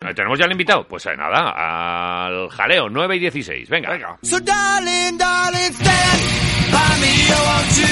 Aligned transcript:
¿Tenemos 0.00 0.38
ya 0.38 0.46
el 0.46 0.52
invitado? 0.52 0.82
Pues 0.88 1.04
eh, 1.04 1.14
nada, 1.14 2.24
al 2.24 2.48
jaleo, 2.48 2.88
9 2.88 3.16
y 3.16 3.18
16. 3.18 3.68
Venga. 3.68 3.90
Venga. 3.90 4.18
So 4.22 4.40
darling, 4.40 5.18
darling, 5.18 5.74
stand 5.74 6.22
by 6.72 7.00
me, 7.02 7.12
oh, 7.28 7.44
won't 7.44 7.76
you? 7.76 7.84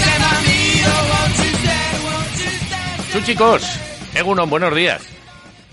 Stand 0.00 0.22
by 0.24 0.48
me, 0.48 0.82
oh, 0.84 1.08
won't 1.12 1.38
you 1.38 1.56
stand, 1.58 2.04
won't 2.04 2.38
you 2.38 2.50
stand? 2.66 3.12
Sus 3.12 3.24
chicos, 3.24 3.80
Egunon, 4.16 4.50
buenos 4.50 4.74
días. 4.74 5.17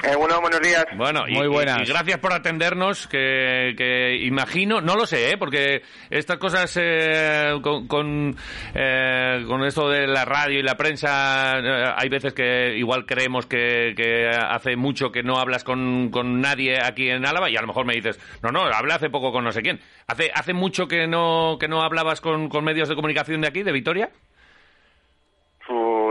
Eh, 0.04 0.16
bueno, 0.16 0.40
buenos 0.42 0.60
días. 0.62 0.86
Bueno, 0.98 1.24
y, 1.28 1.34
Muy 1.34 1.48
buenas. 1.48 1.80
y- 1.80 1.84
y 1.84 1.86
gracias 1.86 2.20
por 2.20 2.32
atendernos, 2.34 3.08
que, 3.08 3.74
que 3.78 4.18
imagino, 4.24 4.80
no 4.82 4.96
lo 4.96 5.06
sé, 5.08 5.32
¿eh? 5.32 5.38
porque 5.38 5.82
estas 6.12 6.38
cosas 6.38 6.78
eh, 6.80 7.54
con, 7.64 7.88
con, 7.88 8.36
eh, 8.76 9.44
con 9.48 9.64
esto 9.64 9.90
de 9.90 10.06
la 10.06 10.26
radio 10.26 10.60
y 10.60 10.64
la 10.64 10.76
prensa, 10.76 11.58
eh, 11.60 11.94
hay 11.96 12.10
veces 12.10 12.34
que 12.34 12.76
igual 12.78 13.06
creemos 13.08 13.48
que, 13.48 13.94
que 13.96 14.28
hace 14.30 14.76
mucho 14.76 15.12
que 15.12 15.24
no 15.24 15.40
hablas 15.40 15.64
con, 15.64 16.10
con 16.12 16.40
nadie 16.40 16.78
aquí 16.84 17.10
en 17.10 17.26
Álava 17.26 17.50
y 17.50 17.56
a 17.56 17.62
lo 17.62 17.68
mejor 17.68 17.86
me 17.86 17.96
dices, 17.96 18.20
no, 18.44 18.52
no, 18.52 18.62
hablé 18.66 18.94
hace 18.94 19.10
poco 19.10 19.32
con 19.32 19.44
no 19.44 19.52
sé 19.52 19.62
quién. 19.64 19.80
¿Hace, 20.08 20.30
hace 20.36 20.54
mucho 20.54 20.88
que 20.88 21.08
no, 21.08 21.58
que 21.60 21.68
no 21.68 21.82
hablabas 21.82 22.22
con, 22.22 22.50
con 22.50 22.64
medios 22.64 22.90
de 22.90 22.96
comunicación 22.96 23.42
de 23.42 23.48
aquí, 23.48 23.64
de 23.64 23.72
Vitoria? 23.72 24.10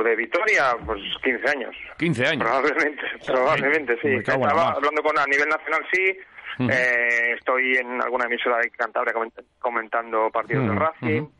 De 0.04 0.16
Vitoria, 0.16 0.76
pues 0.84 1.00
15 1.22 1.48
años. 1.50 1.74
15 1.98 2.26
años. 2.26 2.44
Probablemente, 2.44 3.02
probablemente, 3.26 3.98
sí. 4.02 4.08
Estaba 4.08 4.72
hablando 4.72 5.02
con 5.02 5.18
a 5.18 5.24
nivel 5.26 5.48
nacional, 5.48 5.86
sí. 5.92 6.16
Eh, 6.70 7.32
estoy 7.36 7.76
en 7.76 8.00
alguna 8.00 8.26
emisora 8.26 8.58
de 8.58 8.70
Cantabria 8.70 9.12
coment- 9.14 9.44
comentando 9.58 10.30
partidos 10.30 10.64
Ujú, 10.64 10.72
del 10.72 10.80
Racing. 10.80 11.20
ujú. 11.22 11.32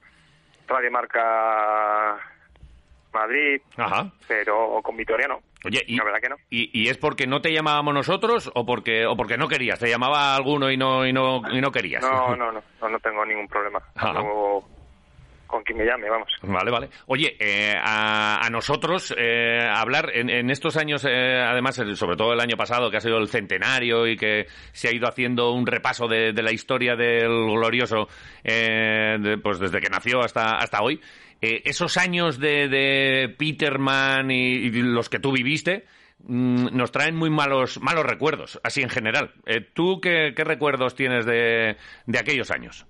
Radio 0.66 0.90
Marca 0.90 2.16
Madrid, 3.12 3.60
Ajá. 3.76 4.10
pero 4.26 4.80
con 4.82 4.96
Vitoria 4.96 5.28
no. 5.28 5.40
Oye, 5.64 5.82
y, 5.86 5.96
La 5.96 6.04
verdad 6.04 6.18
que 6.20 6.28
no. 6.30 6.36
y, 6.50 6.70
y 6.82 6.88
es 6.88 6.98
porque 6.98 7.26
no 7.26 7.40
te 7.40 7.52
llamábamos 7.52 7.94
nosotros 7.94 8.50
o 8.54 8.66
porque 8.66 9.06
o 9.06 9.14
porque 9.16 9.36
no 9.38 9.46
querías? 9.46 9.78
¿Te 9.78 9.88
llamaba 9.88 10.34
alguno 10.34 10.70
y 10.70 10.76
no 10.76 11.06
y 11.06 11.12
no 11.12 11.42
y 11.50 11.60
no 11.60 11.70
querías? 11.70 12.02
No, 12.02 12.34
no, 12.36 12.50
no, 12.50 12.62
no, 12.80 12.88
no 12.88 12.98
tengo 12.98 13.24
ningún 13.24 13.46
problema. 13.46 13.80
Ajá. 13.94 14.20
Con 15.55 15.62
quien 15.62 15.78
me 15.78 15.84
llame, 15.84 16.10
vamos. 16.10 16.28
Vale, 16.42 16.69
vale. 16.72 16.88
Oye, 17.06 17.36
eh, 17.38 17.72
a, 17.80 18.44
a 18.44 18.50
nosotros 18.50 19.14
eh, 19.16 19.61
hablar 19.72 20.11
en, 20.12 20.28
en 20.28 20.50
estos 20.50 20.77
años, 20.77 21.05
eh, 21.08 21.36
además, 21.41 21.77
sobre 21.94 22.16
todo 22.16 22.33
el 22.33 22.41
año 22.41 22.56
pasado, 22.56 22.91
que 22.91 22.96
ha 22.96 23.00
sido 23.00 23.19
el 23.19 23.28
centenario 23.28 24.08
y 24.08 24.16
que 24.16 24.48
se 24.72 24.88
ha 24.88 24.92
ido 24.92 25.06
haciendo 25.06 25.52
un 25.52 25.64
repaso 25.64 26.08
de, 26.08 26.33
la 26.33 26.50
historia 26.50 26.96
del 26.96 27.28
glorioso, 27.28 28.08
de- 28.42 29.38
pues 29.41 29.61
desde 29.61 29.78
que 29.80 29.88
nació 29.88 30.22
hasta, 30.24 30.56
hasta 30.56 30.83
hoy, 30.83 31.00
esos 31.41 31.98
años 31.98 32.41
de, 32.41 32.68
de 32.68 33.28
Peterman 33.39 34.33
y, 34.33 34.70
los 34.72 35.08
que 35.08 35.20
tú 35.20 35.30
viviste, 35.30 35.84
mm, 36.18 36.77
nos 36.77 36.91
traen 36.91 37.14
muy 37.14 37.30
malos, 37.30 37.80
malos 37.80 38.05
recuerdos, 38.05 38.58
así 38.64 38.83
en 38.83 38.91
general. 38.91 39.34
¿Tú 39.72 40.00
qué, 40.00 40.33
qué 40.34 40.42
recuerdos 40.42 40.96
tienes 40.96 41.24
de, 41.27 41.77
de 42.06 42.18
aquellos 42.18 42.50
años? 42.50 42.86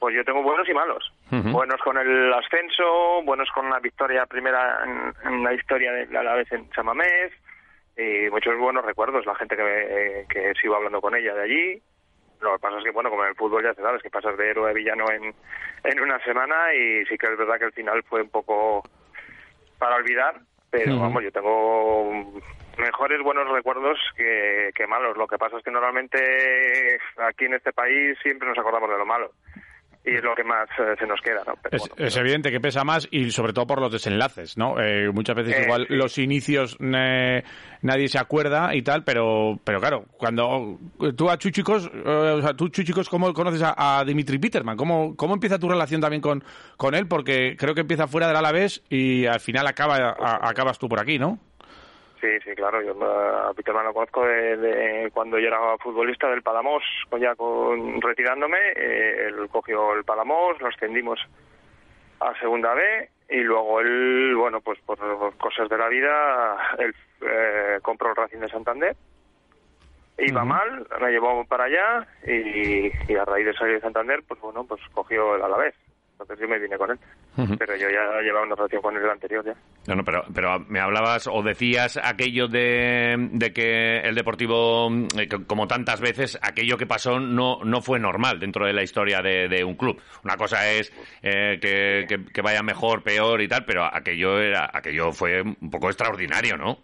Pues 0.00 0.14
yo 0.16 0.24
tengo 0.24 0.42
buenos 0.42 0.66
y 0.68 0.72
malos. 0.72 1.12
Buenos 1.52 1.78
con 1.82 1.96
el 1.98 2.32
ascenso, 2.32 3.22
buenos 3.22 3.48
con 3.50 3.68
la 3.68 3.78
victoria 3.80 4.24
primera 4.26 4.80
en, 4.84 5.14
en 5.30 5.44
la 5.44 5.52
historia 5.54 5.92
de 5.92 6.06
la 6.06 6.34
vez 6.34 6.50
en 6.50 6.68
Chamamés, 6.70 7.32
y 7.98 8.30
muchos 8.30 8.56
buenos 8.56 8.82
recuerdos, 8.84 9.26
la 9.26 9.34
gente 9.34 9.56
que, 9.56 9.62
me- 9.62 10.26
que 10.26 10.54
sigo 10.60 10.74
hablando 10.76 11.02
con 11.02 11.14
ella 11.14 11.34
de 11.34 11.42
allí. 11.42 11.82
Lo 12.40 12.54
que 12.54 12.58
pasa 12.60 12.78
es 12.78 12.84
que, 12.84 12.90
bueno, 12.90 13.10
como 13.10 13.24
en 13.24 13.28
el 13.28 13.34
fútbol 13.36 13.62
ya 13.62 13.74
sabes, 13.74 14.02
que 14.02 14.08
pasas 14.08 14.38
de 14.38 14.48
héroe 14.48 14.70
a 14.70 14.72
villano 14.72 15.04
en, 15.12 15.34
en 15.84 16.00
una 16.00 16.18
semana 16.24 16.72
y 16.74 17.04
sí 17.04 17.18
que 17.18 17.26
es 17.26 17.36
verdad 17.36 17.58
que 17.58 17.66
el 17.66 17.72
final 17.72 18.02
fue 18.04 18.22
un 18.22 18.30
poco 18.30 18.82
para 19.78 19.96
olvidar, 19.96 20.36
pero 20.70 20.98
vamos, 20.98 21.22
yo 21.22 21.30
tengo 21.30 22.40
mejores 22.78 23.20
buenos 23.22 23.46
recuerdos 23.50 23.98
que, 24.16 24.70
que 24.74 24.86
malos. 24.86 25.18
Lo 25.18 25.26
que 25.26 25.36
pasa 25.36 25.58
es 25.58 25.62
que 25.62 25.70
normalmente 25.70 26.98
aquí 27.18 27.44
en 27.44 27.54
este 27.54 27.74
país 27.74 28.16
siempre 28.22 28.48
nos 28.48 28.56
acordamos 28.58 28.88
de 28.88 28.96
lo 28.96 29.04
malo 29.04 29.32
y 30.04 30.14
es 30.16 30.22
lo 30.22 30.34
que 30.34 30.44
más 30.44 30.66
eh, 30.78 30.94
se 30.98 31.06
nos 31.06 31.20
queda, 31.20 31.42
¿no? 31.46 31.54
Pero 31.62 31.76
Es, 31.76 31.88
bueno, 31.88 32.06
es 32.06 32.16
evidente 32.16 32.50
que 32.50 32.60
pesa 32.60 32.84
más 32.84 33.06
y 33.10 33.30
sobre 33.30 33.52
todo 33.52 33.66
por 33.66 33.80
los 33.80 33.92
desenlaces, 33.92 34.56
¿no? 34.56 34.80
Eh, 34.80 35.10
muchas 35.12 35.36
veces 35.36 35.54
Eh, 35.56 35.62
igual 35.64 35.86
sí. 35.88 35.94
los 35.94 36.16
inicios 36.18 36.76
nadie 36.80 38.08
se 38.08 38.18
acuerda 38.18 38.74
y 38.74 38.82
tal, 38.82 39.04
pero 39.04 39.58
pero 39.64 39.80
claro, 39.80 40.04
cuando 40.16 40.78
tú 41.16 41.28
a 41.30 41.36
Chuchicos, 41.38 41.90
eh, 41.92 42.08
o 42.08 42.40
sea, 42.42 42.54
tú 42.54 42.68
Chuchicos, 42.68 43.08
¿cómo 43.08 43.32
conoces 43.34 43.62
a, 43.62 43.98
a 44.00 44.04
Dimitri 44.04 44.38
Peterman? 44.38 44.76
¿Cómo, 44.76 45.14
¿Cómo 45.16 45.34
empieza 45.34 45.58
tu 45.58 45.68
relación 45.68 46.00
también 46.00 46.22
con, 46.22 46.42
con 46.76 46.94
él? 46.94 47.06
Porque 47.06 47.56
creo 47.58 47.74
que 47.74 47.82
empieza 47.82 48.06
fuera 48.06 48.26
del 48.26 48.36
Alavés 48.36 48.82
y 48.88 49.26
al 49.26 49.40
final 49.40 49.66
acaba 49.66 49.96
a- 49.96 50.48
acabas 50.48 50.78
tú 50.78 50.88
por 50.88 51.00
aquí, 51.00 51.18
¿no? 51.18 51.38
Sí, 52.20 52.28
sí, 52.44 52.54
claro. 52.54 52.82
Yo 52.82 52.92
a 53.02 53.54
Peterman 53.54 53.86
lo 53.86 53.94
conozco 53.94 54.24
de, 54.26 54.56
de 54.56 55.10
cuando 55.12 55.38
yo 55.38 55.48
era 55.48 55.78
futbolista 55.78 56.28
del 56.28 56.42
Palamos, 56.42 56.82
con- 57.08 57.20
ya 57.20 57.34
con, 57.34 58.00
retirándome. 58.02 58.58
eh, 58.76 59.26
él 59.28 59.48
cogió 59.50 59.94
el 59.94 60.04
Palamos, 60.04 60.60
lo 60.60 60.68
ascendimos 60.68 61.18
a 62.20 62.38
Segunda 62.38 62.74
B 62.74 63.08
y 63.30 63.38
luego 63.38 63.80
él, 63.80 64.34
bueno, 64.36 64.60
pues 64.60 64.78
por 64.80 64.98
cosas 65.38 65.68
de 65.70 65.78
la 65.78 65.88
vida, 65.88 66.58
él 66.78 66.94
eh, 67.22 67.78
compró 67.80 68.10
el 68.10 68.16
Racing 68.16 68.38
de 68.40 68.48
Santander. 68.48 68.96
Iba 70.18 70.44
mal, 70.44 70.86
me 71.00 71.10
llevó 71.12 71.42
para 71.46 71.64
allá 71.64 72.06
y, 72.26 72.92
y 73.10 73.16
a 73.16 73.24
raíz 73.24 73.46
de 73.46 73.54
salir 73.54 73.76
de 73.76 73.80
Santander, 73.80 74.20
pues 74.28 74.38
bueno, 74.40 74.64
pues 74.64 74.82
cogió 74.92 75.36
el 75.36 75.42
Alavés. 75.42 75.74
Entonces 76.20 76.38
yo 76.40 76.48
me 76.48 76.58
vine 76.58 76.76
con 76.76 76.90
él. 76.90 76.98
Pero 77.58 77.76
yo 77.76 77.88
ya 77.88 78.20
llevaba 78.22 78.44
una 78.44 78.54
relación 78.54 78.82
con 78.82 78.96
él 78.96 79.08
anterior 79.08 79.44
ya. 79.44 79.54
No, 79.88 79.94
no, 79.96 80.04
pero, 80.04 80.24
pero 80.34 80.58
me 80.68 80.78
hablabas 80.80 81.26
o 81.26 81.42
decías 81.42 81.98
aquello 82.02 82.46
de, 82.48 83.16
de 83.32 83.52
que 83.52 83.98
el 84.00 84.14
Deportivo, 84.14 84.88
eh, 85.18 85.28
como 85.46 85.66
tantas 85.66 86.00
veces, 86.00 86.38
aquello 86.42 86.76
que 86.76 86.86
pasó 86.86 87.18
no, 87.18 87.60
no 87.64 87.80
fue 87.80 87.98
normal 87.98 88.38
dentro 88.38 88.66
de 88.66 88.72
la 88.74 88.82
historia 88.82 89.20
de, 89.22 89.48
de 89.48 89.64
un 89.64 89.76
club. 89.76 90.00
Una 90.24 90.36
cosa 90.36 90.70
es 90.70 90.92
eh, 91.22 91.58
que, 91.60 92.04
que- 92.08 92.24
que 92.32 92.42
vaya 92.42 92.62
mejor, 92.62 93.02
peor 93.02 93.40
y 93.40 93.48
tal, 93.48 93.64
pero 93.64 93.84
aquello, 93.84 94.38
era, 94.38 94.70
aquello 94.72 95.12
fue 95.12 95.40
un 95.42 95.70
poco 95.70 95.88
extraordinario, 95.88 96.56
¿no? 96.56 96.78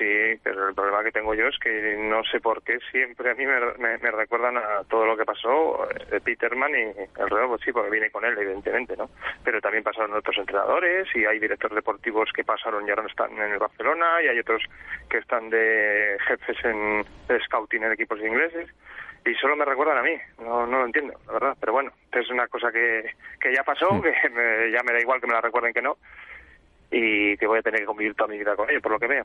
Sí, 0.00 0.40
pero 0.42 0.66
el 0.70 0.74
problema 0.74 1.04
que 1.04 1.12
tengo 1.12 1.34
yo 1.34 1.46
es 1.48 1.58
que 1.58 1.94
no 1.98 2.24
sé 2.24 2.40
por 2.40 2.62
qué 2.62 2.78
siempre 2.90 3.30
a 3.30 3.34
mí 3.34 3.44
me, 3.44 3.60
me- 3.76 3.98
me 3.98 4.10
recuerdan 4.10 4.56
a 4.56 4.82
todo 4.88 5.04
lo 5.04 5.14
que 5.14 5.26
pasó 5.26 5.86
eh, 5.90 6.06
de 6.10 6.20
Peterman 6.22 6.72
y 6.74 6.84
el 7.20 7.28
Real, 7.28 7.48
pues 7.48 7.60
sí, 7.62 7.70
porque 7.70 7.90
vine 7.90 8.10
con 8.10 8.24
él, 8.24 8.34
evidentemente, 8.38 8.96
¿no? 8.96 9.10
Pero 9.44 9.60
también 9.60 9.84
pasaron 9.84 10.14
otros 10.14 10.38
entrenadores 10.38 11.06
y 11.14 11.26
hay 11.26 11.38
directores 11.38 11.74
deportivos 11.76 12.30
que 12.34 12.44
pasaron 12.44 12.86
y 12.86 12.90
ahora 12.90 13.02
no 13.02 13.08
están 13.10 13.30
en 13.32 13.52
el 13.52 13.58
Barcelona 13.58 14.22
y 14.22 14.28
hay 14.28 14.38
otros 14.38 14.62
que 15.10 15.18
están 15.18 15.50
de 15.50 16.16
jefes 16.26 16.56
en 16.64 17.04
de 17.28 17.40
scouting 17.44 17.84
en 17.84 17.92
equipos 17.92 18.18
ingleses 18.20 18.70
y 19.26 19.34
solo 19.34 19.54
me 19.54 19.66
recuerdan 19.66 19.98
a 19.98 20.02
mí, 20.02 20.16
no, 20.38 20.66
no 20.66 20.78
lo 20.78 20.86
entiendo, 20.86 21.12
la 21.26 21.32
verdad, 21.34 21.56
pero 21.60 21.74
bueno, 21.74 21.92
es 22.10 22.30
una 22.30 22.48
cosa 22.48 22.72
que, 22.72 23.04
que 23.38 23.52
ya 23.54 23.62
pasó, 23.64 24.00
que 24.02 24.30
me- 24.30 24.70
ya 24.70 24.82
me 24.82 24.94
da 24.94 25.00
igual 25.00 25.20
que 25.20 25.26
me 25.26 25.34
la 25.34 25.42
recuerden 25.42 25.74
que 25.74 25.82
no 25.82 25.98
y 26.90 27.36
que 27.36 27.46
voy 27.46 27.58
a 27.58 27.62
tener 27.62 27.80
que 27.80 27.86
convivir 27.86 28.14
toda 28.14 28.28
mi 28.28 28.38
vida 28.38 28.56
con 28.56 28.68
ello, 28.68 28.80
por 28.80 28.92
lo 28.92 28.98
que 28.98 29.06
veo. 29.06 29.24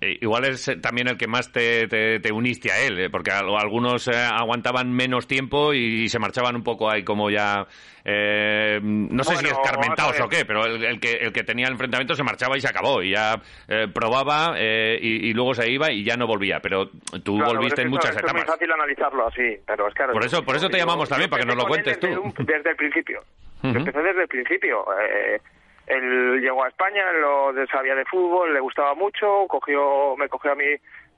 Eh, 0.00 0.18
igual 0.20 0.44
es 0.44 0.68
eh, 0.68 0.76
también 0.76 1.08
el 1.08 1.16
que 1.16 1.26
más 1.26 1.50
te, 1.52 1.86
te- 1.88 2.20
te 2.20 2.32
uniste 2.32 2.70
a 2.70 2.78
él, 2.80 2.98
eh, 2.98 3.08
porque 3.10 3.30
al- 3.30 3.48
algunos 3.56 4.08
eh, 4.08 4.12
aguantaban 4.16 4.92
menos 4.92 5.26
tiempo 5.26 5.72
y, 5.72 6.08
se 6.08 6.18
marchaban 6.18 6.56
un 6.56 6.62
poco 6.62 6.90
ahí 6.90 7.02
como 7.04 7.30
ya... 7.30 7.66
eh, 8.04 8.78
no 8.82 9.24
sé 9.24 9.36
si 9.36 9.44
Bueno, 9.44 9.60
escarmentados 9.62 10.12
vamos 10.12 10.20
a 10.20 10.24
o 10.24 10.28
qué, 10.28 10.44
pero 10.44 10.64
el, 10.66 10.84
el 10.84 11.00
que, 11.00 11.12
el 11.12 11.32
que 11.32 11.44
tenía 11.44 11.66
el 11.66 11.72
enfrentamiento 11.72 12.14
se 12.14 12.22
marchaba 12.22 12.56
y 12.56 12.60
se 12.60 12.68
acabó. 12.68 13.02
Y 13.02 13.10
ya 13.12 13.40
eh, 13.68 13.86
probaba 13.92 14.54
eh, 14.58 14.98
y, 15.00 15.28
y 15.30 15.32
luego 15.32 15.54
se 15.54 15.70
iba 15.70 15.90
y 15.90 16.04
ya 16.04 16.16
no 16.16 16.26
volvía. 16.26 16.60
Pero 16.60 16.90
tú 17.24 17.36
Claro, 17.36 17.54
volviste 17.54 17.76
pero 17.76 17.86
en 17.86 17.90
muchas 17.90 18.10
etapas. 18.16 18.30
Es 18.34 18.34
muy 18.34 18.46
fácil 18.46 18.72
analizarlo 18.72 19.26
así, 19.26 19.56
pero 19.66 19.88
es 19.88 19.94
claro. 19.94 20.12
Por 20.12 20.24
eso- 20.24 20.42
por 20.44 20.56
eso 20.56 20.68
te 20.68 20.78
llamamos 20.78 21.08
también, 21.08 21.30
para 21.30 21.42
que 21.42 21.46
nos 21.48 21.56
lo 21.56 21.64
cuentes 21.66 21.98
tú. 21.98 22.08
Un- 22.08 22.34
desde 22.44 22.70
el 22.70 22.76
principio. 22.76 23.20
Yo 23.62 23.70
Ujú. 23.70 23.78
Empecé 23.78 23.98
desde 24.02 24.22
el 24.22 24.28
principio. 24.28 24.84
Eh, 25.00 25.40
él 25.86 26.40
llegó 26.40 26.64
a 26.64 26.68
España, 26.68 27.12
lo 27.12 27.52
sabía 27.66 27.94
de 27.94 28.04
fútbol, 28.04 28.52
le 28.52 28.60
gustaba 28.60 28.94
mucho, 28.94 29.46
cogió, 29.48 30.16
me 30.16 30.28
cogió 30.28 30.52
a 30.52 30.56
mí 30.56 30.64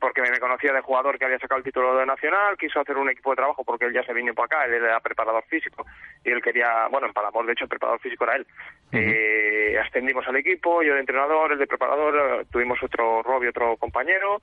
porque 0.00 0.23
me 0.23 0.38
conocía 0.38 0.73
de 0.73 0.81
jugador 0.81 1.19
que 1.19 1.25
había 1.25 1.38
sacado 1.38 1.59
el 1.59 1.65
título 1.65 1.97
de 1.97 2.06
nacional, 2.06 2.56
quiso 2.56 2.81
hacer 2.81 2.97
un 2.97 3.11
equipo 3.11 3.31
de 3.31 3.37
trabajo 3.37 3.65
porque 3.65 3.87
él 3.87 3.93
ya 3.93 4.03
se 4.05 4.12
vino 4.12 4.32
para 4.35 4.47
acá, 4.47 4.67
él 4.67 4.75
era 4.75 5.00
preparador 5.00 5.44
físico 5.44 5.85
y 6.25 6.31
él 6.31 6.41
quería, 6.41 6.87
bueno, 6.91 7.09
en 7.09 7.12
Palamor 7.12 7.47
de 7.47 7.53
hecho 7.53 7.65
el 7.65 7.70
preparador 7.70 8.00
físico 8.00 8.25
era 8.25 8.37
él. 8.37 8.47
Eh, 8.93 9.76
ascendimos 9.79 10.26
al 10.29 10.37
equipo, 10.37 10.82
yo 10.82 10.94
de 10.94 11.00
entrenador, 11.00 11.53
él 11.53 11.59
de 11.59 11.67
preparador, 11.67 12.41
eh, 12.41 12.47
tuvimos 12.50 12.81
otro 12.82 13.23
Robbie, 13.23 13.49
otro 13.49 13.76
compañero 13.76 14.41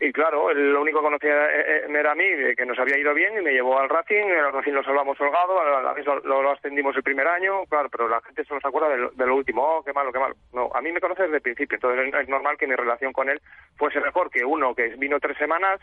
y 0.00 0.12
claro, 0.12 0.52
lo 0.52 0.80
único 0.80 1.00
que 1.00 1.04
conocía 1.04 1.46
eh, 1.46 1.84
eh, 1.86 1.86
era 1.88 2.12
a 2.12 2.14
mí, 2.14 2.24
que 2.56 2.66
nos 2.66 2.78
había 2.78 2.98
ido 2.98 3.12
bien, 3.14 3.36
y 3.38 3.42
me 3.42 3.52
llevó 3.52 3.78
al 3.78 3.88
Racing, 3.88 4.26
el 4.26 4.52
Racing 4.52 4.72
lo 4.72 4.84
salvamos 4.84 5.20
holgado, 5.20 5.82
la 5.82 5.92
vez 5.92 6.06
lo, 6.06 6.50
ascendimos 6.50 6.94
el 6.96 7.02
primer 7.02 7.26
año, 7.26 7.64
claro, 7.66 7.88
pero 7.88 8.08
la 8.08 8.20
gente 8.20 8.44
solo 8.44 8.60
se 8.60 8.68
acuerda 8.68 8.90
de 8.90 8.98
lo, 8.98 9.10
de 9.10 9.26
lo 9.26 9.34
último, 9.34 9.62
oh, 9.62 9.82
qué 9.82 9.92
malo, 9.92 10.12
qué 10.12 10.20
malo. 10.20 10.36
No, 10.52 10.70
a 10.72 10.80
mí 10.80 10.92
me 10.92 11.00
conoce 11.00 11.24
desde 11.24 11.36
el 11.36 11.42
principio, 11.42 11.76
entonces 11.76 12.14
es 12.14 12.28
normal 12.28 12.56
que 12.56 12.68
mi 12.68 12.76
relación 12.76 13.12
con 13.12 13.28
él 13.28 13.40
fuese 13.76 14.00
mejor 14.00 14.30
que 14.30 14.44
uno 14.44 14.74
que 14.74 14.88
vino 14.96 15.18
tres 15.18 15.36
semanas, 15.36 15.80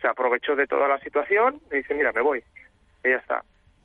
se 0.00 0.08
aprovechó 0.08 0.56
de 0.56 0.66
toda 0.66 0.88
la 0.88 0.98
situación 1.00 1.60
y 1.70 1.76
dice, 1.76 1.94
mira, 1.94 2.12
me 2.12 2.22
voy, 2.22 2.42
y 3.04 3.10
ya 3.10 3.16
está. 3.16 3.42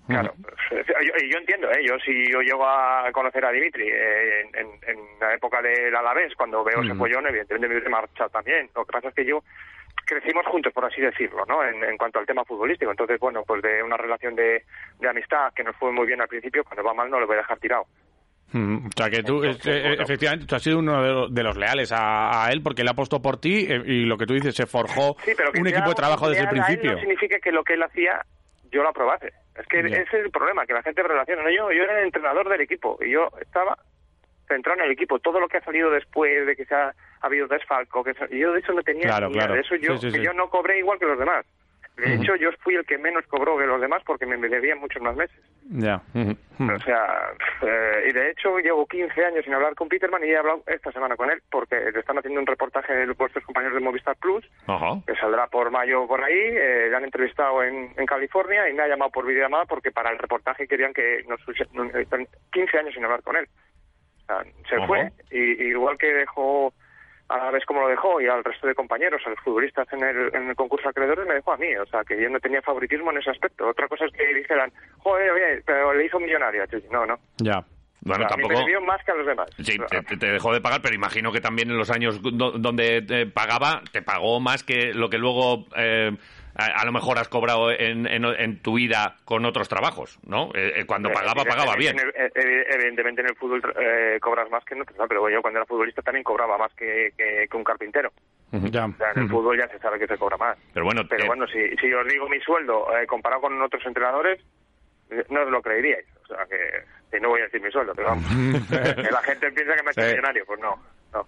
Claro, 0.07 0.34
pues, 0.69 0.86
yo, 0.88 1.13
y 1.25 1.31
yo 1.31 1.38
entiendo, 1.40 1.72
¿eh? 1.72 1.80
yo 1.84 1.98
si 2.00 2.31
yo 2.31 2.42
llego 2.42 2.66
a 2.68 3.10
conocer 3.12 3.44
a 3.44 3.52
Dimitri 3.52 3.88
eh, 3.90 4.42
en, 4.54 4.68
en- 4.88 5.19
la 5.19 5.34
época 5.34 5.62
del 5.62 5.96
Alavés, 5.96 6.34
cuando 6.36 6.63
veo 6.63 6.81
ese 6.84 6.94
follón, 6.96 7.25
evidentemente 7.28 7.68
me 7.68 7.74
hubiese 7.75 7.90
marchado 7.90 8.30
también. 8.30 8.69
Lo 8.75 8.86
que 8.86 8.92
pasa 8.92 9.07
es 9.10 9.16
que 9.16 9.25
yo 9.25 9.44
crecimos 10.06 10.46
juntos, 10.46 10.72
por 10.74 10.86
así 10.86 11.02
decirlo, 11.02 11.44
¿no? 11.48 11.63
En, 11.63 11.84
en 11.84 11.98
cuanto 11.98 12.19
al 12.19 12.25
tema 12.28 12.44
futbolístico. 12.46 12.92
Entonces, 12.92 13.19
bueno, 13.19 13.44
pues 13.48 13.62
de 13.63 13.81
una 13.81 13.98
relación 13.98 14.36
de, 14.36 14.63
de 15.00 15.10
amistad 15.10 15.52
que 15.56 15.63
nos 15.63 15.75
fue 15.78 15.92
muy 15.92 16.06
bien 16.06 16.22
al 16.22 16.28
principio, 16.28 16.63
cuando 16.63 16.84
va 16.84 16.94
mal 16.94 17.10
no 17.10 17.19
lo 17.19 17.25
voy 17.25 17.36
a 17.36 17.40
dejar 17.40 17.57
tirado. 17.60 17.86
Mm, 18.52 18.86
O 18.86 18.90
sea, 18.96 19.10
que 19.10 19.24
tú, 19.24 19.44
Entonces, 19.44 19.66
eh, 19.66 19.78
eh, 19.80 19.88
bueno. 19.88 20.04
efectivamente, 20.04 20.46
tú 20.46 20.56
has 20.56 20.62
sido 20.62 20.78
uno 20.80 21.02
de 21.02 21.10
los, 21.10 21.34
de 21.34 21.44
los 21.44 21.57
leales 21.57 21.92
a, 21.92 22.46
a 22.46 22.52
él 22.52 22.62
porque 22.62 22.84
él 22.84 22.88
apostó 22.90 23.22
por 23.22 23.40
ti 23.40 23.66
eh, 23.68 23.81
y 23.86 24.06
lo 24.06 24.18
que 24.18 24.28
tú 24.28 24.34
dices, 24.36 24.54
se 24.54 24.68
forjó 24.68 25.16
Sí, 25.25 25.31
pero 25.36 25.52
que 25.52 25.60
un 25.62 25.68
equipo 25.68 25.90
de 25.90 25.96
trabajo 25.96 26.30
desde 26.30 26.44
el 26.44 26.50
principio. 26.50 26.92
no 26.94 27.00
significa 27.00 27.40
que 27.40 27.52
lo 27.52 27.63
que 27.63 27.74
él 27.74 27.81
hacía 27.84 28.22
yo 28.72 28.84
lo 28.84 28.90
aprobase. 28.90 29.31
Es 29.57 29.68
que 29.68 29.80
ese 29.80 30.02
es 30.02 30.13
el 30.13 30.31
problema, 30.31 30.66
que 30.66 30.74
la 30.74 30.84
gente 30.84 31.02
relaciona. 31.02 31.44
¿no? 31.44 31.50
Yo, 31.50 31.72
yo 31.72 31.84
era 31.84 32.00
el 32.00 32.06
entrenador 32.06 32.50
del 32.50 32.62
equipo 32.62 32.98
y 33.02 33.12
yo 33.12 33.30
estaba 33.40 33.78
centrado 34.48 34.80
en 34.80 34.86
el 34.86 34.92
equipo. 34.92 35.19
Todo 35.19 35.40
lo 35.40 35.48
que 35.48 35.57
ha 35.57 35.63
salido 35.63 35.90
después 35.90 36.46
de 36.46 36.56
que 36.56 36.66
se 36.66 36.75
ha, 36.75 36.88
ha 36.88 36.94
habido 37.25 37.48
desfalco, 37.48 38.04
que 38.04 38.13
yo 38.38 38.54
de 38.54 38.60
eso 38.60 38.74
no 38.74 38.84
tenía 38.84 39.04
Claro, 39.04 39.28
ni 39.28 39.34
claro. 39.36 39.54
De 39.54 39.62
eso 39.62 39.75
yo, 39.75 39.98
Sí, 39.98 40.07
sí, 40.07 40.12
que 40.12 40.19
sí. 40.19 40.25
yo 40.25 40.34
no 40.34 40.50
cobré 40.50 40.80
igual 40.80 41.00
que 41.00 41.06
los 41.06 41.18
demás. 41.18 41.46
De 41.97 42.15
hecho, 42.15 42.36
yo 42.36 42.50
fui 42.59 42.75
el 42.75 42.86
que 42.86 42.97
menos 42.97 43.25
cobró 43.27 43.57
que 43.57 43.65
los 43.65 43.80
demás 43.80 44.03
porque 44.06 44.25
me 44.25 44.38
debían 44.38 44.80
muchos 44.80 45.01
más 45.01 45.15
meses. 45.15 45.39
Ya. 45.69 46.01
O 46.59 46.80
sea, 46.80 47.31
eh, 47.62 48.07
y 48.09 48.12
de 48.12 48.31
hecho 48.31 48.59
llevo 48.59 48.86
15 48.86 49.25
años 49.25 49.45
sin 49.45 49.53
hablar 49.53 49.75
con 49.75 49.88
Peterman 49.88 50.24
y 50.24 50.27
he 50.27 50.38
hablado 50.38 50.62
esta 50.68 50.92
semana 50.92 51.15
con 51.15 51.31
él 51.31 51.42
porque 51.50 51.75
le 51.92 52.00
están 52.00 52.18
haciendo 52.18 52.39
un 52.39 52.47
reportaje 52.47 52.94
de 52.94 53.12
vuestros 53.13 53.45
compañeros 53.45 53.75
de 53.75 53.81
Movistar 53.81 54.15
Plus 54.18 54.45
que 55.07 55.15
saldrá 55.15 55.47
por 55.47 55.71
mayo 55.71 56.06
por 56.06 56.21
ahí, 56.21 56.33
eh, 56.33 56.88
le 56.89 56.95
han 56.95 57.06
entrevistado 57.06 57.63
en, 57.63 57.92
en 57.95 58.06
California 58.06 58.69
y 58.69 58.74
me 58.74 58.83
ha 58.83 58.88
llamado 58.88 59.12
por 59.12 59.25
videollamada 59.25 59.65
porque 59.65 59.92
para 59.92 60.12
el 60.12 60.19
reportaje 60.19 60.68
querían 60.68 60.94
que 60.94 61.24
nos 61.27 61.39
están 61.95 62.27
15 62.51 62.77
años 62.77 62.94
sin 62.94 63.06
hablar 63.06 63.24
con 63.24 63.38
él. 63.38 63.47
O 64.24 64.25
sea, 64.25 64.44
se 64.69 64.86
fue 64.86 65.12
y 65.31 65.63
igual 65.69 65.97
que 65.97 66.13
dejó 66.13 66.74
a 67.30 67.38
la 67.38 67.51
vez 67.51 67.66
como 67.66 67.81
lo 67.81 67.88
dejó 67.88 68.22
y 68.22 68.27
al 68.27 68.44
resto 68.44 68.68
de 68.68 68.75
compañeros, 68.75 69.22
a 69.25 69.30
los 69.31 69.39
futbolistas 69.39 69.88
en 69.94 70.04
el, 70.04 70.36
en 70.36 70.50
el 70.50 70.56
concurso 70.56 70.89
acreedores, 70.89 71.27
me 71.27 71.33
dejó 71.36 71.54
a 71.54 71.57
mí. 71.57 71.75
O 71.77 71.86
sea, 71.88 72.04
que 72.04 72.22
yo 72.22 72.30
no 72.30 72.39
tenía 72.39 72.62
favoritismo 72.62 73.12
en 73.12 73.18
ese 73.18 73.31
aspecto. 73.31 73.68
Otra 73.68 73.88
cosa 73.88 74.06
es 74.06 74.12
que 74.13 74.33
dijeran, 74.33 74.72
joder, 75.00 75.31
oye, 75.31 75.63
pero 75.66 75.94
le 75.94 76.06
hizo 76.06 76.19
millonaria. 76.19 76.66
No, 76.92 77.06
no. 77.06 77.18
Ya. 77.38 77.63
Bueno, 78.01 78.25
O 78.25 78.27
sea, 78.27 78.36
a 78.36 78.38
mí 78.38 78.44
tampoco... 78.44 78.68
me 78.68 78.80
más 78.81 79.04
que 79.04 79.12
a 79.12 79.16
los 79.16 79.25
demás. 79.25 79.50
Sí, 79.57 79.77
te, 79.89 80.01
te- 80.04 80.18
te 80.18 80.25
dejó 80.27 80.54
de 80.54 80.62
pagar, 80.62 80.81
pero 80.83 80.94
imagino 80.94 81.31
que 81.31 81.42
también 81.42 81.72
en 81.72 81.77
los 81.77 81.89
años 81.89 82.22
do- 82.22 82.51
donde 82.51 83.01
te 83.01 83.25
pagaba, 83.25 83.81
te 83.92 84.04
pagó 84.04 84.39
más 84.39 84.63
que 84.63 84.94
lo 84.94 85.10
que 85.10 85.18
luego 85.18 85.66
eh, 85.75 86.12
a, 86.56 86.81
a 86.81 86.86
lo 86.86 86.92
mejor 86.92 87.18
has 87.19 87.28
cobrado 87.30 87.72
en, 87.72 88.07
en- 88.07 88.25
en 88.25 88.62
tu 88.62 88.75
vida 88.75 89.18
con 89.25 89.46
otros 89.46 89.68
trabajos, 89.69 90.19
¿no? 90.25 90.50
Eh, 90.56 90.74
eh, 90.81 90.86
cuando 90.86 91.12
pagaba, 91.12 91.44
pagaba 91.46 91.75
bien. 91.75 91.96
Evidentemente 92.34 93.22
en 93.22 93.28
el- 93.28 93.34
eh, 93.34 93.36
fútbol 93.38 93.62
eh, 93.80 94.18
cobras 94.22 94.50
más 94.50 94.63
que 94.66 94.74
en 94.75 94.81
otros, 94.81 94.98
¿no? 94.98 95.07
pero 95.07 95.30
yo 95.30 95.42
cuando 95.42 95.60
era 95.60 95.66
futbolista 95.66 96.02
también 96.02 96.24
cobraba 96.24 96.57
más 96.57 96.74
que, 96.74 97.12
que, 97.18 97.48
que 97.50 97.57
un 97.57 97.63
carpintero. 97.63 98.12
Ya. 98.52 98.86
O 98.86 98.94
sea, 98.98 99.12
en 99.16 99.24
el 99.24 99.30
fútbol 99.30 99.57
ya 99.57 99.68
se 99.68 99.80
sabe 99.80 100.00
que 100.00 100.07
se 100.07 100.18
cobra 100.18 100.38
más. 100.38 100.57
Pero 100.74 100.86
bueno, 100.86 101.02
Pero 101.10 101.25
eh, 101.25 101.28
bueno, 101.28 101.46
si, 101.48 101.75
si 101.78 101.92
os 101.94 102.07
digo 102.07 102.30
mi 102.30 102.40
sueldo 102.40 102.88
eh, 102.98 103.06
comparado 103.06 103.42
con 103.42 103.62
otros 103.62 103.86
entrenadores, 103.86 104.40
eh, 105.10 105.25
no 105.30 105.42
os 105.44 105.50
lo 105.50 105.62
creeríais. 105.62 106.06
O 106.24 106.28
sea, 106.28 106.46
que, 106.50 106.57
que 107.12 107.19
no 107.19 107.30
voy 107.30 107.42
a 107.42 107.46
decir 107.46 107.62
mi 107.62 107.69
sueldo, 107.72 107.94
pero 107.94 108.10
vamos. 108.10 108.25
que 108.69 109.12
la 109.12 109.22
gente 109.24 109.52
piensa 109.52 109.75
que 109.75 109.84
me 109.84 109.90
he 109.90 109.92
hecho 109.92 110.02
Sí. 110.02 110.07
millonario. 110.07 110.46
Pues 110.46 110.60
no, 110.62 110.75
no. 111.13 111.28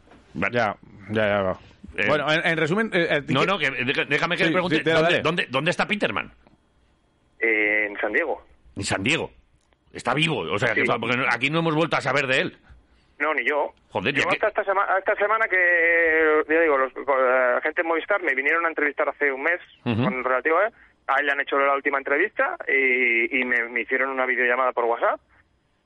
Ya, 0.50 0.50
ya, 0.52 0.76
ya. 1.12 1.58
Eh, 1.96 2.06
bueno, 2.08 2.32
en, 2.32 2.46
en 2.46 2.58
resumen... 2.58 2.90
eh, 2.94 3.08
eh, 3.10 3.22
no, 3.30 3.42
¿qué- 3.42 3.46
no, 3.48 3.58
que, 3.60 4.06
déjame 4.08 4.36
que 4.38 4.44
Sí, 4.44 4.50
le 4.50 4.54
pregunte, 4.54 4.78
sí, 4.78 4.84
dale, 4.84 5.00
¿dónde, 5.00 5.12
dale. 5.12 5.22
dónde, 5.24 5.46
dónde 5.50 5.72
está 5.72 5.88
Peterman? 5.88 6.32
Eh, 7.40 7.86
en 7.90 7.98
San 8.00 8.12
Diego. 8.14 8.44
En 8.76 8.84
San 8.84 9.04
Diego. 9.04 9.32
Está 9.94 10.14
vivo, 10.14 10.40
o 10.40 10.60
sea, 10.60 10.74
que- 10.74 10.84
porque 11.00 11.16
aquí 11.30 11.50
no 11.50 11.60
hemos 11.60 11.76
vuelto 11.76 11.96
a 11.98 12.02
saber 12.02 12.28
de 12.28 12.42
él. 12.42 12.58
No, 13.20 13.34
ni 13.34 13.44
yo. 13.48 13.74
Joder, 13.90 14.14
yo 14.14 14.24
que- 14.28 14.36
hasta 14.36 14.48
esta, 14.50 14.64
sema- 14.64 14.88
esta 15.00 15.16
semana 15.16 15.48
que, 15.48 16.44
ya 16.48 16.62
digo, 16.62 16.78
los, 16.78 16.94
la 16.96 17.60
gente 17.64 17.82
de 17.82 17.88
Movistar 17.88 18.22
me 18.22 18.36
vinieron 18.36 18.66
a 18.66 18.70
entrevistar 18.70 19.10
hace 19.10 19.32
un 19.32 19.42
mes 19.42 19.60
Ujú. 19.86 20.04
con 20.04 20.24
relativo 20.24 20.58
a 20.60 20.68
él. 20.68 20.74
A 21.08 21.20
él 21.22 21.26
le 21.26 21.32
han 21.32 21.40
hecho 21.42 21.58
la 21.58 21.74
última 21.74 21.98
entrevista 21.98 22.58
y, 22.68 23.40
y 23.40 23.46
me, 23.46 23.64
me 23.70 23.82
hicieron 23.82 24.10
una 24.10 24.26
videollamada 24.26 24.74
por 24.74 24.86
WhatsApp 24.86 25.20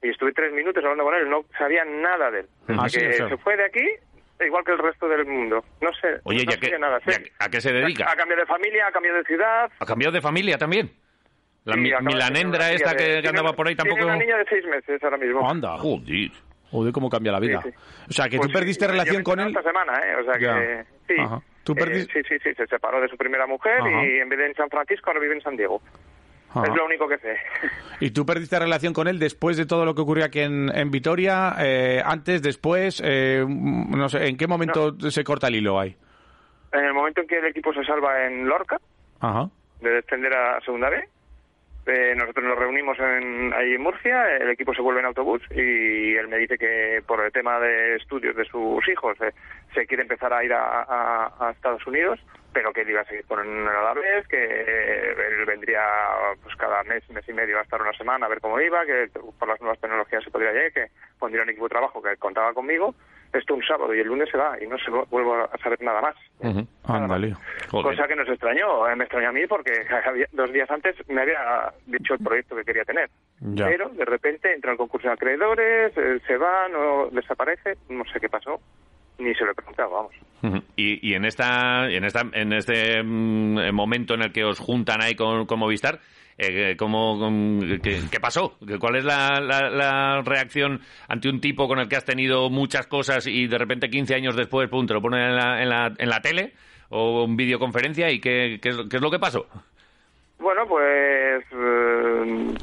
y 0.01 0.09
estuve 0.09 0.33
tres 0.33 0.51
minutos 0.51 0.83
hablando 0.83 1.03
con 1.05 1.13
él. 1.15 1.29
No 1.29 1.45
sabía 1.57 1.85
nada 1.85 2.31
de 2.31 2.39
él. 2.41 2.47
Desde 2.67 2.81
Ah, 2.81 2.89
sí, 2.89 2.99
que 2.99 3.09
o 3.09 3.13
sea. 3.13 3.29
se 3.29 3.37
fue 3.37 3.55
de 3.55 3.65
aquí, 3.65 3.87
igual 4.45 4.63
que 4.63 4.71
el 4.73 4.79
resto 4.79 5.07
del 5.07 5.25
mundo. 5.25 5.63
No 5.81 5.89
sé. 5.93 6.19
Oye, 6.23 6.45
no 6.45 6.51
¿y 6.51 6.53
a 6.55 6.57
qué- 6.59 6.67
sabía 6.67 6.79
nada. 6.79 6.97
a- 6.97 7.45
a 7.45 7.49
qué 7.49 7.61
se 7.61 7.71
dedica? 7.73 8.05
Ha 8.11 8.15
cambiado 8.15 8.41
de 8.41 8.47
familia, 8.47 8.87
ha 8.87 8.91
cambiado 8.91 9.17
de 9.17 9.23
ciudad. 9.25 9.71
¿Ha 9.79 9.85
cambiado 9.85 10.13
de 10.13 10.21
familia 10.21 10.57
también? 10.57 10.91
La 11.65 11.73
Sí, 11.75 11.79
mi- 11.79 11.91
milanendra 12.01 12.71
esta 12.71 12.91
de- 12.91 12.97
que, 12.97 13.05
tiene 13.21 13.29
andaba 13.29 13.53
por 13.53 13.67
ahí 13.67 13.75
tampoco... 13.75 13.97
Tiene 13.97 14.11
una 14.15 14.23
niña 14.23 14.37
de 14.37 14.45
seis 14.49 14.65
meses 14.65 15.03
ahora 15.03 15.17
mismo. 15.17 15.47
Anda. 15.49 15.77
Joder. 15.77 16.31
Joder, 16.71 16.93
cómo 16.93 17.09
cambia 17.09 17.31
la 17.33 17.39
vida. 17.39 17.61
Sí, 17.61 17.69
sí. 17.69 17.75
O 18.09 18.13
sea, 18.13 18.29
que 18.29 18.37
Pues 18.37 18.47
tú 18.49 18.53
perdiste 18.53 18.87
relación 18.87 19.23
con 19.23 19.39
él... 19.41 19.49
Esta 19.49 19.61
semana, 19.61 19.93
¿eh? 20.05 20.15
O 20.15 20.23
sea 20.23 20.33
que. 20.39 20.45
Ya. 20.45 20.85
Sí. 21.07 21.15
Ajá. 21.19 21.41
¿Tú 21.63 21.73
Eh, 21.77 22.07
sí, 22.11 22.21
sí, 22.27 22.39
sí. 22.43 22.53
Se 22.55 22.65
separó 22.65 22.99
de 22.99 23.07
su 23.07 23.17
primera 23.17 23.45
mujer 23.45 23.79
Ajá. 23.81 24.03
y 24.05 24.17
en 24.19 24.29
vez 24.29 24.39
de 24.39 24.45
en 24.47 24.55
San 24.55 24.69
Francisco 24.69 25.09
ahora 25.11 25.19
vive 25.19 25.35
en 25.35 25.41
San 25.41 25.55
Diego. 25.55 25.79
Ajá. 26.53 26.63
Es 26.67 26.75
lo 26.75 26.85
único 26.85 27.07
que 27.07 27.17
sé. 27.19 27.37
¿Y 28.01 28.11
tú 28.11 28.25
perdiste 28.25 28.59
relación 28.59 28.93
con 28.93 29.07
él 29.07 29.19
después 29.19 29.55
de 29.55 29.65
todo 29.65 29.85
lo 29.85 29.95
que 29.95 30.01
ocurrió 30.01 30.25
aquí 30.25 30.41
en, 30.41 30.69
en 30.75 30.91
Vitoria? 30.91 31.55
Eh, 31.59 32.01
¿Antes, 32.03 32.41
después? 32.41 33.01
Eh, 33.03 33.43
mm, 33.47 33.97
no 33.97 34.09
sé, 34.09 34.27
¿en 34.27 34.35
qué 34.37 34.47
momento 34.47 34.93
se 35.09 35.23
corta 35.23 35.47
el 35.47 35.55
hilo 35.55 35.79
ahí? 35.79 35.95
En 36.73 36.83
el 36.85 36.93
momento 36.93 37.21
en 37.21 37.27
que 37.27 37.37
el 37.39 37.45
equipo 37.45 37.73
se 37.73 37.83
salva 37.83 38.25
en 38.25 38.47
Lorca, 38.47 38.77
Ajá. 39.21 39.49
de 39.81 39.89
descender 39.91 40.33
a 40.33 40.59
Segunda 40.61 40.89
B, 40.89 41.07
eh, 41.85 42.13
nosotros 42.15 42.45
nos 42.45 42.57
reunimos 42.57 42.97
en, 42.99 43.53
ahí 43.53 43.73
en 43.75 43.81
Murcia, 43.81 44.35
el 44.37 44.49
equipo 44.51 44.73
se 44.73 44.81
vuelve 44.81 44.99
en 44.99 45.07
autobús 45.07 45.41
y 45.51 46.15
él 46.15 46.27
me 46.27 46.37
dice 46.37 46.57
que 46.57 47.01
por 47.07 47.23
el 47.25 47.31
tema 47.31 47.59
de 47.59 47.95
estudios 47.95 48.35
de 48.35 48.45
sus 48.45 48.87
hijos 48.87 49.19
eh, 49.21 49.31
se 49.73 49.87
quiere 49.87 50.03
empezar 50.03 50.31
a 50.33 50.43
ir 50.43 50.53
a, 50.53 50.81
a- 50.83 51.33
a 51.39 51.51
Estados 51.51 51.85
Unidos, 51.87 52.19
pero 52.53 52.71
que 52.73 52.81
él 52.81 52.89
iba 52.89 53.01
a 53.01 53.05
seguir 53.05 53.25
con 53.25 53.39
el 53.39 53.67
Alavés, 53.67 54.27
que 54.27 54.43
él 54.43 55.45
vendría 55.45 55.81
pues 56.43 56.55
cada 56.57 56.83
mes, 56.83 57.09
mes 57.09 57.27
y 57.27 57.33
medio 57.33 57.57
a 57.57 57.61
estar 57.61 57.81
una 57.81 57.93
semana 57.93 58.25
a 58.25 58.29
ver 58.29 58.41
cómo 58.41 58.59
iba, 58.59 58.85
que 58.85 59.09
por 59.39 59.47
las 59.47 59.59
nuevas 59.61 59.79
tecnologías 59.79 60.23
se 60.23 60.31
podría 60.31 60.51
llegar, 60.51 60.71
que 60.73 60.87
pondría 61.17 61.43
un 61.43 61.49
equipo 61.49 61.65
de 61.65 61.69
trabajo 61.69 62.01
que 62.01 62.15
contaba 62.17 62.53
conmigo. 62.53 62.93
Esto 63.33 63.55
un 63.55 63.63
sábado 63.63 63.93
y 63.95 63.99
el 63.99 64.07
lunes 64.07 64.29
se 64.29 64.37
va 64.37 64.61
y 64.61 64.67
no 64.67 64.77
se 64.77 64.91
vuelvo 64.91 65.35
a 65.35 65.57
saber 65.63 65.81
nada 65.81 66.01
más. 66.01 66.15
Nada 66.41 67.07
más. 67.07 67.21
Joder. 67.69 67.95
Cosa 67.95 68.07
que 68.07 68.15
nos 68.15 68.27
extrañó, 68.27 68.87
eh, 68.89 68.95
me 68.95 69.05
extrañó 69.05 69.29
a 69.29 69.31
mí 69.31 69.47
porque 69.47 69.71
dos 70.33 70.51
días 70.51 70.69
antes 70.69 70.95
me 71.07 71.21
había 71.21 71.71
dicho 71.85 72.13
el 72.13 72.19
proyecto 72.19 72.55
que 72.55 72.65
quería 72.65 72.83
tener. 72.83 73.09
Ya. 73.39 73.67
Pero 73.67 73.89
de 73.89 74.05
repente 74.05 74.53
entra 74.53 74.73
el 74.73 74.77
concurso 74.77 75.07
de 75.07 75.13
acreedores, 75.13 75.97
eh, 75.97 76.19
se 76.27 76.37
va, 76.37 76.67
no 76.67 77.07
desaparece, 77.11 77.77
no 77.89 78.03
sé 78.11 78.19
qué 78.19 78.27
pasó, 78.27 78.59
ni 79.17 79.33
se 79.35 79.45
lo 79.45 79.51
he 79.51 79.55
preguntado, 79.55 79.91
vamos. 79.91 80.13
Y, 80.75 81.07
y 81.07 81.13
en 81.13 81.25
esta, 81.25 81.89
en 81.89 82.03
esta, 82.03 82.21
en 82.33 82.51
este 82.51 83.01
mm, 83.03 83.71
momento 83.71 84.15
en 84.15 84.23
el 84.23 84.33
que 84.33 84.43
os 84.43 84.59
juntan 84.59 85.01
ahí 85.01 85.15
con, 85.15 85.45
con 85.45 85.59
Movistar, 85.59 85.99
eh, 86.43 86.75
¿cómo, 86.77 87.19
con- 87.19 87.79
qué, 87.83 88.01
qué 88.11 88.19
pasó? 88.19 88.57
¿Cuál 88.79 88.95
es 88.95 89.03
la, 89.05 89.39
la- 89.39 89.69
la 89.69 90.21
reacción 90.23 90.81
ante 91.07 91.29
un 91.29 91.39
tipo 91.39 91.67
con 91.67 91.79
el 91.79 91.87
que 91.87 91.95
has 91.95 92.05
tenido 92.05 92.49
muchas 92.49 92.87
cosas 92.87 93.27
y 93.27 93.47
de 93.47 93.57
repente 93.57 93.89
15 93.89 94.15
años 94.15 94.35
después, 94.35 94.67
pum, 94.69 94.87
te 94.87 94.93
lo 94.93 95.01
ponen 95.01 95.21
en 95.21 95.35
la, 95.35 95.61
en 95.61 95.69
la, 95.69 95.93
en 95.97 96.09
la 96.09 96.21
tele 96.21 96.53
o 96.89 97.25
en 97.25 97.37
videoconferencia 97.37 98.09
y 98.09 98.19
qué, 98.19 98.59
qué, 98.61 98.69
es, 98.69 98.77
qué 98.89 98.95
es 98.97 99.01
lo 99.01 99.11
que 99.11 99.19
pasó? 99.19 99.47
Bueno, 100.39 100.67
pues 100.67 101.45
eh, 101.51 102.55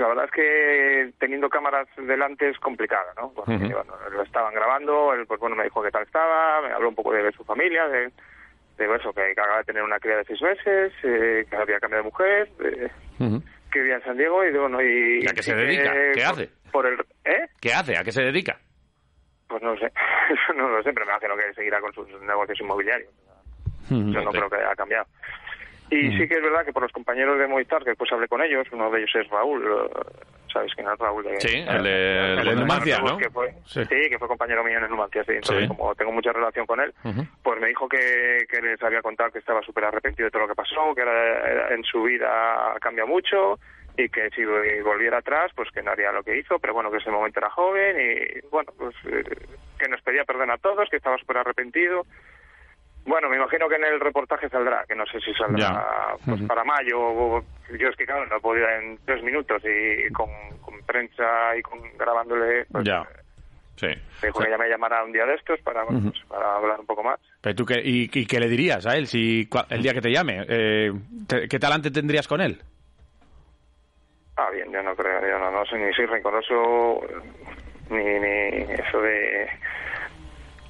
la 0.00 0.08
verdad 0.08 0.24
es 0.24 0.30
que 0.32 1.12
teniendo 1.18 1.48
cámaras 1.48 1.86
delante 1.96 2.48
es 2.48 2.58
complicado, 2.58 3.06
¿no? 3.16 3.32
Porque, 3.32 3.52
bueno, 3.58 3.94
lo 4.12 4.22
estaban 4.22 4.52
grabando, 4.54 5.12
él 5.14 5.26
pues 5.26 5.38
bueno 5.38 5.54
me 5.54 5.64
dijo 5.64 5.82
qué 5.82 5.90
tal 5.92 6.02
estaba, 6.02 6.60
me 6.62 6.72
habló 6.72 6.88
un 6.88 6.94
poco 6.96 7.12
de 7.12 7.30
su 7.32 7.44
familia, 7.44 7.86
de, 7.88 8.10
de 8.88 8.96
eso, 8.96 9.12
que, 9.12 9.22
acababa 9.32 9.58
de 9.58 9.64
tener 9.64 9.82
una 9.82 9.98
cría 9.98 10.16
de 10.16 10.24
seis 10.24 10.40
meses, 10.42 10.92
eh, 11.02 11.44
que 11.48 11.56
había 11.56 11.78
cambiado 11.80 12.04
de 12.04 12.10
mujer, 12.10 12.48
eh, 12.64 12.90
que 13.72 13.78
vivía 13.80 13.96
en 13.96 14.02
San 14.04 14.16
Diego 14.16 14.44
y 14.44 14.50
de, 14.52 14.58
bueno 14.58 14.82
y 14.82 15.20
¿Y 15.22 15.28
a 15.28 15.32
qué 15.32 15.42
se 15.42 15.54
dedica? 15.54 15.92
¿Qué 15.92 16.22
por- 16.22 16.32
hace? 16.32 16.50
Por 16.72 16.86
el, 16.86 17.00
¿eh? 17.24 17.46
¿Qué 17.60 17.72
hace? 17.72 17.96
¿A 17.96 18.02
qué 18.02 18.12
se 18.12 18.22
dedica? 18.22 18.58
Pues 19.48 19.62
no 19.62 19.74
lo 19.74 19.80
sé, 19.80 19.92
no 20.56 20.68
lo 20.68 20.82
sé, 20.82 20.92
pero 20.92 21.06
me 21.06 21.12
imagino 21.12 21.36
que 21.36 21.54
seguirá 21.54 21.80
con 21.80 21.92
sus 21.92 22.08
negocios 22.22 22.60
inmobiliarios. 22.60 23.10
Yo 23.88 24.22
no 24.22 24.30
creo 24.30 24.48
que 24.48 24.56
haya 24.56 24.74
cambiado. 24.76 25.06
Y 25.90 26.16
sí 26.16 26.28
que 26.28 26.34
es 26.36 26.42
verdad 26.42 26.64
que 26.64 26.72
por 26.72 26.84
los 26.84 26.92
compañeros 26.92 27.36
de 27.38 27.48
Movistar, 27.48 27.82
que 27.82 27.90
después 27.90 28.12
hablé 28.12 28.28
con 28.28 28.40
ellos, 28.40 28.64
uno 28.70 28.88
de 28.92 28.98
ellos 28.98 29.10
es 29.16 29.28
Raúl, 29.28 29.64
¿sabes 30.52 30.72
quién 30.74 30.86
es 30.88 30.98
Raúl? 30.98 31.24
De, 31.24 31.40
Sí, 31.40 31.64
el 31.66 31.82
de- 31.82 32.32
el 32.34 32.44
de 32.44 32.54
Numancia, 32.56 32.98
Numancia, 32.98 32.98
¿no? 33.00 33.18
Que 33.18 33.30
fue, 33.30 33.54
Sí. 33.66 33.84
sí. 33.84 34.08
que 34.10 34.18
fue 34.18 34.28
compañero 34.28 34.62
mío 34.64 34.78
en 34.78 34.84
el 34.84 34.90
Numancia, 34.90 35.24
sí. 35.24 35.32
Entonces, 35.32 35.62
Sí. 35.62 35.68
como 35.68 35.94
tengo 35.94 36.12
mucha 36.12 36.32
relación 36.32 36.66
con 36.66 36.80
él, 36.80 36.92
pues 37.42 37.60
me 37.60 37.68
dijo 37.68 37.88
que, 37.88 38.46
que 38.48 38.60
les 38.62 38.82
había 38.82 39.02
contado 39.02 39.30
que 39.30 39.38
estaba 39.38 39.62
súper 39.62 39.84
arrepentido 39.84 40.26
de 40.26 40.30
todo 40.30 40.42
lo 40.42 40.48
que 40.48 40.54
pasó, 40.54 40.94
que 40.94 41.02
era- 41.02 41.50
era- 41.50 41.74
en 41.74 41.82
su 41.84 42.02
vida 42.02 42.74
cambia 42.80 43.04
mucho 43.06 43.58
y 43.96 44.08
que 44.08 44.30
si 44.30 44.44
volviera 44.82 45.18
atrás, 45.18 45.50
pues 45.54 45.70
que 45.72 45.82
no 45.82 45.90
haría 45.90 46.12
lo 46.12 46.22
que 46.22 46.36
hizo, 46.38 46.58
pero 46.58 46.72
bueno, 46.74 46.90
que 46.90 46.98
ese 46.98 47.10
momento 47.10 47.40
era 47.40 47.50
joven 47.50 47.96
y 48.00 48.46
bueno, 48.50 48.72
pues 48.78 48.94
eh, 49.06 49.24
que 49.78 49.88
nos 49.88 50.00
pedía 50.02 50.24
perdón 50.24 50.50
a 50.50 50.58
todos, 50.58 50.88
que 50.90 50.96
estaba 50.96 51.16
súper 51.18 51.38
arrepentido. 51.38 52.06
Bueno, 53.06 53.28
me 53.28 53.36
imagino 53.36 53.68
que 53.68 53.76
en 53.76 53.84
el 53.84 53.98
reportaje 54.00 54.48
saldrá, 54.48 54.84
que 54.86 54.94
no 54.94 55.04
sé 55.06 55.20
si 55.20 55.32
saldrá 55.34 55.84
pues 56.24 56.42
para 56.42 56.64
mayo. 56.64 57.00
o- 57.00 57.44
Yo 57.78 57.88
es 57.88 57.96
que 57.96 58.04
claro, 58.06 58.26
no 58.26 58.40
podía 58.40 58.76
en 58.78 58.98
tres 59.04 59.22
minutos 59.22 59.62
y 59.64 60.10
con, 60.12 60.28
con 60.60 60.74
prensa 60.86 61.56
y 61.56 61.62
con 61.62 61.80
grabándole. 61.96 62.66
Pues, 62.70 62.84
Ya. 62.84 63.06
Sí. 63.76 63.88
Dijo 64.22 64.40
que 64.40 64.50
ya 64.50 64.58
me 64.58 64.68
llamara 64.68 65.02
un 65.02 65.12
día 65.12 65.24
de 65.24 65.34
estos 65.36 65.58
para, 65.62 65.82
bueno, 65.84 66.00
pues, 66.10 66.22
para 66.28 66.56
hablar 66.56 66.78
un 66.80 66.84
poco 66.86 67.02
más. 67.02 67.18
Pero 67.40 67.54
tú 67.56 67.64
qué, 67.64 67.80
y, 67.82 68.10
y 68.12 68.26
qué 68.26 68.38
le 68.38 68.48
dirías 68.48 68.84
a 68.86 68.96
él 68.96 69.06
si 69.06 69.48
el 69.70 69.82
día 69.82 69.94
que 69.94 70.02
te 70.02 70.10
llame? 70.12 70.44
Eh, 70.46 70.92
te- 71.26 71.48
¿Qué 71.48 71.58
talante 71.58 71.90
tendrías 71.90 72.28
con 72.28 72.42
él? 72.42 72.60
Ah, 74.36 74.50
bien, 74.50 74.70
yo 74.72 74.82
no 74.82 74.94
creo, 74.94 75.20
yo 75.26 75.38
no, 75.38 75.50
no 75.50 75.64
soy 75.64 75.80
ni 75.80 75.92
soy 75.94 76.06
rencoroso, 76.06 77.00
ni, 77.90 78.04
ni 78.04 78.72
eso 78.72 79.00
de... 79.00 79.48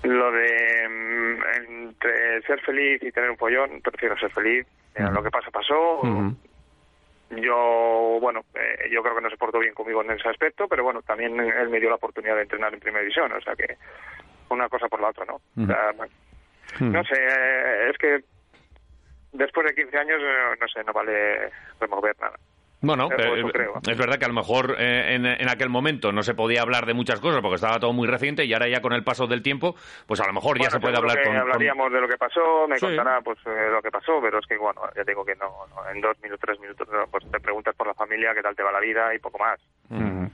Lo 0.02 0.32
de 0.32 0.88
mm, 0.88 1.42
entre 1.66 2.42
ser 2.42 2.60
feliz 2.60 3.02
y 3.02 3.12
tener 3.12 3.30
un 3.30 3.36
follón, 3.36 3.80
prefiero 3.82 4.18
ser 4.18 4.30
feliz. 4.30 4.66
Lo 4.94 5.22
que 5.22 5.30
pasa, 5.30 5.50
pasó. 5.50 6.00
Yo, 7.30 8.18
bueno, 8.20 8.44
eh, 8.54 8.88
yo 8.90 9.02
creo 9.02 9.14
que 9.14 9.20
no 9.20 9.30
se 9.30 9.36
portó 9.36 9.60
bien 9.60 9.72
conmigo 9.72 10.02
en 10.02 10.10
ese 10.10 10.28
aspecto, 10.28 10.66
pero 10.66 10.82
bueno, 10.82 11.00
también 11.02 11.38
él 11.38 11.68
me 11.68 11.78
dio 11.78 11.88
la 11.88 11.94
oportunidad 11.94 12.34
de 12.34 12.42
entrenar 12.42 12.74
en 12.74 12.80
primera 12.80 13.02
división, 13.02 13.30
o 13.30 13.40
sea 13.40 13.54
que 13.54 13.76
una 14.48 14.68
cosa 14.68 14.88
por 14.88 15.00
la 15.00 15.10
otra, 15.10 15.24
¿no? 15.26 15.34
O 15.36 15.66
sea, 15.66 15.92
bueno, 15.96 16.12
No 16.80 17.04
sé, 17.04 17.14
eh, 17.14 17.90
es 17.90 17.98
que 17.98 18.24
después 19.32 19.66
de 19.66 19.74
15 19.74 19.96
años, 19.96 20.20
eh, 20.20 20.56
no 20.60 20.68
sé, 20.68 20.82
no 20.84 20.92
vale 20.92 21.50
remover 21.80 22.16
nada. 22.20 22.36
Bueno, 22.82 23.08
pero, 23.14 23.36
eh, 23.36 23.52
creo. 23.52 23.74
es 23.86 23.98
verdad 23.98 24.18
que 24.18 24.24
a 24.24 24.28
lo 24.28 24.34
mejor 24.34 24.74
eh, 24.78 25.14
en, 25.14 25.26
en 25.26 25.48
aquel 25.50 25.68
momento 25.68 26.12
no 26.12 26.22
se 26.22 26.32
podía 26.34 26.62
hablar 26.62 26.86
de 26.86 26.94
muchas 26.94 27.20
cosas 27.20 27.42
porque 27.42 27.56
estaba 27.56 27.78
todo 27.78 27.92
muy 27.92 28.08
reciente 28.08 28.44
y 28.46 28.52
ahora 28.54 28.68
ya 28.68 28.80
con 28.80 28.94
el 28.94 29.04
paso 29.04 29.26
del 29.26 29.42
tiempo, 29.42 29.74
pues 30.06 30.18
a 30.20 30.26
lo 30.26 30.32
mejor 30.32 30.56
ya 30.56 30.62
Bueno, 30.62 30.70
se 30.70 30.80
puede 30.80 30.96
hablar 30.96 31.22
con, 31.22 31.32
con- 31.32 31.40
hablaríamos 31.42 31.92
de 31.92 32.00
lo 32.00 32.08
que 32.08 32.16
pasó, 32.16 32.66
me 32.68 32.78
Sí. 32.78 32.86
contará 32.86 33.20
pues 33.20 33.38
eh, 33.46 33.68
lo 33.70 33.82
que 33.82 33.90
pasó, 33.90 34.18
pero 34.22 34.38
es 34.38 34.46
que 34.46 34.56
bueno, 34.56 34.80
ya 34.96 35.04
digo 35.04 35.24
que 35.24 35.34
no, 35.36 35.66
no, 35.76 35.90
en 35.90 36.00
dos 36.00 36.16
minutos, 36.22 36.40
tres 36.46 36.58
minutos, 36.58 36.88
no, 36.90 37.04
pues 37.10 37.30
te 37.30 37.38
preguntas 37.40 37.74
por 37.76 37.86
la 37.86 37.94
familia, 37.94 38.32
qué 38.34 38.40
tal 38.42 38.56
te 38.56 38.62
va 38.62 38.72
la 38.72 38.80
vida 38.80 39.14
y 39.14 39.18
poco 39.18 39.38
más. 39.38 39.60
Ujú. 39.90 40.30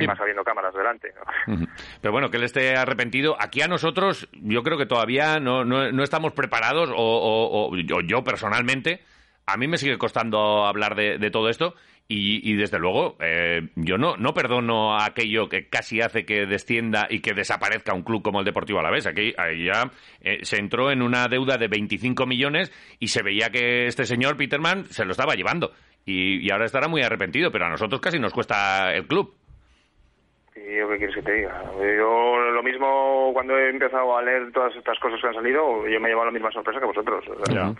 Y 0.00 0.06
más 0.06 0.20
habiendo 0.20 0.44
cámaras 0.44 0.74
delante. 0.74 1.12
Pero 2.00 2.12
bueno, 2.12 2.30
que 2.30 2.36
él 2.36 2.44
esté 2.44 2.76
arrepentido. 2.76 3.36
Aquí 3.40 3.62
a 3.62 3.66
nosotros, 3.68 4.28
yo 4.34 4.62
creo 4.62 4.78
que 4.78 4.86
todavía 4.86 5.40
no, 5.40 5.64
no, 5.64 5.90
no 5.90 6.02
estamos 6.04 6.32
preparados, 6.32 6.90
o, 6.90 6.94
o- 6.96 7.70
o 7.72 7.76
yo, 7.76 8.00
yo 8.06 8.22
personalmente, 8.22 9.00
a 9.48 9.56
mí 9.56 9.66
me 9.66 9.78
sigue 9.78 9.98
costando 9.98 10.66
hablar 10.66 10.94
de, 10.94 11.18
de 11.18 11.30
todo 11.30 11.48
esto. 11.48 11.74
Y, 12.10 12.50
y 12.50 12.56
desde 12.56 12.78
luego, 12.78 13.16
eh, 13.20 13.68
yo 13.76 13.98
no, 13.98 14.16
no 14.16 14.32
perdono 14.32 14.94
a 14.96 15.04
aquello 15.04 15.50
que 15.50 15.68
casi 15.68 16.00
hace 16.00 16.24
que 16.24 16.46
descienda 16.46 17.06
y 17.10 17.20
que 17.20 17.34
desaparezca 17.34 17.92
un 17.92 18.02
club 18.02 18.22
como 18.22 18.38
el 18.38 18.46
Deportivo 18.46 18.78
Alavés. 18.78 19.06
Aquí 19.06 19.34
ahí 19.36 19.66
ya 19.66 19.90
eh, 20.22 20.38
se 20.42 20.56
entró 20.56 20.90
en 20.90 21.02
una 21.02 21.28
deuda 21.28 21.58
de 21.58 21.68
25 21.68 22.24
millones 22.24 22.72
y 22.98 23.08
se 23.08 23.22
veía 23.22 23.50
que 23.50 23.86
este 23.86 24.06
señor 24.06 24.38
Peterman 24.38 24.86
se 24.86 25.04
lo 25.04 25.10
estaba 25.10 25.34
llevando. 25.34 25.72
Y, 26.06 26.46
y 26.46 26.50
ahora 26.50 26.64
estará 26.64 26.88
muy 26.88 27.02
arrepentido, 27.02 27.50
pero 27.50 27.66
a 27.66 27.70
nosotros 27.70 28.00
casi 28.00 28.18
nos 28.18 28.32
cuesta 28.32 28.94
el 28.94 29.06
club. 29.06 29.34
¿Y 30.56 30.78
yo 30.78 30.88
qué 30.88 30.96
quieres 30.96 31.14
que 31.14 31.22
te 31.22 31.32
diga? 31.34 31.62
Yo 31.74 32.38
lo 32.38 32.62
mismo 32.62 33.30
cuando 33.34 33.54
he 33.56 33.68
empezado 33.68 34.16
a 34.16 34.22
leer 34.22 34.50
todas 34.52 34.74
estas 34.74 34.98
cosas 34.98 35.20
que 35.20 35.28
han 35.28 35.34
salido, 35.34 35.86
yo 35.86 36.00
me 36.00 36.08
he 36.08 36.10
llevado 36.10 36.26
la 36.26 36.32
misma 36.32 36.50
sorpresa 36.50 36.80
que 36.80 36.86
vosotros. 36.86 37.24
o 37.28 37.44
sea, 37.46 37.74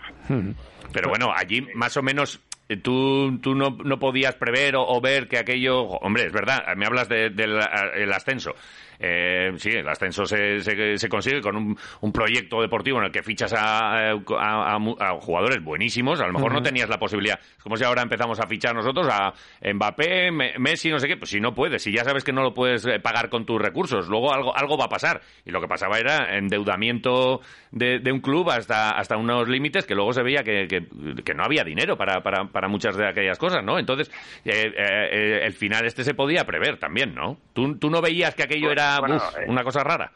Pero 0.93 1.09
bueno, 1.09 1.31
allí 1.35 1.67
más 1.75 1.95
o 1.97 2.01
menos 2.01 2.39
eh, 2.67 2.77
tú, 2.77 3.37
tú 3.41 3.55
no, 3.55 3.77
no 3.83 3.99
podías 3.99 4.35
prever 4.35 4.75
o, 4.75 4.85
o 4.87 5.01
ver 5.01 5.27
que 5.27 5.37
aquello... 5.37 5.81
Hombre, 5.83 6.25
es 6.27 6.31
verdad, 6.33 6.63
me 6.75 6.85
hablas 6.85 7.09
de- 7.09 7.29
del 7.29 7.59
el 7.95 8.13
ascenso. 8.13 8.55
Eh, 8.99 9.51
sí, 9.57 9.69
el 9.69 9.87
ascenso 9.87 10.25
se, 10.25 10.59
se, 10.59 10.97
se 10.97 11.09
consigue 11.09 11.41
con 11.41 11.55
un, 11.55 11.77
un 12.01 12.11
proyecto 12.11 12.61
deportivo 12.61 12.99
en 12.99 13.05
el 13.05 13.11
que 13.11 13.23
fichas 13.23 13.53
a, 13.53 14.11
a- 14.11 14.73
a 14.73 14.79
mu- 14.79 14.97
a 14.99 15.11
jugadores 15.21 15.63
buenísimos. 15.63 16.19
A 16.21 16.27
lo 16.27 16.33
mejor 16.33 16.51
no 16.53 16.61
tenías 16.61 16.89
la 16.89 16.99
posibilidad. 16.99 17.39
Es 17.39 17.63
como 17.63 17.77
si 17.77 17.83
ahora 17.85 18.01
empezamos 18.01 18.39
a 18.39 18.47
fichar 18.47 18.75
nosotros 18.75 19.07
a 19.09 19.33
Mbappé, 19.73 20.31
Me- 20.31 20.53
Messi, 20.59 20.89
no 20.89 20.99
sé 20.99 21.07
qué. 21.07 21.17
Pues 21.17 21.29
si 21.31 21.39
no 21.39 21.53
puedes, 21.53 21.81
si 21.81 21.91
ya 21.91 22.03
sabes 22.03 22.23
que 22.23 22.33
no 22.33 22.41
lo 22.43 22.53
puedes 22.53 22.85
eh, 22.85 22.99
pagar 22.99 23.29
con 23.29 23.45
tus 23.45 23.61
recursos, 23.61 24.07
luego 24.09 24.33
algo, 24.33 24.55
algo 24.55 24.77
va 24.77 24.85
a 24.85 24.89
pasar. 24.89 25.21
Y 25.45 25.51
lo 25.51 25.61
que 25.61 25.67
pasaba 25.67 25.97
era 25.97 26.37
endeudamiento 26.37 27.41
de, 27.71 27.99
de 27.99 28.11
un 28.11 28.19
club 28.19 28.49
hasta, 28.49 28.91
hasta 28.91 29.17
unos 29.17 29.47
límites 29.47 29.85
que 29.85 29.95
luego 29.95 30.13
se 30.13 30.23
veía 30.23 30.43
que, 30.43 30.67
que, 30.67 30.85
que 31.23 31.33
no 31.33 31.43
había 31.43 31.63
dinero 31.63 31.97
para, 31.97 32.21
para, 32.21 32.45
para 32.45 32.67
muchas 32.67 32.95
de 32.97 33.07
aquellas 33.07 33.37
cosas, 33.37 33.63
¿no? 33.63 33.79
Entonces, 33.79 34.09
eh, 34.45 34.71
eh, 34.75 35.09
eh, 35.11 35.39
el 35.45 35.53
final 35.53 35.85
este 35.85 36.03
se 36.03 36.13
podía 36.13 36.43
prever 36.45 36.77
también, 36.77 37.13
¿no? 37.15 37.37
¿Tú, 37.53 37.77
tú 37.77 37.89
no 37.89 38.01
veías 38.01 38.35
que 38.35 38.43
aquello 38.43 38.67
Bueno, 38.67 38.81
era 38.93 38.99
bueno, 38.99 39.15
uf, 39.17 39.37
eh, 39.37 39.45
una 39.47 39.63
cosa 39.63 39.83
rara? 39.83 40.11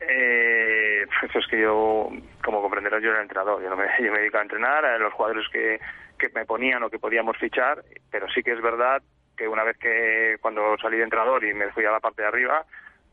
Eh, 0.00 1.06
pues 1.20 1.36
es 1.36 1.46
que 1.46 1.60
yo, 1.60 2.10
como 2.42 2.60
comprenderás, 2.60 3.02
yo 3.02 3.10
era 3.10 3.22
entrenador. 3.22 3.62
Yo, 3.62 3.70
no 3.70 3.76
me, 3.76 3.86
yo 4.00 4.12
me 4.12 4.18
dedico 4.18 4.38
a 4.38 4.42
entrenar 4.42 4.84
a 4.84 4.98
los 4.98 5.12
jugadores 5.12 5.48
que, 5.50 5.80
que 6.18 6.28
me 6.34 6.44
ponían 6.44 6.82
o 6.82 6.90
que 6.90 6.98
podíamos 6.98 7.36
fichar, 7.38 7.82
pero 8.10 8.28
sí 8.30 8.42
que 8.42 8.52
es 8.52 8.60
verdad 8.60 9.02
que 9.36 9.48
una 9.48 9.64
vez 9.64 9.76
que 9.78 10.36
cuando 10.40 10.76
salí 10.80 10.98
de 10.98 11.04
entrenador 11.04 11.44
y 11.44 11.54
me 11.54 11.70
fui 11.72 11.84
a 11.84 11.90
la 11.90 12.00
parte 12.00 12.22
de 12.22 12.28
arriba, 12.28 12.64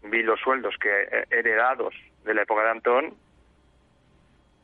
vi 0.03 0.23
los 0.23 0.39
sueldos 0.39 0.75
que 0.79 0.89
eh, 0.89 1.25
heredados 1.31 1.95
de 2.23 2.33
la 2.33 2.43
época 2.43 2.63
de 2.63 2.69
Antón, 2.69 3.13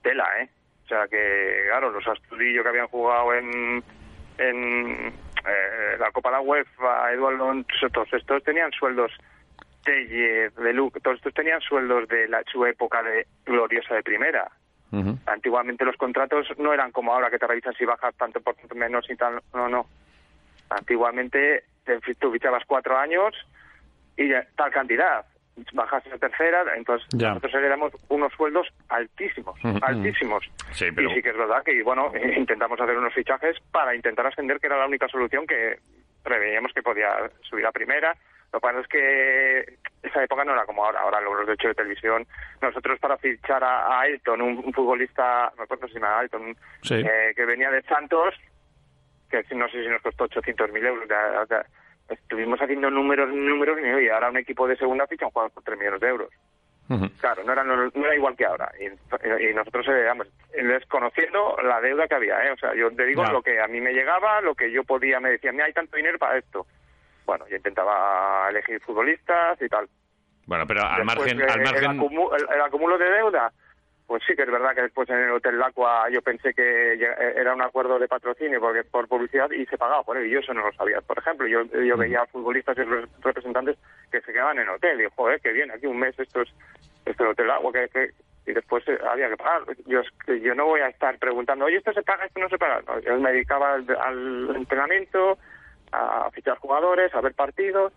tela, 0.04 0.28
¿eh? 0.40 0.50
O 0.86 0.88
sea 0.88 1.08
que, 1.08 1.66
claro, 1.68 1.92
los 1.92 2.08
Astudillo 2.08 2.64
que 2.64 2.70
habían 2.70 2.88
jugado 2.88 3.34
en, 3.34 3.84
en 4.38 5.14
eh, 5.46 5.98
la 6.00 6.12
Copa 6.12 6.30
de 6.30 6.36
la 6.36 6.42
UEFA, 6.42 7.12
Eduardo, 7.12 7.54
todos 7.92 8.14
estos 8.14 8.44
tenían 8.44 8.72
sueldos 8.72 9.12
Telle, 9.88 10.50
de 10.50 10.74
Luke, 10.74 11.00
todos 11.00 11.16
estos 11.18 11.34
tenían 11.34 11.62
sueldos 11.62 12.08
de 12.10 12.28
la, 12.28 12.44
su 12.52 12.66
época 12.66 13.02
de 13.02 13.26
gloriosa 13.46 13.96
de 13.96 14.04
primera. 14.04 14.52
Antiguamente 15.26 15.86
los 15.86 15.96
contratos 15.98 16.48
no 16.58 16.74
eran 16.74 16.92
como 16.92 17.14
ahora 17.14 17.30
que 17.30 17.38
te 17.40 17.48
revisan 17.48 17.74
si 17.76 17.86
bajas 17.86 18.16
tanto 18.16 18.40
por 18.42 18.56
menos 18.76 19.10
y 19.10 19.16
tal. 19.16 19.42
No, 19.54 19.68
no. 19.70 19.86
Antiguamente 20.70 21.64
te, 21.86 22.00
tú 22.16 22.32
fichabas 22.32 22.64
cuatro 22.66 22.98
años 22.98 23.34
y 24.18 24.30
ya, 24.30 24.46
tal 24.56 24.72
cantidad. 24.72 25.26
Bajas 25.74 26.04
a 26.14 26.18
tercera, 26.20 26.64
entonces 26.76 27.08
Ya. 27.14 27.30
nosotros 27.30 27.54
éramos 27.56 27.92
unos 28.10 28.32
sueldos 28.34 28.68
altísimos, 28.90 29.58
altísimos. 29.82 30.44
Sí, 30.72 30.86
pero- 30.96 31.10
Y 31.10 31.16
sí 31.16 31.22
que 31.24 31.30
es 31.30 31.38
verdad 31.38 31.64
que, 31.64 31.82
bueno, 31.84 32.12
intentamos 32.38 32.80
hacer 32.80 32.98
unos 32.98 33.14
fichajes 33.14 33.58
para 33.72 33.96
intentar 33.96 34.28
ascender, 34.28 34.60
que 34.60 34.68
era 34.68 34.78
la 34.78 34.86
única 34.86 35.08
solución 35.08 35.48
que 35.48 35.80
preveíamos 36.24 36.72
que 36.74 36.84
podía 36.84 37.10
subir 37.42 37.66
a 37.66 37.72
primera. 37.72 38.16
Lo 38.54 38.60
que 38.60 38.68
pasa 38.68 38.80
es 38.80 38.88
que 38.88 39.78
esa 40.04 40.24
época 40.24 40.46
no 40.46 40.54
era 40.54 40.66
como 40.66 40.86
ahora, 40.86 41.02
ahora 41.02 41.20
los 41.22 41.46
derechos 41.46 41.70
de 41.72 41.76
televisión. 41.76 42.26
Nosotros 42.62 42.98
para 43.00 43.18
fichar 43.18 43.64
a, 43.64 43.86
a 43.88 44.02
Ailton, 44.02 44.42
un, 44.42 44.58
un 44.66 44.74
futbolista, 44.74 45.52
no 45.58 45.64
recuerdo 45.64 45.88
si 45.88 45.96
llama 45.96 46.20
Ailton, 46.20 46.56
Sí. 46.82 46.96
eh, 46.96 47.34
que 47.36 47.46
venía 47.46 47.70
de 47.70 47.82
Santos, 47.84 48.34
que 49.30 49.44
no 49.56 49.68
sé 49.70 49.84
si 49.84 49.90
nos 49.90 50.02
costó 50.02 50.26
800.000 50.26 50.86
euros. 50.86 51.08
ya- 51.10 51.46
ya- 51.50 51.66
estuvimos 52.10 52.58
haciendo 52.62 52.90
números, 52.90 53.28
números, 53.34 53.78
y 54.02 54.08
ahora 54.08 54.30
un 54.30 54.38
equipo 54.38 54.66
de 54.66 54.78
segunda 54.78 55.06
ficha 55.08 55.26
un 55.26 55.32
jugador 55.32 55.52
por 55.52 55.64
3 55.64 55.78
millones 55.78 56.00
de 56.00 56.08
euros. 56.08 56.30
Claro, 57.20 57.44
no 57.44 57.52
era, 57.52 57.66
no, 57.66 57.76
no 57.76 58.06
era 58.06 58.16
igual 58.16 58.38
que 58.38 58.46
ahora. 58.46 58.72
Y, 58.80 58.86
y 58.86 59.54
nosotros, 59.54 59.86
eh, 59.90 60.06
vamos, 60.06 60.28
desconociendo 60.54 61.58
la 61.62 61.82
deuda 61.82 62.08
que 62.08 62.16
había, 62.16 62.46
¿eh? 62.46 62.52
O 62.52 62.58
sea, 62.58 62.74
yo 62.76 62.90
te 62.96 63.04
digo 63.06 63.24
lo 63.34 63.42
que 63.42 63.60
a 63.60 63.68
mí 63.68 63.82
me 63.82 63.92
llegaba, 63.92 64.40
lo 64.40 64.56
que 64.56 64.72
yo 64.72 64.86
podía, 64.86 65.20
me 65.20 65.32
decían, 65.32 65.56
mira, 65.56 65.66
hay 65.66 65.74
tanto 65.74 65.98
dinero 65.98 66.18
para 66.18 66.38
esto. 66.38 66.66
Bueno, 67.28 67.46
yo 67.50 67.58
intentaba 67.58 68.50
elegir 68.50 68.80
futbolistas 68.82 69.62
y 69.62 69.68
tal. 69.68 69.88
Bueno, 70.48 70.66
pero 70.66 70.82
al 70.84 71.06
Después, 71.06 71.36
margen... 71.36 71.42
eh, 71.42 71.44
Al 71.52 71.60
el, 71.60 71.64
margen... 71.66 71.84
el- 71.84 72.56
el 72.56 72.62
acumulo 72.62 72.98
de 72.98 73.10
deuda, 73.12 73.52
pues 74.08 74.24
sí 74.26 74.34
que 74.34 74.44
es 74.44 74.50
verdad 74.50 74.74
que 74.74 74.84
después 74.84 75.10
en 75.10 75.18
el 75.18 75.32
Hotel 75.32 75.60
Lacua 75.60 76.10
yo 76.10 76.22
pensé 76.22 76.54
que 76.54 76.96
lleg- 76.98 77.18
era 77.38 77.54
un 77.54 77.62
acuerdo 77.62 78.00
de 78.00 78.08
patrocinio 78.08 78.62
porque 78.62 78.86
por 78.86 79.10
publicidad 79.10 79.52
y 79.52 79.66
se 79.66 79.78
pagaba 79.78 80.04
por 80.04 80.16
él 80.16 80.28
y 80.28 80.30
yo 80.32 80.40
eso 80.40 80.54
no 80.54 80.66
lo 80.66 80.72
sabía. 80.72 81.02
Por 81.02 81.20
ejemplo, 81.20 81.46
yo, 81.48 81.64
yo 81.66 81.98
veía 81.98 82.26
futbolistas 82.28 82.78
y 82.78 82.84
re- 82.84 83.08
representantes 83.22 83.78
que 84.10 84.22
se 84.22 84.32
quedaban 84.32 84.58
en 84.60 84.70
hotel 84.70 84.96
y 84.96 85.00
digo, 85.00 85.12
joder, 85.18 85.42
qué 85.42 85.52
bien, 85.52 85.70
aquí 85.70 85.86
un 85.86 86.00
mes 86.00 86.18
esto 86.18 86.42
es, 86.42 86.50
esto 87.06 87.12
es 87.12 87.20
el 87.20 87.28
Hotel 87.28 87.48
Lacua, 87.48 87.74
que, 87.74 87.90
que- 87.90 88.12
y 88.50 88.54
después 88.54 88.88
eh, 88.88 88.98
había 89.12 89.28
que 89.28 89.36
pagar. 89.36 89.64
Yo, 89.86 90.00
que 90.26 90.40
yo 90.40 90.56
no 90.56 90.64
voy 90.68 90.80
a 90.80 90.88
estar 90.88 91.18
preguntando, 91.20 91.66
oye, 91.66 91.76
esto 91.76 91.92
se 91.92 92.04
paga, 92.04 92.24
esto 92.24 92.40
no 92.40 92.48
se 92.48 92.58
paga. 92.58 92.82
No, 92.88 92.98
yo 93.02 93.20
me 93.20 93.34
dedicaba 93.34 93.74
al, 93.74 93.86
al 94.02 94.56
entrenamiento, 94.56 95.38
a 95.92 96.30
fichar 96.32 96.58
jugadores, 96.58 97.14
a 97.14 97.22
ver 97.22 97.34
partidos 97.34 97.94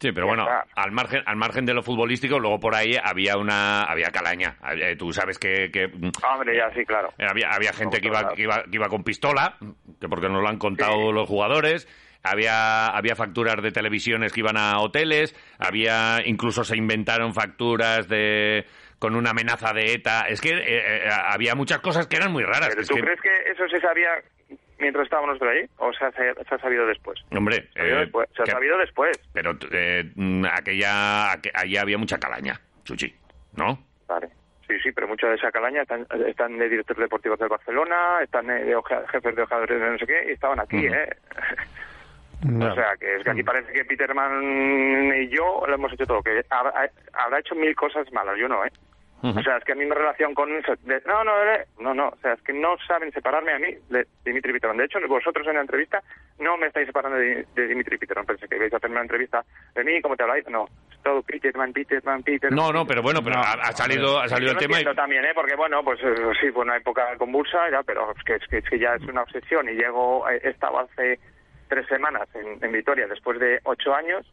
Sí, 0.00 0.12
pero 0.12 0.26
bueno, 0.26 0.46
al 0.76 0.92
margen, 0.92 1.22
al 1.26 1.36
margen 1.36 1.66
de 1.66 1.74
lo 1.74 1.82
futbolístico, 1.82 2.38
luego 2.38 2.58
por 2.58 2.74
ahí 2.74 2.96
había 3.02 3.36
una, 3.36 3.82
había 3.82 4.10
calaña. 4.10 4.56
Eh, 4.74 4.96
Tú 4.96 5.12
sabes 5.12 5.38
que, 5.38 5.70
que, 5.70 5.88
mm, 5.88 6.10
Hombre, 6.32 6.56
ya 6.56 6.72
sí, 6.72 6.86
claro. 6.86 7.12
había, 7.18 7.50
había 7.50 7.74
gente 7.74 8.00
que 8.00 8.06
iba, 8.06 8.32
que 8.32 8.40
iba, 8.44 8.62
que 8.62 8.70
iba 8.76 8.88
con 8.88 9.04
pistola, 9.04 9.58
que 10.00 10.08
porque 10.08 10.30
nos 10.30 10.40
lo 10.40 10.48
han 10.48 10.56
contado 10.56 10.94
Sí. 10.94 11.12
los 11.12 11.28
jugadores. 11.28 11.86
Había, 12.22 12.86
había 12.86 13.14
facturas 13.14 13.62
de 13.62 13.72
televisiones 13.72 14.32
que 14.32 14.40
iban 14.40 14.56
a 14.56 14.78
hoteles, 14.78 15.34
había, 15.58 16.20
incluso 16.24 16.64
se 16.64 16.78
inventaron 16.78 17.34
facturas 17.34 18.08
de 18.08 18.64
con 18.98 19.14
una 19.14 19.30
amenaza 19.32 19.74
de 19.74 19.92
ETA. 19.92 20.28
Es 20.28 20.40
que 20.40 20.50
eh, 20.50 20.62
eh, 20.66 21.10
había 21.10 21.54
muchas 21.54 21.80
cosas 21.80 22.06
que 22.06 22.16
eran 22.16 22.32
muy 22.32 22.42
raras. 22.42 22.70
¿Pero 22.74 22.86
tú 22.86 22.94
crees 22.94 23.20
que 23.20 23.50
eso 23.50 23.68
se 23.68 23.78
sabía 23.80 24.08
mientras 24.80 25.04
estábamos 25.04 25.28
nosotros 25.30 25.50
allí? 25.56 25.70
¿O 25.78 25.92
se 25.92 26.04
ha, 26.04 26.10
se 26.12 26.54
ha 26.54 26.58
sabido 26.58 26.86
después? 26.86 27.20
Hombre, 27.30 27.68
Se 27.74 27.80
ha 27.80 27.82
sabido 27.82 27.96
eh, 27.96 28.00
después. 28.00 28.28
Se 28.36 28.42
ha 28.42 28.44
que- 28.44 28.50
sabido 28.52 28.78
después. 28.78 29.20
pero 29.32 29.52
eh, 29.72 30.10
mm, 30.14 30.44
aquella, 30.52 31.32
aqu- 31.34 31.50
allí 31.54 31.76
había 31.76 31.98
mucha 31.98 32.18
calaña, 32.18 32.60
Chuchi, 32.84 33.14
¿no? 33.56 33.78
Vale. 34.08 34.28
Sí, 34.66 34.78
sí, 34.82 34.92
pero 34.92 35.08
muchos 35.08 35.28
de 35.30 35.36
esa 35.36 35.50
calaña 35.50 35.82
están, 35.82 36.06
están 36.28 36.56
de 36.56 36.68
directores 36.68 37.00
deportivos 37.02 37.38
del 37.40 37.48
Barcelona, 37.48 38.20
están 38.22 38.48
eh, 38.50 38.64
de 38.64 38.76
jefes 39.10 39.34
de 39.34 39.42
ojeadores 39.42 39.80
de 39.80 39.90
no 39.90 39.98
sé 39.98 40.06
qué, 40.06 40.24
y 40.28 40.32
estaban 40.32 40.60
aquí. 40.60 40.86
¿eh? 40.86 41.08
O 42.42 42.74
sea, 42.74 42.96
que 42.98 43.16
es 43.16 43.22
que 43.24 43.30
aquí 43.30 43.42
parece 43.42 43.70
que 43.72 43.84
Peterman 43.84 45.12
y 45.14 45.28
yo 45.28 45.62
lo 45.66 45.74
hemos 45.74 45.92
hecho 45.92 46.06
todo, 46.06 46.22
que 46.22 46.42
habrá, 46.48 46.88
habrá 47.12 47.38
hecho 47.38 47.54
mil 47.54 47.74
cosas 47.76 48.10
malas, 48.12 48.38
yo 48.38 48.48
no, 48.48 48.64
¿eh? 48.64 48.70
O 49.22 49.42
sea, 49.42 49.58
es 49.58 49.64
que 49.64 49.72
a 49.72 49.74
mí 49.74 49.84
mi 49.84 49.90
relación 49.94 50.34
con 50.34 50.50
eso, 50.56 50.72
de- 50.82 51.02
no, 51.06 51.22
no, 51.24 51.32
eh, 51.44 51.66
no, 51.78 51.92
no, 51.92 52.08
o 52.08 52.16
sea, 52.22 52.32
es 52.32 52.42
que 52.42 52.52
no 52.52 52.76
saben 52.86 53.12
separarme 53.12 53.52
a 53.52 53.58
mí 53.58 53.74
de 53.90 54.06
Dimitri 54.24 54.52
Peterman. 54.54 54.78
De 54.78 54.84
hecho, 54.84 54.98
vosotros 55.08 55.46
en 55.46 55.54
la 55.56 55.60
entrevista 55.60 56.02
no 56.38 56.56
me 56.56 56.68
estáis 56.68 56.86
separando 56.86 57.18
de, 57.18 57.46
de 57.54 57.66
Dimitri 57.68 57.98
Peterman. 57.98 58.24
Pensé 58.24 58.48
que 58.48 58.56
ibais 58.56 58.72
a 58.72 58.78
hacerme 58.78 58.94
una 58.96 59.02
entrevista 59.02 59.44
de 59.74 59.84
mí, 59.84 60.00
¿cómo 60.00 60.16
te 60.16 60.22
habláis? 60.22 60.48
No, 60.48 60.66
es 60.90 61.02
todo 61.02 61.22
Peterman, 61.22 61.72
Peterman, 61.72 62.22
Peterman. 62.22 62.56
No, 62.56 62.72
no, 62.72 62.86
pero 62.86 63.02
bueno, 63.02 63.20
pero 63.22 63.36
ha, 63.36 63.52
ha 63.52 63.72
salido, 63.72 64.18
ha 64.20 64.28
salido 64.28 64.52
el 64.52 64.58
tema 64.58 64.80
y... 64.80 64.84
también, 64.96 65.24
¿eh? 65.24 65.32
Porque, 65.34 65.54
bueno, 65.54 65.84
pues 65.84 66.00
eh, 66.02 66.14
sí, 66.40 66.50
fue 66.50 66.62
una 66.62 66.76
época 66.78 67.16
convulsa, 67.18 67.58
ya, 67.70 67.82
pero 67.82 68.12
es 68.16 68.24
que, 68.24 68.36
es 68.36 68.46
que, 68.48 68.58
es 68.58 68.68
que 68.70 68.78
ya 68.78 68.94
es 68.94 69.02
una 69.02 69.22
obsesión. 69.22 69.68
Y 69.68 69.72
llego, 69.72 70.28
eh, 70.30 70.40
he 70.42 70.48
estado 70.50 70.78
hace 70.80 71.18
tres 71.68 71.86
semanas 71.88 72.28
en, 72.34 72.62
en 72.64 72.72
Vitoria 72.72 73.06
después 73.06 73.38
de 73.38 73.60
ocho 73.64 73.94
años 73.94 74.26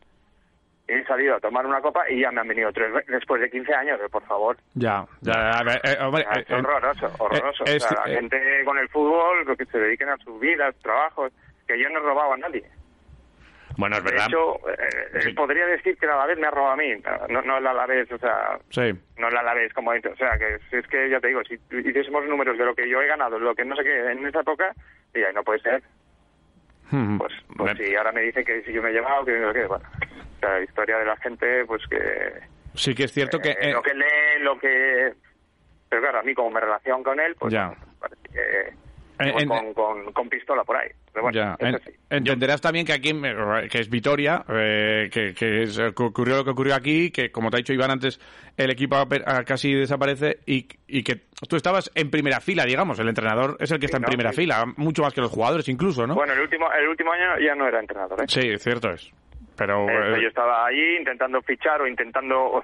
he 0.88 1.03
salido 1.06 1.36
a 1.36 1.39
tomar 1.39 1.65
una 1.65 1.82
copa 1.82 2.10
y 2.10 2.22
ya 2.22 2.32
me 2.32 2.41
han 2.41 2.48
venido 2.48 2.72
tres 2.72 2.91
después 3.08 3.41
de 3.41 3.50
15 3.50 3.74
años, 3.74 4.00
eh, 4.01 4.10
por 4.10 4.24
favor. 4.25 4.58
Ya, 4.75 5.06
ya, 5.22 5.51
a 5.51 5.63
ver, 5.63 5.82
eh, 5.84 5.98
hombre, 6.01 6.25
Ah, 6.29 6.39
eh, 6.39 6.46
es 6.48 6.51
horroroso, 6.51 7.12
horroroso. 7.20 7.63
eh, 7.65 7.75
o 7.75 7.79
sea, 7.79 8.06
la 8.06 8.12
eh, 8.12 8.15
gente 8.15 8.39
con 8.65 8.77
el 8.77 8.88
fútbol, 8.89 9.46
lo 9.46 9.56
que 9.58 9.65
se 9.65 9.77
dediquen 9.77 10.10
a 10.10 10.17
sus 10.17 10.39
vidas, 10.39 10.75
trabajos, 10.82 11.32
que 11.67 11.77
yo 11.79 11.89
no 11.89 12.00
he 12.00 12.03
robado 12.03 12.34
a 12.34 12.38
nadie. 12.38 12.63
Bueno, 13.77 13.98
es 13.98 14.03
De 14.06 14.10
verdad. 14.12 14.27
hecho, 14.27 14.56
eh, 14.70 15.22
Sí. 15.22 15.34
podría 15.34 15.67
decir 15.67 15.98
que 15.98 16.06
el 16.08 16.12
Alavés 16.13 16.39
me 16.39 16.48
ha 16.48 16.51
robado 16.51 16.72
a 16.74 16.77
mí, 16.77 16.94
no, 17.29 17.41
no 17.44 17.58
el 17.60 17.67
Alavés, 17.67 18.12
o 18.12 18.17
sea, 18.17 18.58
Sí. 18.72 18.91
no 19.17 19.29
la 19.29 19.41
Alavés 19.41 19.72
como 19.74 19.91
o 19.91 20.15
sea 20.17 20.38
que 20.39 20.58
si 20.70 20.77
es 20.77 20.88
que 20.88 21.10
ya 21.10 21.20
te 21.20 21.27
digo 21.27 21.44
si 21.44 21.60
hiciésemos 21.72 22.25
números 22.25 22.58
de 22.58 22.65
lo 22.65 22.74
que 22.74 22.89
yo 22.89 23.01
he 23.01 23.08
ganado 23.08 23.38
lo 23.38 23.53
que 23.53 23.65
no 23.65 23.75
sé 23.75 23.84
qué 23.84 24.12
en 24.12 24.25
esa 24.25 24.39
época 24.39 24.74
y 25.13 25.20
ahí 25.24 25.34
no 25.34 25.44
puede 25.44 25.60
ser 25.60 25.84
Mm. 26.89 27.17
pues 27.17 27.34
pues 27.58 27.77
si 27.77 27.94
ahora 27.96 28.12
me 28.13 28.22
dice 28.22 28.44
que 28.46 28.62
si 28.63 28.72
yo 28.74 28.82
me 28.82 28.89
he 28.89 28.94
llevado 28.94 29.25
que 29.25 29.38
no 29.38 29.51
sé 29.51 29.60
qué 29.60 29.65
bueno 29.67 29.86
la 30.41 30.62
historia 30.62 30.98
de 30.98 31.06
la 31.06 31.17
gente 31.17 31.65
pues 31.65 31.82
que 31.88 31.98
Sí 32.75 32.94
que 32.94 33.06
es 33.06 33.12
cierto 33.13 33.39
que... 33.39 33.50
eh, 33.51 33.58
eh, 33.62 33.72
lo 33.72 33.82
que 33.82 33.94
lee 33.94 34.41
lo 34.41 34.60
que 34.60 35.13
pero 35.89 36.01
claro 36.01 36.20
a 36.20 36.24
mí 36.24 36.34
como 36.34 36.50
mi 36.51 36.60
relación 36.60 37.01
con 37.03 37.20
él 37.20 37.36
pues 37.39 37.53
Ya. 37.53 37.74
parece 38.00 38.22
que 38.32 38.88
En- 39.20 39.32
pues, 39.32 39.44
en- 39.44 39.50
con, 39.50 39.74
con, 39.74 40.13
con 40.13 40.29
pistola 40.29 40.63
por 40.63 40.75
ahí 40.77 40.89
pero 41.12 41.24
bueno 41.24 41.36
Ya, 41.36 41.56
en- 41.60 41.75
así. 41.75 41.89
entenderás 42.12 42.62
también 42.62 42.86
que 42.86 42.94
aquí, 42.94 43.10
eh, 43.10 43.67
que 43.72 43.79
es 43.79 43.89
Vitoria, 43.89 44.46
eh, 44.50 45.10
que, 45.12 45.34
que 45.34 45.63
es- 45.63 45.77
que 45.77 46.03
ocurrió 46.03 46.36
lo 46.38 46.44
que 46.44 46.51
ocurrió 46.51 46.75
aquí, 46.75 47.10
que 47.10 47.32
como 47.32 47.50
te 47.50 47.56
ha 47.56 47.58
dicho 47.58 47.74
Iván 47.74 47.89
antes, 47.89 48.20
el 48.56 48.70
equipo 48.70 48.96
casi 49.48 49.74
desaparece 49.74 50.38
y, 50.46 50.67
y 50.88 51.01
que 51.03 51.15
tú 51.50 51.56
estabas 51.56 51.89
en 51.96 52.12
primera 52.12 52.39
fila, 52.41 52.65
digamos, 52.65 53.00
el 53.00 53.08
entrenador 53.10 53.58
es 53.60 53.72
el 53.72 53.79
que 53.79 53.86
está 53.88 53.98
en 53.98 54.03
¿no? 54.03 54.08
primera 54.10 54.29
Sí. 54.32 54.41
fila, 54.41 54.65
mucho 54.75 55.01
más 55.01 55.13
que 55.13 55.22
los 55.22 55.32
jugadores 55.32 55.67
incluso, 55.70 56.06
¿no? 56.06 56.13
bueno 56.13 56.34
el 56.34 56.41
último 56.41 56.72
el 56.72 56.88
último 56.88 57.12
año 57.13 57.39
ya 57.39 57.56
no 57.56 57.67
era 57.67 57.79
entrenador 57.79 58.22
¿eh? 58.22 58.25
Sí, 58.27 58.56
cierto 58.60 58.91
es. 58.91 59.12
Pero... 59.58 59.90
Eh, 59.90 60.18
eh, 60.18 60.22
yo 60.22 60.28
estaba 60.28 60.66
allí 60.68 60.98
intentando 60.98 61.42
fichar 61.42 61.82
o 61.82 61.88
intentando 61.88 62.62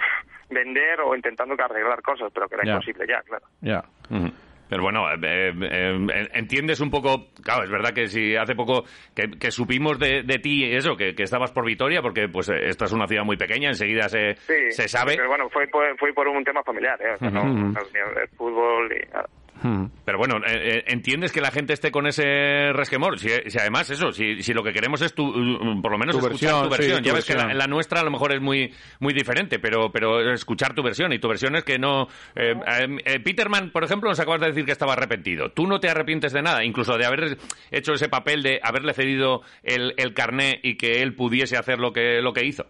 vender 0.50 1.02
o 1.02 1.16
intentando 1.16 1.56
arreglar 1.62 2.02
cosas, 2.02 2.32
pero 2.34 2.48
que 2.48 2.56
era 2.56 2.64
Ya. 2.66 2.72
imposible 2.74 3.06
ya, 3.08 3.22
claro. 3.24 3.46
ya. 3.62 3.84
Ujú. 4.10 4.32
Pero 4.70 4.82
bueno, 4.84 5.08
eh, 5.12 5.18
eh, 5.22 5.54
eh, 5.62 6.28
entiendes 6.34 6.80
un 6.80 6.90
poco, 6.90 7.28
claro, 7.44 7.64
es 7.64 7.70
verdad 7.70 7.92
que 7.94 8.08
si 8.08 8.36
hace 8.36 8.56
poco 8.56 8.86
que, 9.16 9.30
que 9.40 9.52
supimos 9.52 10.00
de, 10.00 10.24
de 10.24 10.40
ti 10.40 10.64
eso, 10.66 10.96
que, 10.96 11.14
que 11.14 11.24
estabas 11.24 11.52
por 11.52 11.64
Vitoria, 11.66 12.02
porque 12.02 12.28
pues 12.28 12.50
eh, 12.50 12.56
esta 12.70 12.86
es 12.86 12.92
una 12.92 13.06
ciudad 13.06 13.24
muy 13.24 13.38
pequeña, 13.38 13.68
enseguida 13.70 14.10
se, 14.10 14.34
Sí, 14.36 14.72
se 14.72 14.88
sabe. 14.88 15.16
Pero 15.16 15.28
bueno, 15.28 15.48
fue, 15.50 15.68
fue, 15.68 15.96
fue 15.98 16.12
por 16.14 16.28
un 16.28 16.44
tema 16.44 16.64
familiar, 16.64 17.00
¿eh? 17.02 17.14
O 17.14 17.18
sea, 17.20 17.30
no, 17.30 17.44
el 17.44 18.28
fútbol 18.30 18.92
y 18.94 19.06
nada. 19.14 19.28
Mm. 19.64 19.86
Pero 20.04 20.18
bueno, 20.18 20.38
eh, 20.46 20.78
eh, 20.80 20.84
entiendes 20.88 21.32
que 21.32 21.40
la 21.42 21.50
gente 21.50 21.72
esté 21.74 21.90
con 21.90 22.06
ese 22.06 22.74
resquemor. 22.74 23.18
Si, 23.18 23.30
si 23.48 23.58
además 23.58 23.90
eso, 23.90 24.12
si, 24.12 24.44
si 24.44 24.54
lo 24.54 24.62
que 24.62 24.74
queremos 24.74 25.02
es 25.02 25.14
tu, 25.16 25.26
mm, 25.26 25.82
por 25.82 25.92
lo 25.92 25.98
menos 25.98 26.18
Tu 26.18 26.20
escuchar 26.20 26.50
versión, 26.50 26.64
tu 26.64 26.70
versión. 26.70 26.98
sí, 27.00 27.04
ya 27.06 27.12
tu 27.12 27.16
ves 27.16 27.26
que 27.26 27.34
la, 27.36 27.54
la 27.54 27.68
nuestra 27.68 28.02
a 28.02 28.04
lo 28.04 28.12
mejor 28.12 28.34
es 28.34 28.42
muy 28.42 28.74
muy 29.00 29.14
diferente, 29.14 29.60
pero 29.60 29.92
pero 29.92 30.34
escuchar 30.34 30.74
tu 30.74 30.84
versión 30.84 31.14
y 31.14 31.20
tu 31.20 31.28
versión 31.30 31.56
es 31.56 31.64
que 31.64 31.80
no. 31.80 32.08
eh, 32.36 32.54
eh, 32.68 32.98
eh, 33.06 33.20
Peterman, 33.22 33.72
por 33.72 33.84
ejemplo, 33.84 34.10
nos 34.10 34.20
acabas 34.20 34.42
de 34.42 34.48
decir 34.48 34.66
que 34.66 34.74
estaba 34.74 34.94
arrepentido. 34.94 35.52
Tú 35.52 35.66
no 35.66 35.80
te 35.80 35.90
arrepientes 35.90 36.34
de 36.34 36.42
nada, 36.42 36.64
incluso 36.66 36.98
de 36.98 37.06
haber 37.06 37.38
hecho 37.72 37.94
ese 37.94 38.10
papel 38.10 38.44
de 38.44 38.60
haberle 38.62 38.94
cedido 38.94 39.42
el, 39.64 39.94
el 39.98 40.14
carné 40.14 40.60
y 40.62 40.76
que 40.76 41.02
él 41.02 41.16
pudiese 41.16 41.56
hacer 41.58 41.80
lo 41.80 41.94
que 41.94 42.22
lo 42.22 42.34
que 42.34 42.46
hizo. 42.46 42.66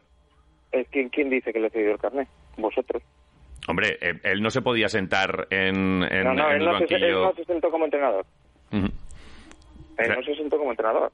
¿quién, 0.92 1.10
¿Quién 1.10 1.30
dice 1.30 1.52
que 1.52 1.60
le 1.60 1.68
he 1.68 1.70
cedido 1.72 1.94
el 1.94 2.00
carnet? 2.00 2.28
Vosotros. 2.58 3.02
Hombre, 3.68 3.98
eh, 4.02 4.20
él 4.24 4.42
no 4.42 4.50
se 4.52 4.62
podía 4.62 4.90
sentar 4.90 5.48
en, 5.50 6.04
en, 6.04 6.24
no, 6.26 6.34
no, 6.34 6.50
en 6.50 6.56
él 6.56 6.62
el 6.62 6.66
no, 6.66 6.78
se, 6.88 6.96
él 6.96 7.12
no 7.14 7.34
se 7.34 7.46
sentó 7.46 7.70
como 7.72 7.86
entrenador. 7.86 8.26
Él 8.72 8.92
no 10.16 10.24
se 10.24 10.36
sentó 10.36 10.58
como 10.58 10.72
entrenador. 10.72 11.12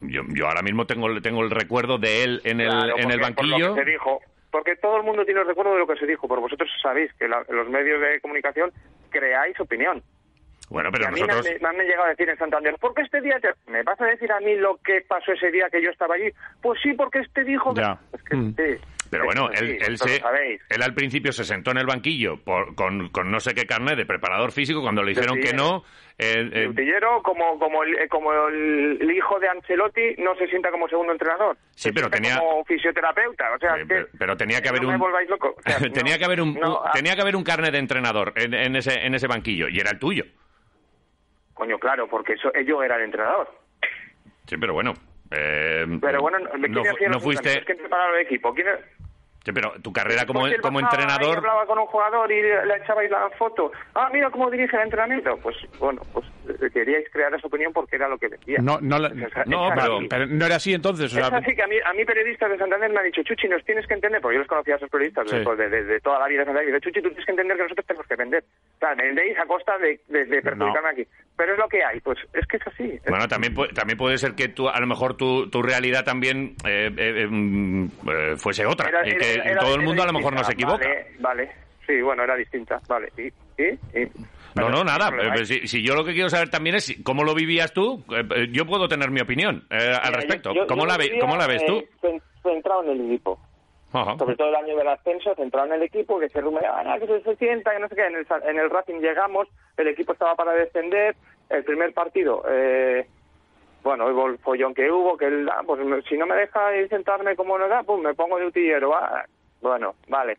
Yo, 0.00 0.22
yo 0.28 0.46
ahora 0.46 0.62
mismo 0.62 0.86
tengo, 0.86 1.06
el- 1.08 1.22
tengo 1.22 1.42
el 1.42 1.50
recuerdo 1.50 1.98
de 1.98 2.24
él 2.24 2.40
en 2.44 2.60
el, 2.60 2.68
Claro, 2.68 2.98
en 2.98 3.10
el 3.10 3.18
por 3.20 3.22
banquillo. 3.34 3.68
lo 3.68 3.74
que 3.74 3.84
se 3.84 3.90
dijo, 3.90 4.20
porque 4.50 4.76
todo 4.76 4.98
el 4.98 5.02
mundo 5.02 5.24
tiene 5.24 5.40
el 5.40 5.46
recuerdo 5.46 5.72
de 5.72 5.78
lo 5.78 5.86
que 5.86 5.96
se 5.96 6.06
dijo, 6.06 6.28
pero 6.28 6.40
vosotros 6.42 6.68
sabéis 6.82 7.12
que 7.14 7.26
la- 7.26 7.44
los 7.48 7.68
medios 7.70 8.00
de 8.00 8.20
comunicación 8.20 8.70
creáis 9.10 9.58
opinión. 9.58 10.02
Bueno, 10.70 10.88
Y 10.90 10.92
pero 10.92 11.06
a 11.06 11.10
mí 11.10 11.20
me 11.20 11.22
han, 11.22 11.28
nosotros... 11.38 11.60
me 11.62 11.68
han 11.68 11.76
llegado 11.76 12.04
a 12.04 12.08
decir 12.10 12.28
en 12.28 12.38
Santander, 12.38 12.74
¿por 12.80 12.94
qué 12.94 13.02
este 13.02 13.20
día 13.20 13.38
te- 13.40 13.70
me 13.70 13.82
vas 13.82 14.00
a 14.00 14.06
decir 14.06 14.30
a 14.32 14.40
mí 14.40 14.54
lo 14.56 14.76
que 14.78 15.00
pasó 15.02 15.32
ese 15.32 15.50
día 15.50 15.68
que 15.70 15.82
yo 15.82 15.90
estaba 15.90 16.14
allí? 16.14 16.30
Pues 16.62 16.80
sí, 16.82 16.92
porque 16.94 17.20
este 17.20 17.44
dijo... 17.44 17.72
que- 17.74 17.80
Ya. 17.80 17.98
Es 18.12 18.22
que 18.22 18.36
Mm. 18.36 18.54
sí, 18.56 18.62
Pero 19.10 19.24
bueno, 19.26 19.48
sí, 19.54 19.64
él, 19.64 19.78
él, 19.86 19.98
se, 19.98 20.16
él 20.16 20.82
al 20.82 20.94
principio 20.94 21.30
se 21.32 21.44
sentó 21.44 21.70
en 21.70 21.78
el 21.78 21.86
banquillo 21.86 22.38
por- 22.42 22.74
con, 22.74 23.10
con 23.10 23.30
no 23.30 23.38
sé 23.38 23.54
qué 23.54 23.66
carnet 23.66 23.96
de 23.96 24.06
preparador 24.06 24.50
físico. 24.50 24.80
Cuando 24.82 25.02
le 25.02 25.10
dijeron 25.14 25.38
que 25.40 25.52
no, 25.52 25.84
eh, 26.18 26.48
eh, 26.52 26.68
utillero, 26.68 27.22
como, 27.22 27.58
como, 27.58 27.84
el, 27.84 27.94
eh, 27.98 28.08
como 28.08 28.32
el, 28.48 29.10
hijo 29.14 29.38
de 29.38 29.48
Ancelotti, 29.48 30.14
no 30.18 30.34
se 30.36 30.46
sienta 30.48 30.70
como 30.70 30.88
segundo 30.88 31.12
entrenador. 31.12 31.56
Sí, 31.76 31.88
Se 31.88 31.92
pero 31.92 32.08
tenía- 32.10 32.38
como 32.38 32.64
fisioterapeuta. 32.64 33.52
O 33.54 33.58
sea, 33.58 33.76
eh, 33.76 33.82
es 33.82 33.88
que 33.88 33.94
pero, 33.94 34.08
pero 34.18 34.36
tenía 34.36 34.60
que 34.60 34.68
no 34.70 34.76
haber 34.76 34.86
me 34.88 34.94
un 34.94 34.98
volváis 35.00 35.28
loco. 35.30 35.54
O 35.64 35.70
sea, 35.70 35.78
tenía 35.90 36.14
no, 36.14 36.18
que 36.18 36.24
haber 36.24 36.40
un, 36.40 36.54
no, 36.54 36.80
ah, 36.84 36.90
tenía 36.92 37.14
que 37.14 37.20
haber 37.22 37.36
un 37.36 37.44
carnet 37.44 37.72
de 37.72 37.78
entrenador 37.78 38.32
en, 38.36 38.54
en 38.54 38.74
ese 38.76 39.06
en 39.06 39.14
ese 39.14 39.26
banquillo 39.28 39.68
y 39.68 39.78
era 39.78 39.90
el 39.90 39.98
tuyo. 39.98 40.24
Coño, 41.52 41.78
claro, 41.78 42.08
porque 42.08 42.32
eso, 42.32 42.50
yo 42.66 42.82
era 42.82 42.96
el 42.96 43.02
entrenador. 43.02 43.48
Sí, 44.46 44.56
pero 44.58 44.72
bueno. 44.74 44.94
Eh, 45.36 45.98
Pero 46.00 46.20
bueno, 46.20 46.38
¿quién 46.50 46.72
no, 46.72 46.82
no 47.14 47.20
fuiste. 47.20 47.62
preparaba 47.62 48.16
el 48.18 48.26
equipo? 48.26 48.54
¿Quién 48.54 48.68
Sí, 49.44 49.52
pero 49.52 49.72
tu 49.82 49.92
carrera 49.92 50.24
como, 50.24 50.46
él 50.46 50.58
como 50.62 50.80
entrenador. 50.80 51.36
hablaba 51.36 51.66
con 51.66 51.78
un 51.78 51.86
jugador 51.86 52.32
y 52.32 52.40
le, 52.40 52.76
echabais 52.82 53.10
la 53.10 53.28
foto. 53.38 53.70
Ah, 53.94 54.08
mira 54.12 54.30
cómo 54.30 54.50
dirige 54.50 54.74
el 54.76 54.84
entrenamiento. 54.84 55.36
Pues 55.42 55.54
bueno, 55.78 56.00
pues 56.14 56.24
eh, 56.48 56.70
queríais 56.72 57.06
crear 57.12 57.34
esa 57.34 57.46
opinión 57.46 57.70
porque 57.72 57.96
era 57.96 58.08
lo 58.08 58.16
que 58.16 58.28
decía. 58.30 58.58
No, 58.62 58.78
no, 58.80 58.98
la- 58.98 59.08
Es- 59.14 59.36
es- 59.36 59.46
no, 59.46 59.68
pero- 60.08 60.26
no 60.26 60.46
era 60.46 60.56
así 60.56 60.72
entonces. 60.72 61.14
o 61.14 61.18
Es 61.18 61.24
así 61.32 61.54
que 61.54 61.62
a 61.62 61.66
mí, 61.66 61.76
a 61.84 61.92
mí 61.92 62.04
periodistas 62.06 62.50
de 62.50 62.56
Santander 62.58 62.90
me 62.90 62.98
han 63.00 63.04
dicho, 63.04 63.22
Chuchi, 63.22 63.46
nos 63.48 63.62
tienes 63.66 63.86
que 63.86 63.92
entender, 63.94 64.22
porque 64.22 64.36
yo 64.36 64.38
los 64.40 64.48
conocía 64.48 64.74
a 64.74 64.76
esos 64.78 64.88
periodistas 64.88 65.28
Sí. 65.28 65.36
de, 65.36 65.44
pues, 65.44 65.58
de- 65.58 66.00
toda 66.00 66.18
la 66.20 66.26
vida 66.28 66.40
de 66.40 66.44
Santander, 66.46 66.68
y 66.70 66.72
dice, 66.72 66.80
Chuchi, 66.86 67.02
tú 67.02 67.08
tienes 67.10 67.26
que 67.26 67.32
entender 67.32 67.56
que 67.58 67.62
nosotros 67.64 67.86
tenemos 67.86 68.06
que 68.06 68.16
vender. 68.16 68.44
O 68.76 68.78
sea, 68.78 68.94
vendéis 68.94 69.38
a 69.38 69.44
costa 69.46 69.76
de, 69.78 70.00
de, 70.08 70.24
de 70.24 70.40
perjudicarme 70.42 70.88
aquí. 70.88 71.06
Pero 71.36 71.52
es 71.52 71.58
lo 71.58 71.68
que 71.68 71.84
hay, 71.84 72.00
pues 72.00 72.18
es 72.32 72.46
que 72.46 72.56
es 72.58 72.66
así. 72.66 72.98
Bueno, 73.08 73.26
también 73.28 73.52
puede, 73.54 73.72
también 73.74 73.98
puede 73.98 74.16
ser 74.18 74.34
que 74.34 74.48
tú, 74.48 74.68
a 74.68 74.78
lo 74.80 74.86
mejor 74.86 75.16
tu, 75.16 75.50
tu 75.50 75.62
realidad 75.62 76.04
también 76.04 76.54
eh, 76.66 76.90
eh, 76.96 77.26
mm, 77.28 77.84
eh, 78.08 78.34
fuese 78.36 78.64
otra 78.66 78.88
era- 78.88 79.06
y 79.06 79.10
era- 79.10 79.18
que 79.18 79.33
era- 79.34 79.52
y 79.52 79.64
todo 79.64 79.74
el 79.74 79.82
mundo 79.82 80.02
a 80.02 80.06
lo 80.06 80.12
mejor 80.12 80.34
no 80.34 80.44
se 80.44 80.52
equivoca. 80.52 80.78
Vale, 80.86 81.06
vale. 81.18 81.50
Sí, 81.86 82.00
bueno, 82.00 82.22
era 82.24 82.34
distinta. 82.36 82.80
Vale. 82.88 83.12
¿Y? 83.18 83.22
¿Y? 83.62 83.68
¿Y? 84.02 84.08
No, 84.54 84.68
no, 84.70 84.84
nada. 84.84 85.10
Eh. 85.36 85.44
Si, 85.44 85.66
si 85.66 85.82
yo 85.82 85.94
lo 85.94 86.04
que 86.04 86.12
quiero 86.14 86.30
saber 86.30 86.48
también 86.48 86.76
es 86.76 86.96
cómo 87.04 87.24
lo 87.24 87.34
vivías 87.34 87.72
tú. 87.72 88.02
eh, 88.10 88.22
eh, 88.36 88.48
yo 88.50 88.64
puedo 88.66 88.88
tener 88.88 89.10
mi 89.10 89.20
opinión 89.20 89.66
eh, 89.70 89.76
al 89.76 90.10
Mira, 90.10 90.10
respecto. 90.20 90.50
yo- 90.54 90.62
yo- 90.62 90.66
¿Cómo, 90.66 90.82
yo 90.82 90.86
la 90.88 90.96
ve- 90.96 91.04
vivía, 91.04 91.20
¿Cómo 91.20 91.36
la 91.36 91.46
ves 91.46 91.62
eh, 91.62 91.66
tú? 91.66 91.84
cen- 92.06 92.22
Centrado 92.42 92.84
en 92.84 92.90
el 92.90 93.06
equipo. 93.06 93.38
Ajá. 93.92 94.16
Sobre 94.18 94.36
todo 94.36 94.48
el 94.48 94.56
año 94.56 94.76
del 94.76 94.88
ascenso, 94.88 95.34
centrado 95.36 95.66
en 95.68 95.74
el 95.74 95.82
equipo, 95.84 96.18
que 96.18 96.28
se 96.28 96.40
rumoreaba 96.40 96.82
"Ah, 96.84 96.98
que 96.98 97.06
se, 97.06 97.22
se 97.22 97.36
sienta, 97.36 97.70
que 97.72 97.78
no 97.80 97.88
sé 97.88 97.94
qué. 97.96 98.06
En 98.06 98.16
el, 98.16 98.26
en 98.48 98.58
el 98.58 98.70
Racing 98.70 99.00
llegamos, 99.00 99.46
el 99.76 99.88
equipo 99.88 100.12
estaba 100.12 100.34
para 100.34 100.52
descender. 100.52 101.14
El 101.50 101.62
primer 101.64 101.92
partido, 101.92 102.42
eh, 102.50 103.06
bueno, 103.84 104.08
el 104.28 104.38
follón 104.38 104.74
que 104.74 104.90
hubo, 104.90 105.16
que 105.16 105.26
él, 105.26 105.48
ah, 105.52 105.60
pues 105.64 105.84
me- 105.84 106.02
si 106.02 106.16
no 106.16 106.26
me 106.26 106.34
deja 106.34 106.76
ir 106.76 106.88
sentarme 106.88 107.36
como 107.36 107.56
no 107.58 107.68
da, 107.68 107.82
pues 107.84 108.02
me 108.02 108.14
pongo 108.14 108.38
de 108.38 108.46
utillero. 108.46 108.94
ah, 108.96 109.24
bueno, 109.60 109.94
vale. 110.08 110.38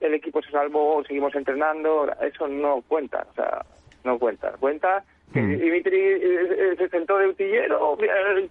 El 0.00 0.14
equipo 0.14 0.40
se 0.42 0.50
salvó, 0.52 1.02
seguimos 1.04 1.34
entrenando, 1.34 2.08
eso 2.20 2.46
no 2.46 2.82
cuenta, 2.86 3.26
o 3.30 3.34
sea, 3.34 3.62
no 4.04 4.18
cuenta. 4.18 4.52
Cuenta 4.60 5.02
que 5.32 5.40
Mm. 5.40 5.58
Dimitri 5.58 5.98
eh, 5.98 6.20
eh, 6.22 6.74
se 6.78 6.88
sentó 6.88 7.18
de 7.18 7.28
utillero, 7.28 7.96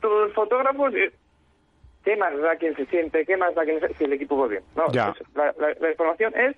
todos 0.02 0.28
los 0.28 0.34
fotógrafos, 0.34 0.94
¿qué 2.04 2.16
más 2.18 2.38
da 2.40 2.56
quien 2.58 2.76
se 2.76 2.86
siente? 2.88 3.26
¿Qué 3.26 3.38
más 3.38 3.56
da 3.56 3.64
quien 3.64 3.80
se, 3.80 3.94
si 3.94 4.04
el 4.04 4.14
equipo 4.14 4.38
va 4.38 4.48
bien? 4.48 4.64
No, 4.76 4.86
pues, 4.86 5.24
la- 5.36 5.54
la 5.80 5.90
información 5.90 6.34
es 6.36 6.56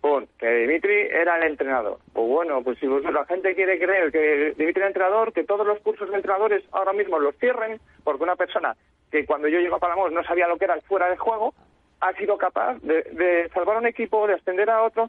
pon 0.00 0.28
que 0.38 0.48
Dimitri 0.48 1.08
era 1.10 1.36
el 1.38 1.44
entrenador. 1.44 1.98
Pues 2.12 2.28
bueno, 2.28 2.62
pues 2.62 2.78
si 2.78 2.86
la 2.86 3.24
gente 3.26 3.54
quiere 3.54 3.78
creer 3.78 4.12
que 4.12 4.54
Dimitri 4.56 4.80
era 4.80 4.88
entrenador, 4.88 5.32
que 5.32 5.44
todos 5.44 5.66
los 5.66 5.80
cursos 5.80 6.08
de 6.10 6.16
entrenadores 6.16 6.64
ahora 6.72 6.92
mismo 6.92 7.18
los 7.18 7.36
cierren, 7.36 7.80
porque 8.04 8.22
una 8.22 8.36
persona 8.36 8.76
que 9.10 9.24
cuando 9.24 9.48
yo 9.48 9.60
llego 9.60 9.76
a 9.76 9.80
Palamos 9.80 10.12
no 10.12 10.22
sabía 10.24 10.48
lo 10.48 10.56
que 10.56 10.66
era 10.66 10.74
el 10.74 10.82
fuera 10.82 11.08
de 11.08 11.16
juego, 11.16 11.54
ha 12.00 12.12
sido 12.14 12.36
capaz 12.38 12.78
de, 12.82 13.02
de 13.02 13.48
salvar 13.52 13.78
un 13.78 13.86
equipo, 13.86 14.26
de 14.26 14.34
ascender 14.34 14.70
a 14.70 14.82
otro. 14.82 15.08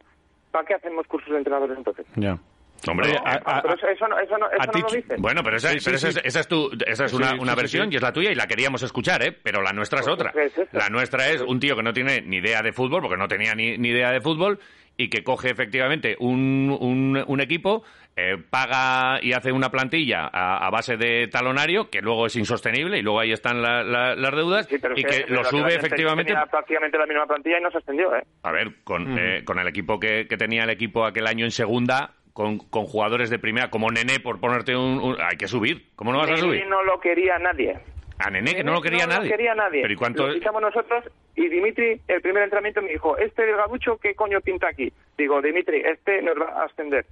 ¿Para 0.52 0.66
qué 0.66 0.74
hacemos 0.74 1.06
cursos 1.06 1.30
de 1.30 1.38
entrenadores 1.38 1.78
entonces? 1.78 2.06
Ya. 2.16 2.40
Hombre, 2.88 3.12
a- 3.24 3.34
a- 3.46 3.62
Pero 3.62 3.76
eso, 3.76 3.88
eso 3.88 4.08
no, 4.08 4.18
eso 4.20 4.38
no, 4.38 4.46
eso 4.48 4.62
a 4.62 4.66
no 4.66 4.72
ti- 4.72 4.82
lo 4.82 4.88
dicen. 4.90 5.22
Bueno, 5.22 5.42
pero 5.44 5.58
esa, 5.58 5.70
Sí, 5.70 5.80
sí, 5.80 5.86
pero 5.86 5.98
esa 5.98 6.12
sí. 6.12 6.20
esa 6.24 6.40
es 6.40 6.48
tu, 6.48 6.70
esa 6.86 7.06
es 7.06 7.14
una, 7.14 7.30
Sí, 7.32 7.38
una 7.40 7.52
sí, 7.54 7.58
versión 7.58 7.88
sí. 7.90 7.94
y 7.94 7.96
es 7.98 8.02
la 8.02 8.14
tuya 8.14 8.32
y 8.32 8.36
la 8.36 8.48
queríamos 8.48 8.82
escuchar, 8.84 9.22
¿eh? 9.24 9.32
Pero 9.44 9.62
la 9.62 9.74
nuestra 9.74 10.00
es 10.00 10.06
Pues 10.06 10.14
otra. 10.14 10.34
es. 10.42 10.54
La 10.74 10.90
nuestra 10.90 11.30
es 11.30 11.42
un 11.42 11.60
tío 11.60 11.76
que 11.76 11.84
no 11.84 11.94
tiene 11.94 12.22
ni 12.22 12.38
idea 12.38 12.62
de 12.62 12.72
fútbol, 12.72 13.02
porque 13.02 13.18
no 13.18 13.28
tenía 13.28 13.54
ni, 13.56 13.78
ni 13.78 13.90
idea 13.90 14.12
de 14.12 14.22
fútbol, 14.22 14.60
y 14.98 15.10
que 15.10 15.24
coge 15.24 15.50
efectivamente 15.50 16.16
un, 16.20 16.76
un, 16.80 17.24
un 17.26 17.40
equipo, 17.42 17.84
eh, 18.18 18.36
paga 18.50 19.20
y 19.24 19.32
hace 19.32 19.54
una 19.54 19.70
plantilla 19.72 20.30
a, 20.32 20.68
a 20.68 20.70
base 20.70 20.98
de 20.98 21.30
talonario, 21.30 21.90
que 21.90 22.02
luego 22.02 22.26
es 22.26 22.36
insostenible, 22.36 22.98
y 22.98 23.02
luego 23.02 23.22
ahí 23.22 23.32
están 23.32 23.62
la- 23.62 23.82
la- 23.82 24.14
las 24.16 24.36
deudas, 24.36 24.68
Sí, 24.68 24.78
pero 24.78 24.96
y 24.98 25.04
que 25.04 25.24
lo 25.30 25.46
sube 25.46 25.74
efectivamente... 25.76 26.34
Tenía 26.34 26.46
prácticamente 26.48 26.98
la 26.98 27.06
misma 27.06 27.26
plantilla 27.28 27.60
y 27.60 27.62
no 27.64 27.72
se 27.72 27.78
ascendió, 27.78 28.14
¿eh? 28.14 28.24
A 28.44 28.52
ver, 28.52 28.74
con, 28.84 29.18
eh, 29.18 29.46
con 29.46 29.58
el 29.60 29.68
equipo 29.70 30.00
que, 30.02 30.28
que 30.28 30.36
tenía 30.36 30.64
el 30.66 30.70
equipo 30.70 31.06
aquel 31.06 31.28
año 31.28 31.46
en 31.46 31.52
segunda, 31.52 32.12
con, 32.40 32.58
con 32.58 32.86
jugadores 32.86 33.30
de 33.30 33.38
primera, 33.38 33.70
como 33.70 33.92
Nené, 33.92 34.22
por 34.22 34.40
ponerte 34.40 34.74
un, 34.74 34.98
un- 35.00 35.18
Hay 35.20 35.36
que 35.36 35.46
subir. 35.50 35.90
¿Cómo 35.98 36.14
no 36.14 36.20
vas 36.20 36.32
a 36.32 36.38
subir? 36.38 36.66
no 36.68 36.82
lo 36.84 36.98
quería 37.02 37.38
nadie. 37.38 37.78
A 38.18 38.30
Nené, 38.30 38.56
que 38.56 38.64
no 38.64 38.72
lo 38.72 38.82
quería 38.82 39.06
no 39.06 39.12
nadie. 39.16 39.30
lo 39.30 39.36
quería 39.36 39.56
nadie. 39.56 39.82
Pero 39.82 39.94
¿y 39.94 39.98
cuánto? 39.98 40.26
Lo 40.26 40.34
fichamos 40.36 40.62
nosotros 40.62 41.04
y 41.36 41.50
Dimitri, 41.50 42.00
el 42.08 42.22
primer 42.22 42.44
entrenamiento 42.44 42.82
me 42.82 42.92
dijo, 42.94 43.18
este 43.18 43.46
delgaducho, 43.46 43.98
¿qué 43.98 44.16
coño 44.16 44.40
pinta 44.40 44.70
aquí? 44.70 44.90
Digo, 45.18 45.42
Dimitri, 45.42 45.82
este 45.82 46.22
nos 46.22 46.36
va 46.40 46.62
a 46.62 46.66
ascender. 46.68 47.06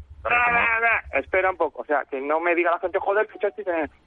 Espera 1.11 1.49
un 1.51 1.57
poco, 1.57 1.81
o 1.81 1.85
sea, 1.85 2.05
que 2.09 2.21
no 2.21 2.39
me 2.39 2.55
diga 2.55 2.71
la 2.71 2.79
gente, 2.79 2.97
joder, 2.97 3.27
fichaste 3.27 3.65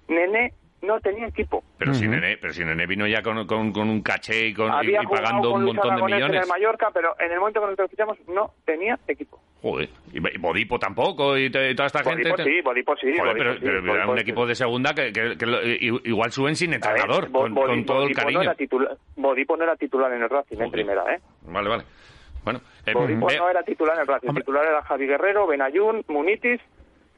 Nene 0.09 0.55
no 0.83 1.01
tenía 1.01 1.27
equipo. 1.27 1.63
Pero, 1.79 1.93
si 1.95 2.05
Ujú. 2.07 2.15
Nené, 2.15 2.37
pero 2.39 2.53
si 2.53 2.65
Nené 2.65 2.87
vino 2.87 3.07
ya 3.07 3.23
con, 3.23 3.47
con- 3.47 3.73
con 3.73 3.89
un 3.91 4.03
caché 4.03 4.47
y, 4.49 4.55
con, 4.55 4.69
y- 4.69 4.77
Había 4.77 5.03
y 5.03 5.05
jugado 5.05 5.25
pagando 5.25 5.51
con 5.51 5.61
un 5.61 5.67
montón 5.67 5.85
de 5.85 5.91
Aragonés 5.93 6.13
en 6.21 6.25
millones. 6.27 6.43
el 6.43 6.49
Mallorca, 6.49 6.91
pero 6.93 7.17
en 7.21 7.33
el 7.33 7.39
momento 7.41 7.61
que 7.61 7.67
nosotros 7.67 7.91
fichamos 7.91 8.19
no 8.29 8.53
tenía 8.65 8.99
equipo. 9.09 9.41
Joder. 9.63 9.89
Y 10.13 10.21
Bodipo 10.39 10.79
tampoco 10.79 11.37
y, 11.37 11.51
te- 11.51 11.71
y 11.71 11.75
toda 11.75 11.87
esta 11.89 12.03
Bodipo 12.03 12.35
gente. 12.37 12.45
sí, 12.45 12.61
Bodipo 12.63 12.97
sí, 12.97 13.07
Joder, 13.17 13.21
Bodipo 13.21 13.39
pero, 13.39 13.55
sí, 13.55 13.61
pero 13.61 13.79
era 13.79 13.93
Bodipo 13.93 14.11
un 14.13 14.17
sí. 14.19 14.23
equipo 14.23 14.47
de 14.47 14.55
segunda 14.55 14.95
que, 14.95 15.13
que- 15.13 15.37
que 15.37 16.01
igual 16.05 16.33
suben 16.33 16.57
sin 16.57 16.71
ver, 16.71 16.77
entrenador, 16.77 17.29
Bo- 17.29 17.41
con, 17.43 17.55
Bodi- 17.55 17.67
con 17.67 17.85
todo 17.85 17.97
el 17.99 18.03
Bodipo 18.05 18.21
cariño. 18.23 18.39
No 18.39 18.43
era 18.45 18.55
titular, 18.55 18.97
Bodipo 19.17 19.57
no 19.59 19.65
era 19.65 19.77
titular 19.77 20.13
en 20.13 20.23
el 20.23 20.29
Racing 20.31 20.61
en 20.61 20.71
primera, 20.71 21.05
¿eh? 21.15 21.21
Vale, 21.43 21.69
vale. 21.69 21.85
Bueno, 22.43 22.61
eh, 22.87 22.95
Bodipo 22.95 23.31
eh, 23.31 23.37
no 23.37 23.51
era 23.51 23.63
titular 23.63 23.97
en 23.97 24.01
el 24.01 24.07
Racing. 24.07 24.29
Hombre. 24.29 24.43
Titular 24.45 24.65
era 24.67 24.83
Javi 24.83 25.07
Guerrero, 25.07 25.47
Benayún, 25.47 26.05
Munitis 26.09 26.59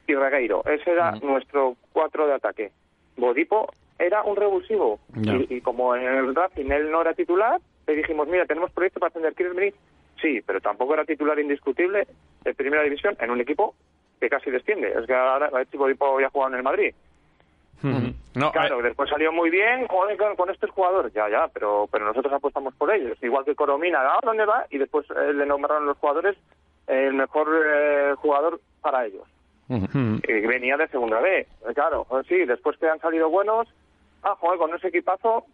y 0.05 0.13
Regueiro. 0.15 0.65
Ese 0.65 0.91
era 0.91 1.11
nuestro 1.21 1.77
cuatro 1.93 2.27
de 2.27 2.33
ataque. 2.33 2.71
Bodipo 3.17 3.71
era 3.99 4.23
un 4.23 4.35
revulsivo. 4.35 4.99
Y, 5.15 5.55
y 5.55 5.61
como 5.61 5.95
en 5.95 6.03
el 6.03 6.35
Racing 6.35 6.71
él 6.71 6.91
no 6.91 7.01
era 7.01 7.13
titular, 7.13 7.59
le 7.87 7.95
dijimos, 7.95 8.27
mira, 8.27 8.45
tenemos 8.45 8.71
proyecto 8.71 8.99
para 8.99 9.09
ascender, 9.09 9.33
¿quieres 9.33 9.55
venir? 9.55 9.73
Sí, 10.21 10.41
pero 10.45 10.61
tampoco 10.61 10.93
era 10.93 11.05
titular 11.05 11.37
indiscutible 11.39 12.07
de 12.43 12.53
primera 12.53 12.83
división 12.83 13.15
en 13.19 13.31
un 13.31 13.41
equipo 13.41 13.75
que 14.19 14.29
casi 14.29 14.49
desciende. 14.51 14.93
Es 14.97 15.05
que 15.05 15.13
ahora 15.13 15.49
este 15.61 15.77
Bodipo 15.77 16.19
ya 16.19 16.27
ha 16.27 16.29
jugado 16.29 16.53
en 16.53 16.57
el 16.57 16.63
Madrid. 16.63 16.93
No, 18.35 18.51
Claro, 18.53 18.79
eh, 18.79 18.83
después 18.83 19.09
salió 19.09 19.33
muy 19.33 19.49
bien, 19.49 19.87
joder, 19.87 20.17
con, 20.17 20.35
con 20.37 20.49
estos 20.49 20.69
jugadores, 20.69 21.11
ya, 21.13 21.27
ya, 21.29 21.49
pero 21.53 21.87
pero 21.91 22.05
nosotros 22.05 22.33
apostamos 22.33 22.73
por 22.75 22.93
ellos. 22.93 23.17
Igual 23.21 23.43
que 23.43 23.55
Coromina, 23.55 23.99
¿a 23.99 24.19
dónde 24.23 24.45
va? 24.45 24.65
Y 24.69 24.77
después 24.77 25.05
eh, 25.11 25.33
le 25.33 25.45
nombraron 25.45 25.85
los 25.85 25.97
jugadores 25.97 26.37
eh, 26.87 27.07
el 27.07 27.13
mejor 27.13 27.47
eh, 27.65 28.13
jugador 28.17 28.61
para 28.81 29.05
ellos. 29.05 29.27
Y 29.69 30.41
venía 30.47 30.77
de 30.77 30.87
segunda 30.89 31.19
B, 31.19 31.39
Eh, 31.39 31.47
claro, 31.73 32.05
eh, 32.11 32.23
sí, 32.27 32.45
después 32.45 32.77
que 32.77 32.87
han 32.87 32.99
salido 32.99 33.29
buenos, 33.29 33.67
ah, 34.23 34.35
joder, 34.39 34.59
con 34.59 34.73
ese 34.75 34.87
equipazo, 34.89 35.45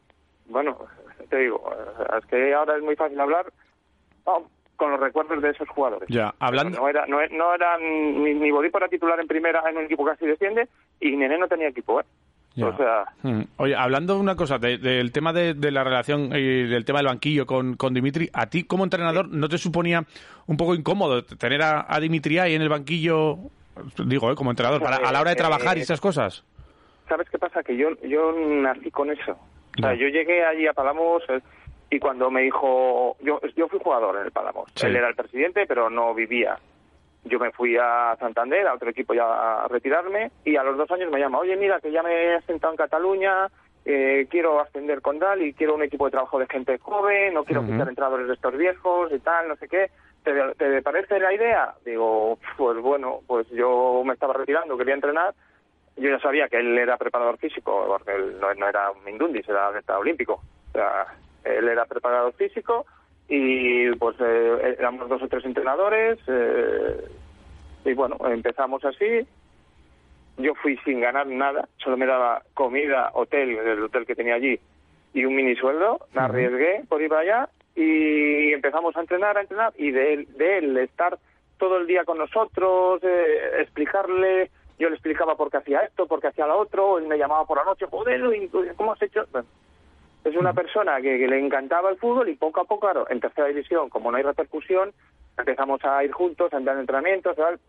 bueno, 0.47 0.77
te 1.29 1.37
digo, 1.37 1.71
eh, 1.71 2.17
es 2.19 2.25
que 2.25 2.53
ahora 2.53 2.75
es 2.77 2.83
muy 2.83 2.95
fácil 2.95 3.19
hablar 3.19 3.45
ah, 4.25 4.39
con 4.75 4.91
los 4.91 4.99
recuerdos 4.99 5.41
de 5.41 5.49
esos 5.49 5.67
jugadores. 5.69 6.07
Ya, 6.09 6.33
hablando- 6.39 6.79
No 6.79 6.87
era, 6.89 7.05
no, 7.05 7.17
no 7.31 7.53
era 7.53 7.77
ni, 7.77 8.33
ni 8.33 8.49
era 8.49 8.87
titular 8.87 9.19
en 9.19 9.27
primera 9.27 9.61
en 9.69 9.77
un 9.77 9.83
equipo 9.85 10.05
que 10.05 10.11
casi 10.11 10.25
desciende 10.25 10.67
y 11.01 11.15
Nené 11.17 11.37
no 11.37 11.47
tenía 11.47 11.67
equipo, 11.67 11.99
¿eh? 11.99 12.05
Ya. 12.55 12.67
O 12.67 12.77
sea, 12.77 13.05
Mm. 13.23 13.41
Oye, 13.57 13.75
hablando 13.75 14.15
de 14.15 14.19
una 14.21 14.35
cosa, 14.35 14.57
de- 14.57 14.77
del 14.79 15.11
tema 15.11 15.31
de, 15.33 15.53
de 15.53 15.71
la 15.71 15.83
relación 15.83 16.31
y 16.35 16.63
del 16.67 16.83
tema 16.83 16.99
del 16.99 17.07
banquillo 17.07 17.45
con, 17.45 17.75
con 17.75 17.93
Dimitri, 17.93 18.29
¿a 18.33 18.47
ti 18.49 18.63
como 18.63 18.83
entrenador 18.85 19.29
no 19.29 19.47
te 19.49 19.57
suponía 19.57 20.03
un 20.47 20.57
poco 20.57 20.73
incómodo 20.75 21.23
tener 21.23 21.61
a, 21.61 21.85
a 21.87 21.99
Dimitri 21.99 22.39
ahí 22.39 22.55
en 22.55 22.61
el 22.61 22.69
banquillo, 22.69 23.37
digo, 24.05 24.31
eh, 24.31 24.35
como 24.35 24.51
entrenador, 24.51 24.81
para- 24.81 24.97
a 24.97 25.11
la 25.11 25.21
hora 25.21 25.31
de 25.31 25.35
trabajar 25.35 25.77
y 25.77 25.81
Eh, 25.81 25.83
esas 25.83 26.01
cosas? 26.01 26.43
¿Sabes 27.07 27.29
qué 27.29 27.39
pasa? 27.39 27.63
Que 27.63 27.75
yo, 27.75 27.89
yo 28.03 28.31
nací 28.33 28.91
con 28.91 29.09
eso. 29.11 29.31
O 29.31 29.81
sea, 29.81 29.93
Ya. 29.93 29.99
yo 29.99 30.07
llegué 30.09 30.45
allí 30.45 30.67
a 30.67 30.73
Palamos 30.73 31.23
eh, 31.29 31.39
y 31.89 31.99
cuando 31.99 32.29
me 32.29 32.41
dijo... 32.41 33.17
Yo, 33.21 33.39
yo 33.55 33.67
fui 33.67 33.79
jugador 33.81 34.17
en 34.17 34.25
el 34.25 34.31
Palamos. 34.31 34.69
Sí. 34.75 34.85
Él 34.87 34.95
era 34.95 35.07
el 35.09 35.15
presidente, 35.15 35.65
pero 35.67 35.89
no 35.89 36.13
vivía. 36.13 36.57
Yo 37.25 37.39
me 37.39 37.51
fui 37.51 37.75
a 37.77 38.15
Santander, 38.19 38.67
a 38.67 38.75
otro 38.75 38.89
equipo 38.89 39.13
ya 39.13 39.63
a 39.63 39.67
retirarme, 39.67 40.31
y 40.45 40.55
a 40.55 40.63
los 40.63 40.77
dos 40.77 40.89
años 40.91 41.11
me 41.11 41.19
llama, 41.19 41.39
oye, 41.39 41.55
mira, 41.57 41.79
que 41.81 41.91
ya 41.91 42.01
me 42.03 42.35
he 42.35 42.41
sentado 42.43 42.71
en 42.73 42.77
Cataluña, 42.77 43.47
eh, 43.85 44.27
quiero 44.29 44.61
ascender 44.61 45.01
con 45.01 45.19
Dal 45.19 45.41
y 45.41 45.53
quiero 45.53 45.75
un 45.75 45.83
equipo 45.83 46.05
de 46.05 46.11
trabajo 46.11 46.39
de 46.39 46.47
gente 46.47 46.77
joven, 46.79 47.33
no 47.33 47.43
quiero 47.43 47.61
Ujú. 47.61 47.71
fichar 47.71 47.89
entrenadores 47.89 48.27
de 48.27 48.33
estos 48.35 48.55
viejos 48.55 49.11
y 49.11 49.19
tal, 49.19 49.47
no 49.49 49.55
sé 49.57 49.67
qué. 49.67 49.89
¿Te, 50.57 50.69
¿Te 50.69 50.81
parece 50.81 51.19
la 51.19 51.33
idea? 51.33 51.73
Digo, 51.85 52.37
pues 52.57 52.79
bueno, 52.79 53.19
pues 53.27 53.47
yo 53.49 54.01
me 54.05 54.13
estaba 54.13 54.33
retirando, 54.33 54.77
quería 54.77 54.95
entrenar, 54.95 55.33
yo 55.97 56.09
ya 56.09 56.19
sabía 56.19 56.47
que 56.47 56.57
él 56.57 56.77
era 56.77 56.97
preparador 56.97 57.37
físico, 57.37 57.85
porque 57.87 58.15
él 58.15 58.37
no, 58.39 58.53
no 58.53 58.67
era 58.67 58.91
un 58.91 59.03
Mindundis, 59.03 59.47
era 59.49 59.67
atleta 59.67 59.97
olímpico. 59.99 60.41
O 60.69 60.71
sea, 60.71 61.07
él 61.43 61.67
era 61.67 61.85
preparador 61.85 62.33
físico 62.33 62.85
y 63.27 63.91
pues 63.95 64.15
eh, 64.19 64.75
éramos 64.79 65.09
dos 65.09 65.21
o 65.21 65.27
tres 65.27 65.45
entrenadores 65.45 66.17
eh, 66.27 67.05
y 67.85 67.93
bueno, 67.93 68.17
empezamos 68.25 68.83
así. 68.85 69.27
Yo 70.37 70.55
fui 70.55 70.77
sin 70.85 71.01
ganar 71.01 71.27
nada, 71.27 71.67
solo 71.77 71.97
me 71.97 72.05
daba 72.05 72.43
comida, 72.53 73.11
hotel, 73.13 73.57
el 73.57 73.83
hotel 73.83 74.05
que 74.05 74.15
tenía 74.15 74.35
allí 74.35 74.59
y 75.13 75.25
un 75.25 75.35
mini 75.35 75.55
sueldo. 75.55 75.99
Me 76.13 76.21
arriesgué 76.21 76.83
por 76.87 77.01
ir 77.01 77.09
para 77.09 77.21
allá 77.21 77.49
y 77.75 78.53
empezamos 78.53 78.95
a 78.95 79.01
entrenar, 79.01 79.37
a 79.37 79.41
entrenar 79.41 79.73
y 79.77 79.91
de 79.91 80.13
él, 80.13 80.37
de 80.37 80.57
él 80.57 80.77
estar 80.77 81.17
todo 81.57 81.77
el 81.77 81.87
día 81.87 82.05
con 82.05 82.17
nosotros, 82.17 83.01
eh, 83.03 83.61
explicarle, 83.61 84.49
yo 84.79 84.89
le 84.89 84.95
explicaba 84.95 85.35
por 85.35 85.51
qué 85.51 85.57
hacía 85.57 85.79
esto, 85.79 86.07
por 86.07 86.21
qué 86.21 86.27
hacía 86.27 86.47
lo 86.47 86.57
otro, 86.57 86.97
él 86.97 87.07
me 87.07 87.17
llamaba 87.17 87.45
por 87.45 87.57
la 87.57 87.65
noche, 87.65 87.85
joder, 87.89 88.21
¿y 88.35 88.47
¿cómo 88.75 88.93
has 88.93 89.01
hecho? 89.01 89.25
Bueno, 89.31 89.47
es 90.23 90.35
una 90.35 90.53
persona 90.53 91.01
que, 91.01 91.17
que 91.17 91.27
le 91.27 91.39
encantaba 91.39 91.89
el 91.89 91.97
fútbol 91.97 92.29
y 92.29 92.35
poco 92.35 92.61
a 92.61 92.65
poco, 92.65 92.81
claro, 92.81 93.05
en 93.09 93.19
tercera 93.19 93.47
división, 93.47 93.89
como 93.89 94.09
no 94.09 94.17
hay 94.17 94.23
repercusión, 94.23 94.93
empezamos 95.37 95.83
a 95.83 96.03
ir 96.03 96.11
juntos, 96.11 96.53
a 96.53 96.57
entrar 96.57 96.75
en 96.75 96.81
entrenamientos, 96.81 97.35
tal, 97.35 97.59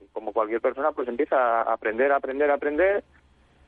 y 0.00 0.06
como 0.12 0.32
cualquier 0.32 0.60
persona, 0.60 0.92
pues 0.92 1.08
empieza 1.08 1.62
a 1.62 1.72
aprender, 1.72 2.12
a 2.12 2.16
aprender, 2.16 2.50
a 2.50 2.54
aprender, 2.54 3.04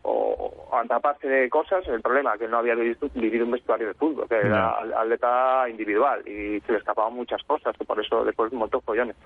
o, 0.02 0.52
o 0.70 0.76
a 0.76 0.84
taparse 0.84 1.28
de 1.28 1.48
cosas. 1.48 1.86
El 1.88 2.00
problema 2.02 2.36
que 2.38 2.44
él 2.46 2.50
no 2.50 2.58
había 2.58 2.74
vivido, 2.74 3.08
vivido 3.14 3.44
un 3.44 3.52
vestuario 3.52 3.88
de 3.88 3.94
fútbol, 3.94 4.28
que 4.28 4.36
era 4.36 4.70
al- 4.70 4.92
atleta 4.94 5.68
individual 5.68 6.26
y 6.26 6.60
se 6.60 6.72
le 6.72 6.78
escapaban 6.78 7.14
muchas 7.14 7.42
cosas, 7.44 7.76
que 7.76 7.84
por 7.84 8.00
eso 8.00 8.24
después 8.24 8.52
montó 8.52 8.80
follones. 8.80 9.16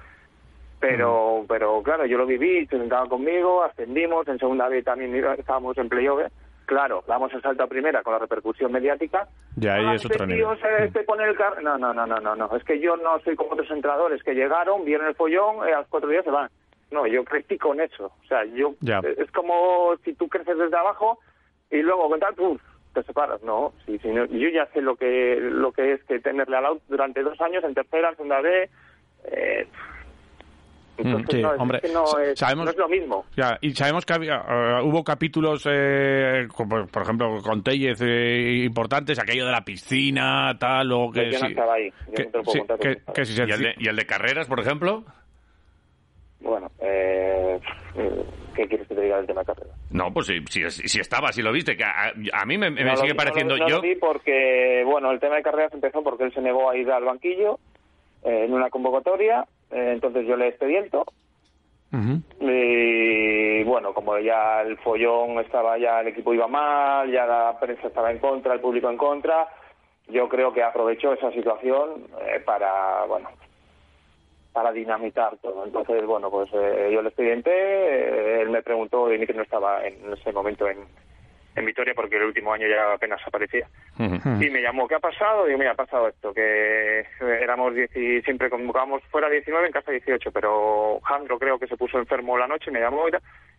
Pero, 0.79 1.45
pero 1.49 1.83
claro, 1.83 2.05
yo 2.05 2.19
lo 2.19 2.27
viví, 2.27 2.67
se 2.67 2.77
sentaba 2.79 3.09
conmigo, 3.09 3.65
ascendimos, 3.65 4.29
en 4.29 4.39
segunda 4.39 4.69
vez 4.69 4.85
también 4.85 5.15
estábamos 5.39 5.77
en 5.79 5.89
playoff. 5.89 6.21
¿eh? 6.21 6.29
Claro, 6.67 7.03
damos 7.07 7.33
el 7.33 7.41
salto 7.41 7.63
a 7.63 7.67
primera 7.67 8.03
con 8.03 8.13
la 8.13 8.19
repercusión 8.19 8.73
mediática. 8.73 9.27
Ya, 9.57 9.77
ahí 9.77 9.87
Ah, 9.87 9.95
es 9.95 10.05
otro 10.05 10.25
este 10.25 10.35
tío 10.35 10.53
nivel. 10.55 10.61
se- 10.61 10.85
este 10.85 11.03
pone 11.05 11.25
el 11.25 11.35
car- 11.37 11.63
No, 11.63 11.79
no, 11.79 11.95
no, 11.95 12.07
no, 12.07 12.21
no, 12.21 12.37
no. 12.37 12.55
Es 12.57 12.63
que 12.65 12.79
yo 12.79 12.97
no 12.99 13.19
soy 13.21 13.37
como 13.37 13.53
otros 13.53 13.71
entrenadores 13.71 14.23
que 14.23 14.35
llegaron, 14.35 14.85
vieron 14.85 15.07
el 15.07 15.15
follón, 15.15 15.67
y 15.67 15.73
a 15.73 15.79
los 15.79 15.89
cuatro 15.89 16.11
días 16.11 16.25
se 16.25 16.31
van. 16.31 16.51
No, 16.91 17.07
yo 17.07 17.25
crecí 17.25 17.59
con 17.59 17.81
eso. 17.81 18.07
O 18.07 18.27
sea, 18.29 18.45
yo 18.45 18.75
Ya. 18.81 19.01
es 19.19 19.31
como 19.33 19.97
si 20.05 20.15
tú 20.15 20.29
creces 20.29 20.57
desde 20.57 20.77
abajo 20.77 21.19
y 21.71 21.83
luego 21.83 22.09
con 22.09 22.21
tal, 22.21 22.35
te 22.95 23.03
separas. 23.03 23.43
No, 23.43 23.73
sí, 23.85 23.99
sí, 24.03 24.09
no. 24.09 24.25
yo 24.27 24.49
ya 24.49 24.67
sé 24.73 24.81
lo 24.81 24.97
que 24.97 25.39
lo 25.41 25.73
que 25.73 25.95
es 25.95 26.05
que 26.05 26.21
tenerle 26.21 26.57
al 26.57 26.63
lado 26.63 26.81
durante 26.89 27.23
dos 27.23 27.41
años 27.41 27.65
en 27.65 27.75
tercera, 27.75 28.11
en 28.11 28.17
segunda 28.17 28.41
B. 28.41 28.71
Eh, 29.25 29.67
Entonces, 30.99 31.29
sí, 31.37 31.43
no, 31.43 31.53
es 31.55 31.61
hombre, 31.61 31.81
que 31.81 31.89
no, 31.91 32.05
es, 32.19 32.39
sabemos- 32.39 32.65
no 32.65 32.71
es 32.71 32.77
lo 32.79 32.89
mismo. 32.89 33.27
Ya, 33.37 33.59
y 33.61 33.73
sabemos 33.73 34.07
que 34.07 34.15
había, 34.15 34.37
eh, 34.49 34.81
hubo 34.83 35.05
capítulos, 35.05 35.63
eh, 35.71 36.47
como, 36.55 36.87
por 36.87 37.03
ejemplo, 37.03 37.43
con 37.43 37.63
Tellez 37.63 38.01
eh, 38.01 38.63
importantes, 38.65 39.19
aquello 39.19 39.45
de 39.45 39.53
la 39.53 39.63
piscina, 39.63 40.57
tal, 40.59 40.91
o 40.93 41.11
que... 41.13 41.33
Yo 41.33 41.39
no 41.41 41.47
sí- 41.47 41.53
estaba 41.53 41.75
ahí, 41.75 41.91
yo 42.07 42.15
que, 42.15 42.25
no 42.25 42.31
te 42.31 42.39
lo 42.39 42.45
puedo 42.45 42.53
sí, 42.53 42.59
contar 42.61 42.79
que- 42.79 42.97
porque 43.05 43.21
que 43.21 43.25
si 43.27 43.33
se- 43.35 43.45
¿Y 43.47 43.51
el, 43.51 43.61
de, 43.61 43.75
y 43.77 43.89
el 43.89 43.97
de 43.97 44.07
carreras, 44.07 44.49
por 44.49 44.59
ejemplo? 44.61 45.05
Bueno, 46.47 46.71
eh, 46.81 47.59
¿qué 48.55 48.67
quieres 48.69 48.87
que 48.87 48.95
te 48.95 49.01
diga 49.01 49.17
del 49.17 49.27
tema 49.27 49.41
de 49.41 49.47
carrera? 49.47 49.75
No, 49.91 50.13
pues 50.13 50.27
si, 50.29 50.41
si, 50.49 50.71
si 50.71 51.01
estaba, 51.01 51.33
si 51.33 51.43
lo 51.43 51.51
viste, 51.53 51.77
que 51.77 51.85
a, 51.85 52.13
a 52.33 52.45
mí 52.47 52.57
me, 52.57 52.71
me 52.71 52.85
No 52.85 52.97
sigue 52.97 53.13
vi, 53.13 53.19
pareciendo 53.19 53.57
no 53.57 53.65
no 53.65 53.69
yo... 53.69 53.81
vi 53.81 53.97
porque, 53.97 54.83
bueno, 54.87 55.11
el 55.11 55.19
tema 55.21 55.37
de 55.37 55.43
carreras 55.43 55.73
empezó 55.75 56.03
porque 56.03 56.25
él 56.25 56.33
se 56.33 56.41
negó 56.41 56.71
a 56.71 56.77
ir 56.77 56.91
al 56.91 57.05
banquillo 57.05 57.59
eh, 58.23 58.45
en 58.45 58.53
una 58.53 58.71
convocatoria, 58.71 59.45
eh, 59.71 59.91
entonces 59.95 60.27
yo 60.27 60.37
le 60.37 60.49
expediento 60.49 61.05
Ujú. 61.93 62.21
y 62.41 63.65
bueno, 63.65 63.93
como 63.93 64.19
ya 64.19 64.61
el 64.63 64.77
follón 64.79 65.39
estaba, 65.41 65.79
ya 65.79 66.01
el 66.01 66.09
equipo 66.09 66.33
iba 66.35 66.47
mal, 66.47 67.11
ya 67.11 67.27
la 67.27 67.57
prensa 67.59 67.89
estaba 67.89 68.11
en 68.11 68.19
contra, 68.19 68.55
el 68.55 68.61
público 68.61 68.89
en 68.91 68.97
contra, 68.97 69.49
yo 70.09 70.29
creo 70.29 70.53
que 70.53 70.63
aprovechó 70.63 71.13
esa 71.13 71.31
situación 71.33 72.05
eh, 72.21 72.41
para, 72.45 73.05
bueno, 73.07 73.29
para 74.57 74.73
dinamitar 74.73 75.37
todo. 75.43 75.67
Entonces, 75.67 76.03
bueno, 76.07 76.31
pues 76.31 76.49
eh, 76.55 76.89
yo 76.91 77.03
le 77.03 77.09
expedienté, 77.09 77.51
eh, 77.51 78.41
él 78.41 78.49
me 78.49 78.63
preguntó, 78.63 79.13
y 79.13 79.27
que 79.27 79.35
no 79.35 79.43
estaba 79.43 79.87
en 79.87 80.11
ese 80.15 80.33
momento 80.33 80.67
en, 80.67 80.79
en 81.55 81.67
Vitoria 81.67 81.93
porque 81.95 82.17
el 82.17 82.23
último 82.23 82.55
año 82.55 82.67
ya 82.67 82.95
apenas 82.95 83.21
aparecía. 83.27 83.69
Y 83.99 84.49
me 84.49 84.63
llamó, 84.63 84.89
¿qué 84.89 84.95
ha 84.95 84.99
pasado? 84.99 85.45
Digo, 85.45 85.59
mira, 85.59 85.73
ha 85.73 85.75
pasado 85.75 86.09
esto, 86.09 86.33
que 86.33 87.01
eh, 87.01 87.05
éramos 87.21 87.75
10 87.75 87.95
y 87.99 88.23
siempre 88.23 88.49
convocábamos 88.49 89.03
fuera 89.11 89.29
19, 89.29 89.67
en 89.67 89.73
casa 89.75 89.93
18, 89.93 90.33
pero 90.33 91.01
Jandro 91.03 91.39
creo 91.39 91.59
que 91.59 91.67
se 91.67 91.77
puso 91.77 91.99
enfermo 91.99 92.39
la 92.39 92.49
noche, 92.49 92.71
me 92.71 92.81
llamó 92.81 93.07
y 93.11 93.13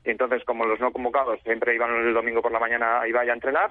y 0.03 0.09
entonces 0.09 0.43
como 0.45 0.65
los 0.65 0.79
no 0.79 0.91
convocados 0.91 1.39
siempre 1.43 1.75
iban 1.75 1.93
el 1.93 2.13
domingo 2.15 2.41
por 2.41 2.51
la 2.51 2.59
mañana, 2.59 3.07
iba 3.07 3.23
ya 3.23 3.33
a 3.33 3.35
entrenar, 3.35 3.69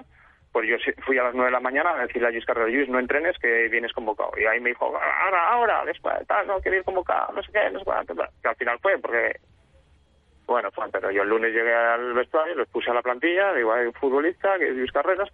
pues 0.51 0.67
yo 0.67 0.77
fui 1.05 1.17
a 1.17 1.23
las 1.23 1.33
9 1.33 1.47
de 1.47 1.51
la 1.51 1.59
mañana 1.59 1.91
a 1.91 2.05
decirle 2.05 2.27
a 2.27 2.31
Luis 2.31 2.45
Carrera, 2.45 2.67
Luis, 2.67 2.89
no 2.89 2.99
entrenes, 2.99 3.37
que 3.37 3.67
vienes 3.69 3.93
convocado. 3.93 4.31
Y 4.37 4.45
ahí 4.45 4.59
me 4.59 4.69
dijo, 4.69 4.85
ahora, 4.85 5.49
ahora, 5.49 5.85
después, 5.85 6.15
tal, 6.27 6.47
no, 6.47 6.59
quiero 6.59 6.77
ir 6.77 6.83
convocado, 6.83 7.33
no 7.33 7.43
sé 7.43 7.51
qué, 7.51 7.69
no 7.71 7.79
sé 7.79 7.85
tal. 7.85 8.29
que 8.41 8.47
al 8.47 8.55
final 8.55 8.79
fue, 8.79 8.97
porque 8.97 9.39
bueno, 10.47 10.71
fue, 10.71 10.85
pero 10.91 11.11
yo 11.11 11.23
el 11.23 11.29
lunes 11.29 11.53
llegué 11.53 11.73
al 11.73 12.13
vestuario, 12.13 12.55
los 12.55 12.69
puse 12.69 12.89
a 12.89 12.93
la 12.93 13.01
plantilla, 13.01 13.53
digo, 13.53 13.73
hay 13.73 13.85
un 13.85 13.93
futbolista, 13.93 14.57
que 14.57 14.69
es 14.69 14.75
Luis 14.75 14.91
Carreras, 14.91 15.29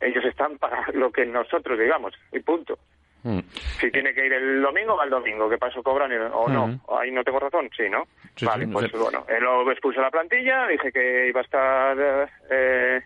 ellos 0.00 0.24
están 0.24 0.58
para 0.58 0.86
lo 0.92 1.10
que 1.10 1.24
nosotros 1.24 1.78
digamos, 1.78 2.14
y 2.30 2.40
punto. 2.40 2.78
Mm. 3.24 3.38
Si 3.80 3.90
tiene 3.90 4.12
que 4.12 4.26
ir 4.26 4.32
el 4.32 4.60
domingo, 4.60 4.96
va 4.96 5.04
el 5.04 5.10
domingo, 5.10 5.48
que 5.48 5.56
paso 5.56 5.82
cobran 5.82 6.12
o 6.32 6.48
no. 6.48 6.80
Ahí 6.98 7.10
no 7.12 7.22
tengo 7.22 7.38
razón, 7.38 7.70
sí, 7.74 7.88
¿no? 7.88 8.04
Sí, 8.34 8.44
vale, 8.44 8.66
sí, 8.66 8.72
pues 8.72 8.90
sí. 8.90 8.98
bueno, 8.98 9.24
él 9.28 9.42
lo 9.44 9.70
expuse 9.70 10.00
a 10.00 10.02
la 10.02 10.10
plantilla, 10.10 10.66
dije 10.66 10.92
que 10.92 11.28
iba 11.28 11.40
a 11.40 11.44
estar... 11.44 11.98
eh, 11.98 12.26
eh, 12.50 13.00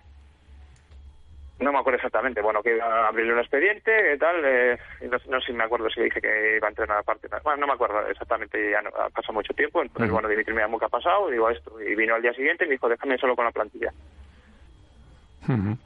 no 1.59 1.73
me 1.73 1.79
acuerdo 1.79 1.97
exactamente, 1.97 2.42
bueno, 2.42 2.62
que 2.62 2.77
iba 2.77 2.85
a 2.85 3.09
abrirle 3.09 3.33
un 3.33 3.38
expediente, 3.38 3.90
que 3.90 4.16
tal, 4.19 4.42
eh, 4.45 4.79
y 5.01 5.07
no, 5.07 5.19
no 5.29 5.40
sé 5.40 5.47
si 5.47 5.53
me 5.53 5.64
acuerdo 5.64 5.88
si 5.88 6.03
dije 6.03 6.21
que 6.21 6.57
iba 6.57 6.69
a 6.69 6.71
entrenar 6.71 6.99
aparte. 6.99 7.29
Bueno, 7.42 7.61
no 7.61 7.66
me 7.66 7.73
acuerdo 7.73 8.07
exactamente, 8.09 8.71
ya 8.71 8.83
no, 8.83 8.90
ha 8.90 9.09
pasado 9.09 9.35
mucho 9.35 9.55
tiempo, 9.55 9.83
entonces, 9.83 10.11
bueno, 10.11 10.29
Dimitri 10.29 10.53
me 10.53 10.62
llamó 10.62 10.79
que 10.79 10.85
ha 10.85 10.90
pasado, 10.90 11.31
digo 11.31 11.49
esto, 11.49 11.81
y 11.81 11.95
vino 11.95 12.14
al 12.14 12.23
día 12.23 12.35
siguiente 12.35 12.64
y 12.64 12.69
me 12.69 12.75
dijo, 12.75 12.88
déjame 12.88 13.19
solo 13.19 13.35
con 13.35 13.47
la 13.47 13.53
plantilla. 13.53 13.92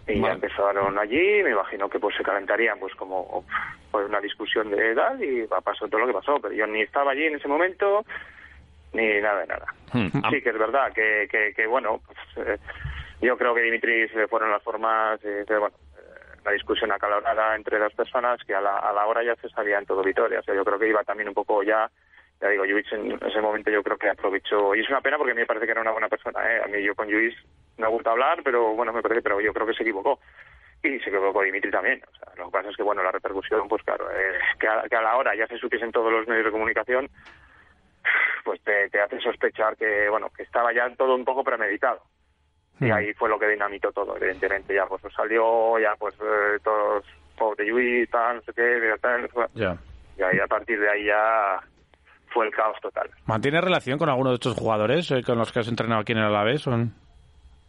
Y 0.07 0.21
ya 0.21 0.33
empezaron 0.33 0.99
allí, 0.99 1.43
me 1.43 1.51
imagino 1.51 1.89
que 1.91 1.99
pues 1.99 2.17
se 2.17 2.23
calentarían 2.23 2.79
pues 2.79 2.95
como 2.95 3.45
pues 3.91 4.07
una 4.07 4.21
discusión 4.21 4.71
de 4.71 4.93
edad 4.93 5.19
y 5.21 5.47
pasó 5.63 5.87
todo 5.87 6.01
lo 6.01 6.07
que 6.07 6.15
pasó, 6.15 6.41
pero 6.41 6.55
yo 6.55 6.67
ni 6.67 6.81
estaba 6.81 7.13
allí 7.13 7.27
en 7.27 7.37
ese 7.37 7.47
momento 7.47 8.05
ni 8.93 9.21
nada 9.21 9.41
de 9.41 9.47
nada. 9.47 9.67
Mm. 9.93 10.31
Sí 10.31 10.43
que 10.43 10.51
es 10.51 10.59
verdad 10.59 10.93
que, 10.93 11.29
que, 11.31 11.53
que, 11.55 11.67
bueno, 11.67 12.01
pues, 12.07 12.49
eh, 12.49 12.59
yo 13.21 13.37
creo 13.37 13.55
que 13.55 13.63
Dimitri 13.63 14.09
le 14.09 14.29
fueron 14.29 14.51
las 14.51 14.63
formas, 14.63 15.23
eh, 15.25 15.45
de, 15.47 15.59
bueno, 15.59 15.77
eh, 15.97 16.41
la 16.45 16.53
discusión 16.53 16.93
acalorada 16.93 17.55
entre 17.57 17.79
las 17.79 17.93
personas 17.95 18.43
que 18.45 18.55
a 18.55 18.61
la, 18.61 18.79
a 18.79 18.93
la 18.93 19.07
hora 19.07 19.23
ya 19.23 19.35
se 19.37 19.49
sabía 19.51 19.79
en 19.79 19.87
todo 19.87 20.03
Vitoria, 20.03 20.41
o 20.41 20.43
sea, 20.43 20.55
yo 20.55 20.65
creo 20.65 20.79
que 20.79 20.89
iba 20.89 21.05
también 21.05 21.29
un 21.29 21.35
poco 21.35 21.63
ya 21.63 21.91
ya 22.41 22.49
digo, 22.49 22.65
Lluís 22.65 22.91
en 22.93 23.19
ese 23.23 23.41
momento 23.43 23.71
yo 23.71 23.83
creo 23.83 23.99
que 23.99 24.09
aprovechó, 24.09 24.75
y 24.75 24.81
es 24.81 24.89
una 24.89 25.03
pena 25.03 25.19
porque 25.19 25.33
a 25.33 25.35
mí 25.35 25.43
me 25.43 25.47
parece 25.47 25.67
que 25.67 25.73
era 25.73 25.83
una 25.83 25.91
buena 25.91 26.09
persona, 26.09 26.41
¿eh? 26.51 26.63
a 26.65 26.69
mí 26.69 26.83
yo 26.83 26.95
con 26.95 27.07
Lluís 27.07 27.35
me 27.77 27.87
gusta 27.89 28.13
hablar, 28.13 28.41
pero 28.43 28.75
bueno, 28.75 28.93
me 28.93 29.03
parece, 29.03 29.21
pero 29.23 29.41
yo 29.41 29.53
creo 29.53 29.67
que 29.67 29.75
se 29.75 29.83
equivocó. 29.83 30.21
Y 30.83 30.99
se 31.01 31.11
equivocó 31.11 31.43
Dimitri 31.43 31.71
también. 31.71 32.03
O 32.11 32.17
sea, 32.17 32.33
lo 32.37 32.47
que 32.47 32.53
pasa 32.53 32.71
es 32.71 32.77
que, 32.77 32.83
bueno, 32.83 33.03
la 33.03 33.13
repercusión, 33.13 33.69
pues 33.69 33.83
claro, 33.83 34.11
eh, 34.11 34.39
que, 34.59 34.67
a, 34.67 34.83
que 34.89 34.97
a 34.97 35.03
la 35.03 35.17
hora 35.17 35.35
ya 35.35 35.47
se 35.47 35.59
supiesen 35.59 35.93
todos 35.93 36.11
los 36.11 36.27
medios 36.27 36.47
de 36.47 36.51
comunicación, 36.53 37.11
pues 38.45 38.63
te, 38.63 38.89
te 38.89 39.01
hace 39.01 39.21
sospechar 39.21 39.77
que, 39.77 40.09
bueno, 40.09 40.31
que 40.35 40.43
estaba 40.43 40.73
ya 40.73 40.89
todo 40.97 41.15
un 41.15 41.25
poco 41.25 41.45
premeditado. 41.45 42.03
Y 42.81 42.91
ahí 42.91 43.13
fue 43.15 43.29
lo 43.29 43.39
que 43.39 43.47
dinamitó 43.49 43.93
todo, 43.93 44.17
evidentemente. 44.17 44.75
Ya 44.75 44.87
pues 44.87 45.03
salió, 45.15 45.79
ya 45.79 45.95
pues 45.99 46.15
eh, 46.15 46.59
todos, 46.65 47.05
pobre 47.37 47.67
Lluís, 47.67 48.09
tal, 48.11 48.37
no 48.37 48.43
sé 48.43 48.53
qué, 48.55 48.95
tal, 49.01 49.29
Ya. 49.55 49.77
y 50.19 50.23
ahí 50.23 50.39
a 50.43 50.47
partir 50.47 50.81
de 50.81 50.89
ahí 50.91 51.05
ya 51.07 51.61
fue 52.33 52.47
el 52.47 52.53
caos 52.55 52.79
total. 52.81 53.11
¿Mantienes 53.27 53.63
relación 53.63 53.99
con 53.99 54.09
alguno 54.09 54.31
de 54.31 54.37
estos 54.37 54.57
jugadores 54.57 55.11
eh, 55.11 55.23
con 55.23 55.37
los 55.39 55.53
que 55.53 55.61
has 55.61 55.69
entrenado 55.69 56.01
aquí 56.01 56.13
en 56.13 56.19
el 56.19 56.25
Alavés? 56.25 56.63
Son... 56.63 56.95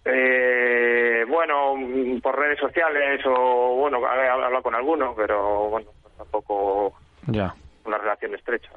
Eh, 0.06 1.26
bueno, 1.28 1.76
mm, 1.76 2.20
por 2.22 2.38
redes 2.38 2.60
sociales 2.60 3.22
o, 3.26 3.76
bueno, 3.78 4.00
he 4.00 4.28
hablado 4.30 4.64
con 4.64 4.76
alguno, 4.76 5.14
pero 5.16 5.70
bueno, 5.70 5.90
tampoco 6.18 6.94
Ya. 7.28 7.54
una 7.86 7.98
relación 7.98 8.34
estrecha. 8.36 8.72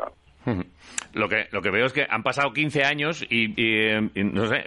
Lo 1.14 1.28
que, 1.28 1.46
lo 1.52 1.62
que 1.62 1.70
veo 1.70 1.86
es 1.86 1.92
que 1.92 2.06
han 2.08 2.22
pasado 2.22 2.52
15 2.52 2.84
años 2.84 3.24
y, 3.28 3.54
y, 3.56 3.94
y 4.14 4.24
no 4.24 4.46
sé, 4.46 4.64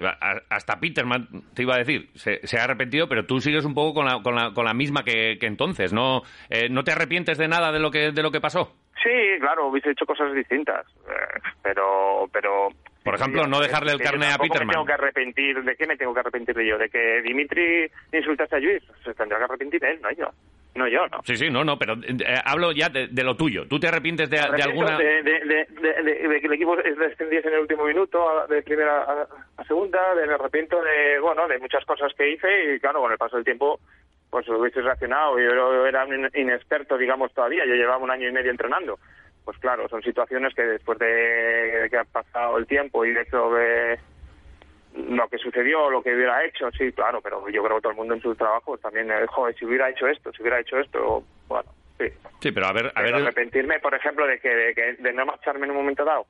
hasta 0.50 0.80
Peterman, 0.80 1.28
te 1.54 1.64
iba 1.64 1.76
a 1.76 1.80
decir, 1.80 2.10
se, 2.16 2.46
se 2.48 2.58
ha 2.58 2.64
arrepentido, 2.64 3.08
pero 3.08 3.26
tú 3.26 3.40
sigues 3.40 3.66
un 3.66 3.74
poco 3.74 3.96
con 3.96 4.06
la, 4.06 4.22
con 4.22 4.36
la, 4.36 4.54
con 4.54 4.66
la 4.66 4.74
misma 4.74 5.04
que, 5.04 5.38
que 5.40 5.46
entonces, 5.46 5.94
¿no? 5.94 6.22
Eh, 6.50 6.70
¿No 6.70 6.84
te 6.84 6.92
arrepientes 6.92 7.38
de 7.38 7.48
nada 7.48 7.72
de 7.72 7.80
lo 7.80 7.92
que, 7.92 8.12
de 8.12 8.24
lo 8.24 8.32
que 8.32 8.40
pasó? 8.40 8.74
Sí, 9.04 9.40
claro, 9.40 9.68
hubiese 9.68 9.92
hecho 9.92 10.06
cosas 10.06 10.34
distintas, 10.34 10.86
eh, 11.08 11.40
pero, 11.62 12.28
pero... 12.32 12.70
Por 13.04 13.16
ejemplo, 13.16 13.48
no 13.48 13.60
dejarle 13.60 13.94
el 13.94 14.00
yo 14.00 14.04
carné 14.04 14.28
a 14.28 14.38
Peterman. 14.38 14.68
Me 14.68 14.74
tengo 14.74 14.86
que 14.86 14.94
arrepentir, 14.94 15.64
¿de 15.64 15.76
qué 15.76 15.88
me 15.88 15.96
tengo 15.96 16.14
que 16.14 16.20
arrepentir 16.20 16.56
de 16.56 16.68
yo? 16.68 16.78
¿De 16.78 16.90
que 16.90 17.22
Dimitri 17.22 17.90
insultase 18.12 18.56
a 18.56 18.60
Luis? 18.60 18.84
Se 19.04 19.14
tendrá 19.14 19.38
que 19.38 19.46
arrepentir 19.46 19.84
él, 19.86 20.00
no 20.02 20.12
yo. 20.12 20.30
No 20.78 20.88
yo, 20.88 21.08
no. 21.08 21.22
Sí, 21.26 21.36
sí, 21.36 21.50
no, 21.50 21.64
no, 21.64 21.78
pero 21.80 21.94
eh, 21.96 22.24
hablo 22.46 22.72
ya 22.72 22.88
de, 22.90 23.08
de 23.08 23.24
lo 23.24 23.36
tuyo. 23.36 23.68
¿Tú 23.68 23.80
te 23.80 23.88
arrepientes 23.88 24.30
de, 24.30 24.38
alguna...? 24.38 24.98
de, 24.98 25.24
que 26.40 26.46
el 26.48 26.54
equipo 26.54 26.76
descendiese 26.78 27.48
en 27.48 27.56
el 27.56 27.62
último 27.62 27.86
minuto 27.86 28.30
a- 28.30 28.46
de 28.48 28.62
primera 28.62 29.02
a, 29.02 29.28
a 29.58 29.64
segunda, 29.66 30.14
de, 30.16 30.28
me 30.28 30.34
arrepiento 30.34 30.80
de, 30.82 31.20
bueno, 31.20 31.48
de 31.48 31.58
muchas 31.58 31.84
cosas 31.86 32.14
que 32.16 32.30
hice 32.32 32.76
y 32.76 32.80
claro, 32.80 33.02
con 33.02 33.12
el 33.12 33.18
paso 33.18 33.38
del 33.38 33.46
tiempo 33.46 33.80
pues 34.30 34.48
hubiese 34.50 34.82
reaccionado. 34.82 35.40
Yo, 35.40 35.50
yo 35.56 35.86
era 35.88 36.06
un 36.06 36.30
inexperto, 36.36 36.98
digamos, 36.98 37.34
todavía. 37.34 37.66
Yo 37.66 37.74
llevaba 37.76 37.98
un 38.04 38.12
año 38.12 38.28
y 38.30 38.32
medio 38.34 38.52
entrenando. 38.52 39.00
Pues 39.46 39.58
claro, 39.60 39.88
son 39.90 40.04
situaciones 40.04 40.54
que 40.54 40.62
después 40.64 41.00
de, 41.00 41.06
de 41.08 41.90
que 41.90 41.98
ha 41.98 42.04
pasado 42.04 42.58
el 42.58 42.68
tiempo 42.68 43.06
y 43.06 43.14
de 43.14 43.22
hecho 43.22 43.50
de 43.54 43.98
lo 45.10 45.28
que 45.30 45.38
sucedió, 45.38 45.90
lo 45.90 46.02
que 46.02 46.14
hubiera 46.16 46.44
hecho, 46.46 46.70
sí, 46.72 46.92
claro, 46.92 47.22
pero 47.22 47.48
yo 47.50 47.64
creo 47.64 47.76
que 47.78 47.82
todo 47.82 47.92
el 47.92 47.98
mundo 47.98 48.14
en 48.16 48.22
sus 48.22 48.38
trabajos 48.38 48.80
también, 48.82 49.10
eh, 49.12 49.26
joder, 49.28 49.56
si 49.56 49.66
hubiera 49.66 49.90
hecho 49.90 50.08
esto, 50.08 50.32
si 50.34 50.42
hubiera 50.42 50.60
hecho 50.60 50.78
esto, 50.80 51.24
bueno, 51.48 51.70
sí. 52.00 52.06
Sí, 52.42 52.52
pero 52.52 52.68
a 52.68 52.74
ver, 52.74 52.88
a 52.88 52.92
Pero 53.02 53.06
ver, 53.18 53.24
arrepentirme, 53.24 53.80
por 53.80 53.94
ejemplo, 53.94 54.26
de 54.26 54.40
que, 54.40 54.50
de 54.50 54.74
que 54.76 54.94
de 54.94 55.14
no 55.14 55.26
marcharme 55.26 55.66
en 55.66 55.72
un 55.72 55.78
momento 55.78 56.04
dado. 56.04 56.26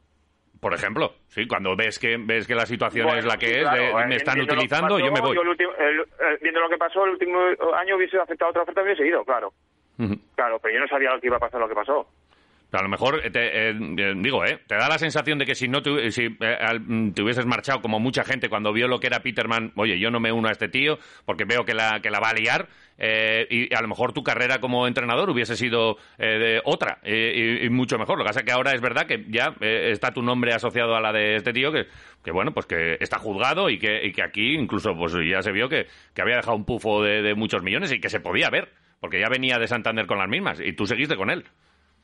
por 0.59 0.73
ejemplo, 0.73 1.13
sí, 1.27 1.47
cuando 1.47 1.75
ves 1.75 1.99
que 1.99 2.17
ves 2.17 2.47
que 2.47 2.55
la 2.55 2.65
situación 2.65 3.05
Bueno, 3.05 3.19
es 3.19 3.25
la 3.25 3.37
que 3.37 3.45
sí, 3.47 3.59
es, 3.59 3.71
de, 3.71 3.89
eh, 3.91 4.05
me 4.07 4.15
están 4.15 4.41
utilizando, 4.41 4.95
pasó, 4.95 5.05
yo 5.05 5.11
me 5.11 5.21
voy. 5.21 5.37
el 5.37 5.47
último- 5.47 5.73
el- 5.77 5.99
el- 5.99 6.37
viendo 6.41 6.59
lo 6.61 6.69
que 6.69 6.77
pasó 6.77 7.05
el 7.05 7.11
último 7.11 7.39
año 7.77 7.95
hubiese 7.95 8.17
aceptado 8.19 8.49
otra 8.51 8.63
oferta, 8.63 8.81
hubiese 8.81 9.05
ido, 9.05 9.23
claro. 9.23 9.53
Claro, 10.35 10.59
pero 10.59 10.73
yo 10.75 10.79
no 10.79 10.87
sabía 10.87 11.11
lo 11.13 11.19
que 11.21 11.27
iba 11.27 11.37
a 11.37 11.39
pasar, 11.39 11.59
lo 11.59 11.67
que 11.67 11.73
pasó. 11.75 12.07
A 12.69 12.81
lo 12.81 12.89
mejor, 12.89 13.21
eh, 13.23 13.29
te, 13.29 13.69
eh, 13.69 13.75
eh, 13.97 14.13
digo, 14.17 14.43
¿eh? 14.45 14.59
Te 14.67 14.75
da 14.75 14.89
la 14.89 14.97
sensación 14.97 15.39
de 15.39 15.45
que 15.45 15.55
si 15.55 15.69
no 15.69 15.81
te, 15.81 16.11
si, 16.11 16.25
eh, 16.41 16.57
al- 16.59 16.81
mm, 16.81 17.13
te 17.13 17.21
hubieses 17.23 17.45
marchado, 17.45 17.81
como 17.81 17.99
mucha 17.99 18.25
gente 18.25 18.49
cuando 18.49 18.73
vio 18.73 18.89
lo 18.89 18.99
que 18.99 19.07
era 19.07 19.21
Peterman, 19.21 19.71
oye, 19.77 19.97
yo 19.99 20.11
no 20.11 20.19
me 20.19 20.33
uno 20.33 20.49
a 20.49 20.51
este 20.51 20.67
tío 20.67 20.99
porque 21.23 21.45
veo 21.45 21.63
que 21.63 21.73
la, 21.73 22.01
que 22.01 22.09
la 22.09 22.19
va 22.19 22.31
a 22.31 22.33
liar, 22.33 22.67
eh, 22.97 23.47
y 23.49 23.73
a 23.73 23.81
lo 23.81 23.87
mejor 23.87 24.11
tu 24.11 24.21
carrera 24.21 24.59
como 24.59 24.85
entrenador 24.85 25.29
hubiese 25.29 25.55
sido 25.55 25.97
de 26.17 26.61
otra 26.65 26.99
y, 27.05 27.69
mucho 27.69 27.97
mejor. 27.97 28.17
Lo 28.17 28.23
que 28.25 28.29
pasa 28.29 28.39
es 28.41 28.45
que 28.45 28.51
ahora 28.51 28.73
es 28.73 28.81
verdad 28.81 29.05
que 29.05 29.23
ya 29.29 29.53
está 29.61 30.11
tu 30.11 30.21
nombre 30.21 30.51
asociado 30.53 30.95
a 30.95 30.99
la 30.99 31.13
de 31.13 31.35
este 31.35 31.53
tío 31.53 31.71
que, 31.71 31.85
bueno, 32.31 32.53
pues 32.53 32.65
que 32.65 32.97
está 32.99 33.17
juzgado 33.19 33.69
y 33.69 33.77
que, 33.77 34.11
aquí 34.21 34.55
incluso 34.55 34.95
pues 34.97 35.13
ya 35.29 35.41
se 35.41 35.51
vio 35.51 35.69
que, 35.69 35.85
que 36.13 36.21
había 36.21 36.37
dejado 36.37 36.57
un 36.57 36.65
pufo 36.65 37.03
de, 37.03 37.21
de 37.21 37.35
muchos 37.35 37.61
millones 37.63 37.91
y 37.93 37.99
que 38.01 38.09
se 38.09 38.19
podía 38.19 38.49
ver, 38.49 38.73
porque 38.99 39.19
ya 39.19 39.29
venía 39.29 39.59
de 39.59 39.67
Santander 39.67 40.07
con 40.07 40.17
las 40.17 40.27
mismas 40.27 40.59
y 40.59 40.73
tú 40.73 40.85
seguiste 40.87 41.15
con 41.15 41.29
él. 41.29 41.45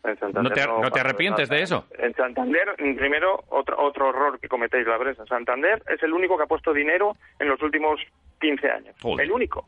En 0.04 0.20
Santander 0.20 0.44
¿No 0.44 0.50
te- 0.50 0.68
no 0.68 0.82
te 0.82 0.90
pasó 0.92 1.00
arrepientes 1.00 1.50
de 1.50 1.62
eso? 1.62 1.86
En 1.98 2.14
Santander, 2.16 2.76
mm, 2.78 2.96
primero, 2.98 3.44
otro, 3.50 3.82
otro 3.82 4.10
error 4.10 4.40
que 4.40 4.50
cometéis 4.50 4.86
la 4.86 4.98
prensa. 5.00 5.26
Santander 5.26 5.82
es 5.88 6.04
el 6.04 6.12
único 6.14 6.36
que 6.38 6.44
ha 6.44 6.48
puesto 6.48 6.74
dinero 6.74 7.16
en 7.40 7.48
los 7.48 7.62
últimos 7.62 8.00
15 8.42 8.70
años. 8.70 8.96
Joder. 9.02 9.26
El 9.26 9.32
único. 9.32 9.66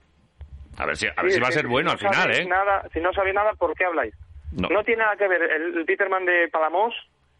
A 0.77 0.85
ver 0.85 0.97
si, 0.97 1.07
a 1.07 1.13
ver 1.21 1.31
Sí, 1.31 1.35
si 1.37 1.41
va 1.41 1.47
a 1.47 1.51
ser 1.51 1.67
bueno 1.67 1.91
si 1.97 2.05
al 2.05 2.11
no 2.11 2.21
final, 2.21 2.35
¿eh? 2.37 2.45
Nada, 2.45 2.83
si 2.91 2.99
no 2.99 3.13
sabéis 3.13 3.35
nada, 3.35 3.53
¿por 3.53 3.73
qué 3.75 3.85
habláis? 3.85 4.13
No. 4.51 4.67
No. 4.69 4.83
tiene 4.83 5.03
nada 5.03 5.15
que 5.15 5.27
ver 5.27 5.41
el, 5.41 5.77
el 5.77 5.85
Peterman 5.85 6.25
de 6.25 6.49
Palamos 6.49 6.93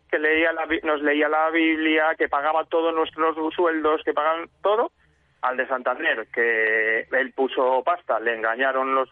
que 0.09 0.17
leía 0.19 0.53
la 0.53 0.65
nos 0.83 1.01
leía 1.01 1.27
la 1.27 1.49
Biblia, 1.49 2.15
que 2.17 2.29
pagaba 2.29 2.63
todos 2.65 2.93
nuestros 2.95 3.35
sueldos, 3.53 4.01
que 4.05 4.13
pagaban 4.13 4.47
todo, 4.61 4.91
al 5.41 5.57
de 5.57 5.67
Santander, 5.67 6.27
que 6.33 7.01
él 7.11 7.33
puso 7.33 7.83
pasta, 7.83 8.19
le 8.19 8.35
engañaron 8.35 8.95
los, 8.95 9.09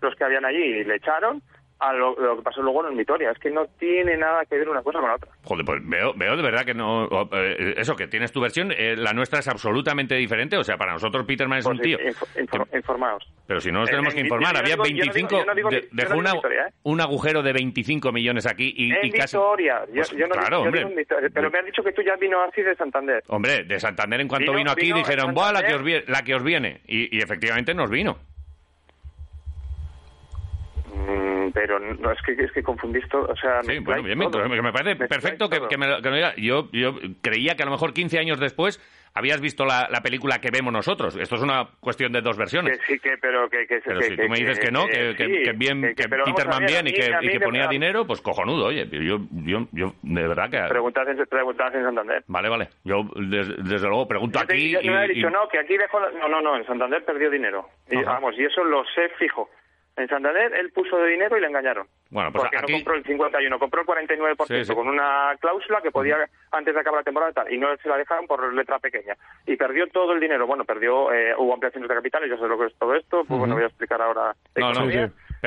los 0.00 0.14
que 0.14 0.24
habían 0.24 0.44
allí 0.44 0.62
y 0.62 0.84
le 0.84 0.96
echaron, 0.96 1.42
a 1.78 1.92
lo, 1.92 2.14
lo 2.18 2.36
que 2.36 2.42
pasó 2.42 2.62
luego 2.62 2.86
en 2.88 2.96
Vitoria. 2.96 3.30
Es 3.30 3.38
que 3.38 3.50
no 3.50 3.66
tiene 3.78 4.16
nada 4.16 4.44
que 4.46 4.56
ver 4.56 4.68
una 4.68 4.82
cosa 4.82 4.98
con 5.00 5.08
la 5.08 5.16
otra. 5.16 5.30
Joder, 5.44 5.64
pues 5.64 5.80
veo, 5.86 6.12
veo 6.14 6.36
de 6.36 6.42
verdad 6.42 6.64
que 6.64 6.74
no... 6.74 7.06
eh, 7.32 7.74
eso, 7.76 7.94
que 7.94 8.06
tienes 8.06 8.32
tu 8.32 8.40
versión, 8.40 8.72
eh, 8.72 8.96
la 8.96 9.12
nuestra 9.12 9.40
es 9.40 9.48
absolutamente 9.48 10.14
diferente. 10.14 10.56
O 10.56 10.64
sea, 10.64 10.76
para 10.78 10.92
nosotros 10.94 11.26
Peterman 11.26 11.58
es 11.58 11.64
Pues 11.64 11.76
un 11.78 11.82
tío... 11.82 11.98
info- 12.00 12.26
info- 12.40 12.66
informaos. 12.76 13.30
Pero 13.46 13.60
si 13.60 13.70
no 13.70 13.80
nos 13.80 13.88
Eh, 13.88 13.92
tenemos 13.92 14.14
que 14.14 14.20
informar, 14.20 14.54
yo 14.54 14.58
había 14.60 14.76
no 14.76 14.82
digo- 14.84 14.98
25... 15.00 15.38
yo 15.38 15.44
no 15.44 15.54
digo 15.54 15.70
de- 15.70 15.76
ni- 15.76 15.82
yo 15.82 15.88
no 15.92 16.02
dejó 16.02 16.16
una- 16.18 16.32
¿eh? 16.32 16.72
un 16.84 17.00
agujero 17.00 17.42
de 17.42 17.52
25 17.52 18.10
millones 18.12 18.46
aquí 18.46 18.72
y, 18.76 18.90
en 18.92 19.06
y 19.06 19.10
casi... 19.10 19.36
Yo, 19.36 19.54
Pues, 19.94 20.10
yo 20.12 20.26
no 20.26 20.34
claro, 20.34 20.62
hombre. 20.62 20.86
Pero 21.34 21.50
me 21.50 21.58
han 21.58 21.66
dicho 21.66 21.82
que 21.82 21.92
tú 21.92 22.02
ya 22.02 22.16
vino 22.16 22.40
así 22.42 22.62
de 22.62 22.74
Santander. 22.76 23.22
Hombre, 23.28 23.64
de 23.64 23.78
Santander 23.78 24.20
en 24.20 24.28
cuanto 24.28 24.52
Vino- 24.52 24.58
vino, 24.58 24.70
aquí 24.72 24.86
vino 24.86 24.96
dijeron, 24.98 25.34
¡buah, 25.34 25.52
la 25.52 25.60
que, 25.62 25.70
Santander". 25.70 25.76
os 25.76 25.84
viene, 25.84 26.04
la 26.08 26.22
que 26.22 26.34
os 26.34 26.42
viene! 26.42 26.80
Y, 26.88 27.16
y 27.16 27.20
efectivamente 27.20 27.74
nos 27.74 27.90
vino. 27.90 28.16
Mm, 30.94 31.35
pero 31.52 31.78
no 31.78 32.12
es 32.12 32.18
que 32.22 32.32
es 32.32 32.52
que 32.52 32.62
confundís 32.62 33.08
todo, 33.08 33.26
o 33.30 33.36
sea, 33.36 33.62
Sí, 33.62 33.78
bueno, 33.78 34.02
bien, 34.02 34.18
todo. 34.30 34.48
me, 34.48 34.72
parece 34.72 34.96
perfecto 34.96 35.48
que, 35.48 35.60
que 35.68 35.76
me, 35.78 35.86
lo- 35.86 36.02
que 36.02 36.10
me 36.10 36.16
diga. 36.16 36.34
Yo, 36.36 36.68
yo 36.72 36.94
creía 37.22 37.54
que 37.56 37.62
a 37.62 37.66
lo 37.66 37.72
mejor 37.72 37.92
15 37.92 38.18
años 38.18 38.38
después 38.40 38.80
habías 39.14 39.40
visto 39.40 39.64
la, 39.64 39.88
la 39.90 40.02
película 40.02 40.40
que 40.42 40.50
vemos 40.50 40.72
nosotros. 40.72 41.16
Esto 41.16 41.36
es 41.36 41.42
una 41.42 41.68
cuestión 41.80 42.12
de 42.12 42.20
dos 42.20 42.36
que 42.36 42.40
versiones. 42.40 42.78
sí 42.86 42.98
que 42.98 43.16
pero 43.18 43.48
que, 43.48 43.66
que 43.66 43.80
Pero 43.82 44.00
que- 44.00 44.06
si 44.10 44.16
tú 44.16 44.28
me 44.28 44.36
dices 44.38 44.58
que 44.58 44.70
no, 44.70 44.86
que, 44.86 45.14
que- 45.16 45.24
sí, 45.24 45.42
que 45.42 45.52
bien, 45.52 45.80
que- 45.80 45.94
que- 45.94 46.02
que 46.02 46.08
Peterman 46.08 46.60
ver, 46.60 46.68
bien 46.70 46.86
y 46.88 46.90
mí- 46.92 46.96
que, 46.98 47.10
mí 47.22 47.26
y 47.26 47.30
que 47.30 47.40
ponía 47.40 47.66
dinero, 47.66 48.06
pues 48.06 48.20
cojonudo, 48.20 48.66
oye. 48.66 48.86
Yo, 48.90 49.18
yo, 49.32 49.66
yo, 49.72 49.94
de 50.02 50.28
verdad 50.28 50.50
que... 50.50 50.60
Preguntad 50.68 51.08
en, 51.08 51.24
preguntad 51.26 51.74
en 51.74 51.84
Santander. 51.84 52.24
Vale, 52.26 52.48
vale. 52.50 52.68
Yo, 52.84 53.04
des- 53.16 53.56
desde, 53.64 53.88
luego, 53.88 54.06
pregunto 54.06 54.38
Yo 54.40 54.46
te- 54.46 54.52
aquí 54.52 54.70
yo 54.70 54.80
y... 54.82 54.86
no 54.86 55.00
he 55.00 55.06
y- 55.06 55.14
dicho 55.14 55.30
no, 55.30 55.48
que 55.48 55.60
aquí 55.60 55.78
dejó 55.78 55.98
la- 55.98 56.10
no, 56.10 56.28
no, 56.28 56.42
no, 56.42 56.56
en 56.58 56.66
Santander 56.66 57.02
perdió 57.04 57.30
dinero. 57.30 57.66
Y, 57.90 58.02
vamos, 58.02 58.34
y 58.38 58.44
eso 58.44 58.62
lo 58.64 58.84
sé 58.94 59.08
fijo. 59.18 59.48
En 59.96 60.08
Santander 60.08 60.52
él 60.54 60.70
puso 60.72 60.98
de 60.98 61.08
dinero 61.10 61.38
y 61.38 61.40
le 61.40 61.46
engañaron. 61.46 61.86
Bueno, 62.10 62.30
pues 62.30 62.42
porque 62.44 62.58
aquí- 62.58 62.72
no 62.72 62.78
compró 62.78 62.94
el 62.96 63.04
51, 63.04 63.58
compró 63.58 63.80
el 63.80 63.86
49% 63.86 64.46
Sí, 64.46 64.64
sí. 64.66 64.74
con 64.74 64.88
una 64.88 65.34
cláusula 65.40 65.80
que 65.80 65.90
podía 65.90 66.18
antes 66.52 66.74
de 66.74 66.80
acabar 66.80 67.00
la 67.00 67.04
temporada 67.04 67.32
tal, 67.32 67.52
y 67.52 67.56
no 67.58 67.74
se 67.78 67.88
la 67.88 67.96
dejaron 67.96 68.26
por 68.26 68.52
letra 68.52 68.78
pequeña. 68.78 69.14
Y 69.46 69.56
perdió 69.56 69.86
todo 69.88 70.12
el 70.12 70.20
dinero. 70.20 70.46
Bueno, 70.46 70.64
perdió, 70.64 71.10
eh, 71.12 71.34
hubo 71.38 71.54
ampliaciones 71.54 71.88
de 71.88 71.94
capitales, 71.94 72.28
yo 72.28 72.36
sé 72.36 72.46
lo 72.46 72.58
que 72.58 72.66
es 72.66 72.74
todo 72.78 72.94
esto, 72.94 73.24
pues 73.24 73.38
bueno, 73.38 73.54
voy 73.54 73.64
a 73.64 73.68
explicar 73.68 74.00
ahora. 74.02 74.34
No, 74.56 74.72
no, 74.72 74.90
sí. 74.90 74.98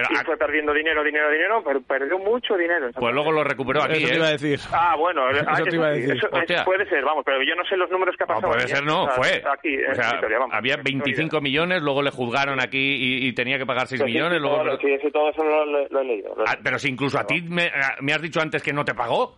Pero 0.01 0.07
y 0.11 0.15
a- 0.21 0.23
fue 0.25 0.37
perdiendo 0.37 0.73
dinero, 0.73 1.03
dinero, 1.03 1.29
dinero, 1.31 1.63
pero 1.63 1.81
perdió 1.81 2.17
mucho 2.19 2.55
dinero. 2.55 2.87
en 2.87 2.93
Pues 2.93 3.13
luego 3.13 3.31
lo 3.31 3.43
recuperó 3.43 3.83
aquí, 3.83 3.97
Eso 3.97 4.07
te 4.07 4.13
¿eh? 4.13 4.17
iba 4.17 4.27
a 4.27 4.31
decir. 4.31 4.59
Ah, 4.71 4.95
bueno, 4.97 5.23
ah, 5.25 5.53
Eso 5.53 5.63
te 5.65 5.75
iba 5.75 5.87
a 5.87 5.91
decir. 5.91 6.15
eso 6.15 6.27
es- 6.27 6.33
Hostia. 6.33 6.63
puede 6.65 6.87
ser, 6.89 7.03
vamos, 7.03 7.23
pero 7.25 7.41
yo 7.43 7.55
no 7.55 7.65
sé 7.65 7.75
los 7.77 7.89
números 7.91 8.15
que 8.17 8.23
ha 8.23 8.27
No, 8.27 8.33
pasado. 8.35 8.53
puede 8.53 8.67
ser, 8.67 8.83
¿eh? 8.83 8.85
no, 8.85 9.03
O 9.03 9.05
sea, 9.07 9.13
fue. 9.15 9.43
Aquí, 9.51 9.77
o 9.85 9.95
sea, 9.95 10.13
Vitoria, 10.13 10.39
vamos. 10.39 10.55
había 10.55 10.77
No, 10.77 10.83
25 10.83 11.41
millones, 11.41 11.81
luego 11.81 12.01
le 12.01 12.11
juzgaron 12.11 12.59
aquí 12.61 12.77
y, 12.77 13.27
y 13.27 13.33
tenía 13.33 13.57
que 13.57 13.65
pagar 13.65 13.87
6 13.87 13.99
Sí, 14.01 14.07
sí, 14.07 14.13
millones. 14.13 14.37
sí, 14.37 14.41
luego... 14.41 14.57
todo, 14.63 14.77
sí, 14.79 14.97
sí, 15.01 15.11
todo 15.11 15.29
eso 15.29 15.43
lo, 15.43 15.65
lo- 15.65 15.87
lo 15.89 15.99
he 15.99 16.05
leído. 16.05 16.33
lo 16.35 16.43
he 16.43 16.49
Ah, 16.49 16.57
pero 16.63 16.79
si 16.79 16.89
incluso 16.89 17.19
a 17.19 17.25
ti 17.25 17.41
me, 17.41 17.71
me 18.01 18.13
has 18.13 18.21
dicho 18.21 18.39
antes 18.41 18.63
que 18.63 18.73
no 18.73 18.85
te 18.85 18.93
pagó. 18.93 19.37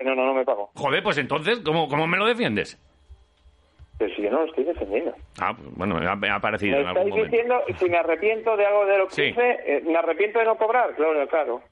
No, 0.00 0.14
no, 0.14 0.26
no 0.26 0.34
me 0.34 0.44
pago. 0.44 0.70
Joder, 0.74 1.02
pues 1.02 1.16
entonces, 1.18 1.60
¿cómo, 1.64 1.88
cómo 1.88 2.06
me 2.06 2.18
lo 2.18 2.26
defiendes? 2.26 2.78
Pero 3.98 4.14
si 4.14 4.22
yo 4.22 4.30
no 4.30 4.40
lo 4.40 4.44
estoy 4.46 4.64
defendiendo. 4.64 5.14
Ah, 5.40 5.54
bueno, 5.76 5.94
me 5.98 6.06
ha, 6.06 6.14
me 6.16 6.28
ha 6.28 6.38
parecido 6.38 6.76
Me 6.76 6.82
en 6.82 6.86
algún 6.88 7.08
estáis 7.08 7.14
momento. 7.14 7.36
diciendo 7.36 7.78
si 7.78 7.88
me 7.90 7.96
arrepiento 7.96 8.56
de 8.56 8.66
algo 8.66 8.84
de 8.86 8.98
lo 8.98 9.06
que 9.08 9.14
Sí. 9.14 9.22
hice, 9.22 9.56
eh, 9.66 9.82
me 9.86 9.96
arrepiento 9.96 10.38
de 10.38 10.44
no 10.44 10.56
cobrar, 10.56 10.94
claro, 10.94 11.26
claro. 11.28 11.62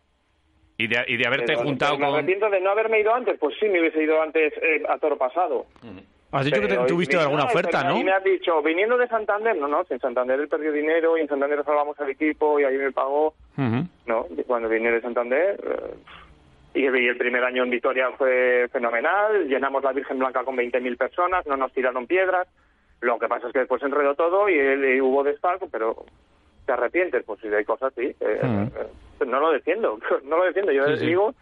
Y 0.79 0.87
de, 0.89 1.05
y 1.07 1.17
de 1.19 1.27
haberte 1.27 1.47
Pero- 1.53 1.61
juntado 1.63 1.93
pero 1.97 2.07
Me 2.07 2.11
con... 2.11 2.19
arrepiento 2.19 2.51
de 2.51 2.61
no 2.61 2.71
haberme 2.71 3.01
ido 3.01 3.15
antes, 3.15 3.39
pues 3.39 3.55
sí, 3.61 3.69
me 3.69 3.79
hubiese 3.81 4.03
ido 4.03 4.21
antes 4.23 4.53
eh, 4.61 4.83
a 4.89 4.99
toro 4.99 5.17
pasado. 5.19 5.67
Has 6.33 6.45
dicho 6.47 6.61
que 6.61 6.67
te- 6.67 6.75
Pero- 6.75 6.87
tuviste 6.87 7.17
alguna 7.17 7.43
no, 7.45 7.49
oferta, 7.49 7.79
pero- 7.83 7.95
¿no? 7.95 8.01
Y 8.01 8.05
me 8.05 8.11
has 8.13 8.25
dicho, 8.25 8.61
viniendo 8.63 8.97
de 8.97 9.07
Santander, 9.07 9.57
no, 9.57 9.69
no, 9.69 9.85
si 9.85 9.95
en 9.95 10.01
Santander 10.01 10.41
él 10.41 10.49
perdió 10.49 10.73
dinero 10.73 11.17
y 11.17 11.21
en 11.21 11.29
Santander 11.29 11.63
salvamos 11.65 12.01
al 12.01 12.11
equipo 12.11 12.59
y 12.59 12.65
ahí 12.65 12.77
me 12.77 12.91
pagó. 12.91 13.35
Ujú. 13.57 13.87
No, 14.07 14.27
y 14.37 14.43
cuando 14.43 14.69
vine 14.69 14.91
de 14.91 15.01
Santander, 15.01 15.61
eh, 15.63 15.95
y, 16.75 16.87
el 16.87 17.17
primer 17.17 17.45
año 17.45 17.63
en 17.63 17.71
Vitoria 17.71 18.11
fue 18.19 18.69
fenomenal, 18.73 19.47
llenamos 19.49 19.83
la 19.85 19.93
Virgen 19.93 20.19
Blanca 20.19 20.45
con 20.45 20.57
20.000 20.57 20.97
personas, 20.97 21.47
no 21.47 21.57
nos 21.57 21.73
tiraron 21.73 22.07
piedras, 22.07 22.49
lo 23.01 23.19
que 23.19 23.29
pasa 23.29 23.47
es 23.47 23.53
que 23.53 23.61
después 23.61 23.81
se 23.81 23.87
enredó 23.87 24.15
todo 24.15 24.49
y, 24.49 24.55
y 24.55 25.01
hubo 25.01 25.23
desfalco, 25.23 25.69
pero 25.71 26.05
¿te 26.67 26.73
arrepientes? 26.73 27.23
Pues 27.25 27.41
si 27.41 27.49
hay 27.49 27.65
cosas, 27.65 27.93
sí. 27.95 28.15
eh, 28.21 28.41
Mm. 28.43 28.63
eh, 29.23 29.27
no 29.27 29.41
lo 29.41 29.53
defiendo, 29.53 29.99
no 30.25 30.39
lo 30.39 30.45
defiendo, 30.45 30.73
yo 30.73 30.87
Sí, 30.89 30.97
sí. 30.99 31.07
digo 31.07 31.35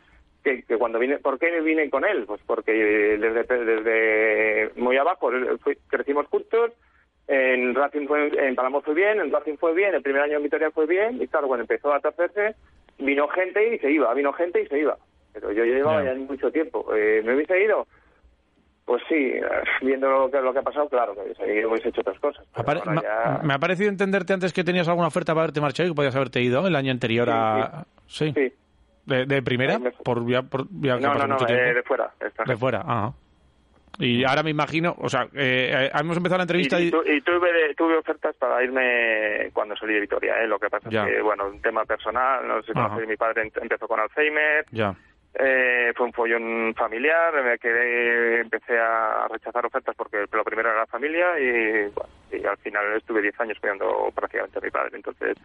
que, 0.45 0.63
que 0.65 0.77
cuando 0.77 0.99
vine, 0.99 1.19
¿por 1.19 1.39
qué 1.39 1.61
vine 1.61 1.89
con 1.89 2.05
él? 2.05 2.25
Pues 2.27 2.41
porque 2.47 2.73
desde, 2.73 3.45
desde 3.65 4.71
muy 4.81 4.97
abajo 4.97 5.33
eh, 5.33 5.57
fui- 5.63 5.79
crecimos 5.89 6.27
juntos, 6.27 6.73
en 7.29 7.75
Racing 7.75 8.07
fue, 8.09 8.33
en 8.49 8.55
Palamos 8.57 8.85
fue 8.85 8.95
bien, 8.95 9.21
en 9.21 9.31
Racing 9.33 9.57
fue 9.57 9.73
bien, 9.75 9.95
el 9.95 10.03
primer 10.03 10.23
año 10.23 10.37
en 10.39 10.43
Vitoria 10.43 10.71
fue 10.73 10.87
bien, 10.87 11.23
y 11.23 11.29
claro, 11.29 11.47
cuando 11.47 11.63
empezó 11.63 11.93
a 11.93 11.97
atarse, 11.99 12.55
vino 12.99 13.29
gente 13.29 13.75
y 13.75 13.79
se 13.79 13.91
iba, 13.93 14.13
vino 14.15 14.33
gente 14.33 14.61
y 14.63 14.67
se 14.67 14.81
iba. 14.81 14.97
Pero 15.33 15.53
yo 15.53 15.65
llevaba 15.65 16.03
Ya. 16.05 16.13
ya 16.15 16.19
mucho 16.21 16.51
tiempo. 16.51 16.95
Eh, 16.95 17.23
¿Me 17.25 17.35
hubiese 17.35 17.63
ido? 17.63 17.87
Pues 18.85 19.03
sí, 19.09 19.15
eh, 19.15 19.43
viendo 19.81 20.11
lo 20.11 20.31
que, 20.31 20.41
lo 20.41 20.53
que 20.53 20.59
ha 20.59 20.63
pasado, 20.63 20.89
claro, 20.89 21.15
que 21.15 21.21
hubiese, 21.21 21.67
hubiese 21.67 21.89
hecho 21.91 22.01
otras 22.01 22.19
cosas. 22.19 22.45
Apare- 22.55 22.83
ya- 23.03 23.41
Me 23.43 23.55
ha 23.55 23.59
parecido 23.59 23.89
entenderte 23.89 24.33
antes 24.33 24.53
que 24.53 24.65
tenías 24.65 24.89
alguna 24.89 25.07
oferta 25.09 25.33
para 25.33 25.45
haberte 25.45 25.61
marchado 25.61 25.87
y 25.89 25.93
que 25.93 25.97
podías 25.97 26.17
haberte 26.17 26.41
ido 26.43 26.67
el 26.67 26.75
año 26.77 26.91
anterior 26.91 27.29
a... 27.31 27.85
Sí. 28.07 28.33
Sí. 28.35 28.53
¿De, 29.07 29.25
de 29.27 29.43
primera? 29.43 29.79
Por, 30.05 30.27
ya, 30.29 30.43
por, 30.43 30.67
ya 30.81 30.97
No, 30.99 31.15
no, 31.15 31.27
no, 31.27 31.37
eh, 31.49 31.75
de 31.75 31.83
fuera. 31.83 32.11
De 32.47 32.57
fuera, 32.57 32.81
ajá. 32.81 33.13
Y 33.99 34.25
ahora 34.25 34.43
me 34.43 34.51
imagino, 34.51 34.95
o 34.99 35.09
sea, 35.09 35.25
eh, 35.35 35.71
eh, 35.75 35.91
hemos 36.01 36.17
empezado 36.17 36.39
la 36.39 36.45
entrevista 36.45 36.81
Y, 36.81 36.87
y... 36.87 36.91
tu- 36.91 37.03
y 37.07 37.21
tuve, 37.21 37.75
tuve 37.77 37.97
ofertas 37.99 38.35
para 38.37 38.63
irme 38.65 39.51
cuando 39.53 39.77
salí 39.77 39.93
de 39.95 40.01
Vitoria, 40.01 40.43
¿eh? 40.43 40.47
lo 40.47 40.59
que 40.59 40.71
pasa 40.71 40.89
Ya. 40.89 41.05
es 41.07 41.15
que, 41.17 41.23
bueno, 41.23 41.47
un 41.47 41.61
tema 41.61 41.85
personal, 41.85 42.47
no 42.49 42.63
sé 42.63 42.73
si 42.73 43.07
mi 43.07 43.17
padre 43.17 43.43
em- 43.43 43.51
empezó 43.61 43.87
con 43.87 44.01
Alzheimer, 44.01 44.65
Ya. 44.73 44.95
Eh, 45.35 45.93
fue 45.97 46.07
un 46.07 46.13
follón 46.13 46.75
familiar, 46.75 47.33
me 47.43 47.59
quedé, 47.59 48.41
empecé 48.41 48.79
a 48.79 49.27
rechazar 49.31 49.65
ofertas 49.67 49.95
porque 49.97 50.27
lo 50.31 50.45
primero 50.45 50.71
era 50.71 50.81
la 50.81 50.87
familia 50.87 51.39
y, 51.39 51.89
bueno, 51.89 52.11
y 52.33 52.45
al 52.47 52.57
final 52.59 52.93
estuve 52.97 53.23
10 53.23 53.41
años 53.41 53.59
cuidando 53.61 54.11
prácticamente 54.15 54.59
a 54.59 54.63
mi 54.63 54.71
padre, 54.71 54.91
entonces 54.97 55.37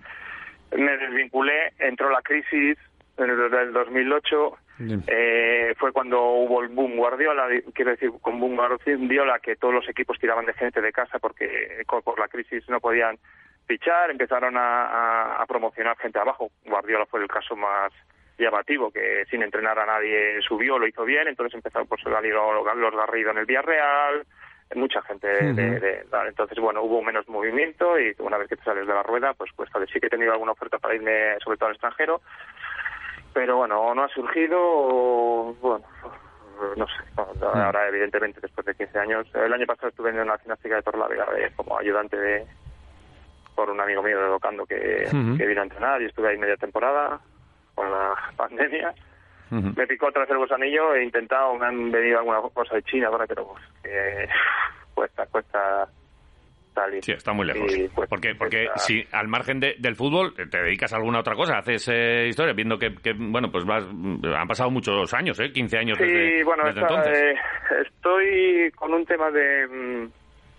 me 0.76 0.98
desvinculé, 0.98 1.74
entró 1.80 2.10
la 2.10 2.22
crisis 2.22 2.78
en 3.18 3.30
el 3.30 3.50
del 3.50 3.74
2008, 3.74 4.58
Bien. 4.80 5.04
eh, 5.08 5.74
fue 5.78 5.92
cuando 5.92 6.22
hubo 6.22 6.62
el 6.62 6.68
boom 6.70 6.98
Guardiola, 6.98 7.48
di- 7.48 7.64
quiero 7.74 7.92
decir, 7.92 8.12
con 8.22 8.40
boom 8.40 8.56
Guardiola, 8.56 9.40
que 9.40 9.56
todos 9.56 9.74
los 9.74 9.90
equipos 9.90 10.20
tiraban 10.20 10.46
de 10.46 10.54
gente 10.54 10.82
de 10.82 10.92
casa 10.92 11.18
porque 11.18 11.82
co- 11.88 12.02
por 12.04 12.20
la 12.20 12.28
crisis 12.28 12.68
no 12.70 12.80
podían 12.80 13.18
fichar, 13.66 14.12
empezaron 14.12 14.56
a, 14.58 14.86
a- 14.86 15.42
a 15.42 15.46
promocionar 15.48 15.98
gente 15.98 16.20
abajo. 16.20 16.52
Guardiola 16.66 17.06
fue 17.08 17.22
el 17.22 17.28
caso 17.28 17.56
más 17.56 17.92
llamativo, 18.38 18.92
que 18.92 19.26
sin 19.30 19.42
entrenar 19.44 19.78
a 19.80 19.86
nadie 19.86 20.40
subió, 20.42 20.78
lo 20.78 20.88
hizo 20.88 21.04
bien, 21.06 21.28
entonces 21.28 21.56
empezaron 21.56 21.88
por 21.88 22.00
salir 22.02 22.34
los, 22.34 22.96
Garrido 22.96 23.32
en 23.32 23.38
el 23.40 23.46
Villarreal, 23.46 24.26
mucha 24.76 25.02
gente 25.04 25.28
de, 25.54 26.06
entonces 26.28 26.60
bueno 26.60 26.82
hubo 26.84 27.02
menos 27.02 27.28
movimiento 27.30 27.98
y 28.00 28.14
una 28.20 28.38
vez 28.38 28.50
que 28.50 28.58
te 28.58 28.64
sales 28.64 28.86
de 28.86 28.94
la 28.94 29.02
rueda 29.02 29.34
pues 29.34 29.50
pues 29.56 29.70
sí 29.94 30.00
que 30.00 30.08
he 30.08 30.10
tenido 30.10 30.34
alguna 30.34 30.52
oferta 30.52 30.78
para 30.78 30.94
irme 30.96 31.38
sobre 31.44 31.58
todo 31.58 31.68
al 31.70 31.76
extranjero. 31.76 32.22
Pero 33.34 33.58
bueno, 33.58 33.94
no 33.94 34.04
ha 34.04 34.08
surgido, 34.10 34.58
o, 34.60 35.54
bueno, 35.62 35.86
no 36.76 36.88
sé, 36.88 36.94
no, 37.16 37.48
ahora 37.48 37.88
evidentemente 37.88 38.40
después 38.42 38.66
de 38.66 38.74
15 38.76 38.98
años, 39.00 39.28
el 39.36 39.54
año 39.54 39.66
pasado 39.68 39.90
estuve 39.90 40.10
en 40.10 40.20
una 40.20 40.38
gimnástica 40.40 40.76
de 40.76 40.82
Torlavega 40.82 41.26
de- 41.32 41.52
como 41.56 41.78
ayudante 41.78 42.18
de 42.18 42.46
por 43.56 43.70
un 43.70 43.80
amigo 43.80 44.02
mío 44.04 44.20
de 44.20 44.28
Docando 44.28 44.66
que, 44.66 45.08
que 45.38 45.46
vino 45.46 45.62
a 45.62 45.66
entrenar 45.66 46.02
y 46.02 46.06
estuve 46.06 46.30
ahí 46.30 46.38
media 46.38 46.58
temporada 46.58 47.20
con 47.78 47.92
la 47.92 48.14
pandemia. 48.36 48.94
Me 49.50 49.88
picó 49.88 50.08
otra 50.08 50.24
vez 50.24 50.32
el 50.32 50.40
gusanillo, 50.40 50.94
he 50.94 51.06
intentado, 51.06 51.56
me 51.56 51.68
han 51.68 51.90
venido 51.90 52.20
alguna 52.20 52.42
cosa 52.54 52.76
de 52.76 52.84
China 52.84 53.08
ahora, 53.08 53.26
pero 53.28 53.48
pues, 53.48 53.64
que 53.82 54.28
cuesta, 54.94 55.26
cuesta 55.28 55.88
salir. 56.76 57.02
Sí, 57.02 57.14
está 57.14 57.32
muy 57.32 57.46
lejos. 57.46 57.72
Porque 58.10 58.36
porque 58.36 58.66
cuesta- 58.66 58.80
si 58.80 59.08
al 59.14 59.30
margen 59.30 59.62
de- 59.62 59.76
del 59.80 59.96
fútbol 59.96 60.34
eh, 60.38 60.48
te 60.52 60.62
dedicas 60.62 60.92
a 60.92 60.98
alguna 60.98 61.20
otra 61.22 61.34
cosa, 61.36 61.60
haces 61.60 61.88
eh, 61.88 62.28
historia, 62.28 62.52
viendo 62.54 62.78
que, 62.78 62.94
que, 62.96 63.14
bueno, 63.18 63.50
pues 63.50 63.64
vas, 63.64 63.86
han 63.86 64.48
pasado 64.50 64.70
muchos 64.70 65.14
años, 65.14 65.40
¿eh? 65.40 65.50
15 65.54 65.78
años 65.78 65.98
Sí, 65.98 66.04
desde, 66.04 66.44
bueno, 66.44 66.66
desde 66.66 66.82
entonces. 66.82 67.18
eh, 67.18 67.36
estoy 67.88 68.72
con 68.76 68.94
un 68.94 69.06
tema 69.06 69.32
de 69.32 69.66
mm, 69.68 70.12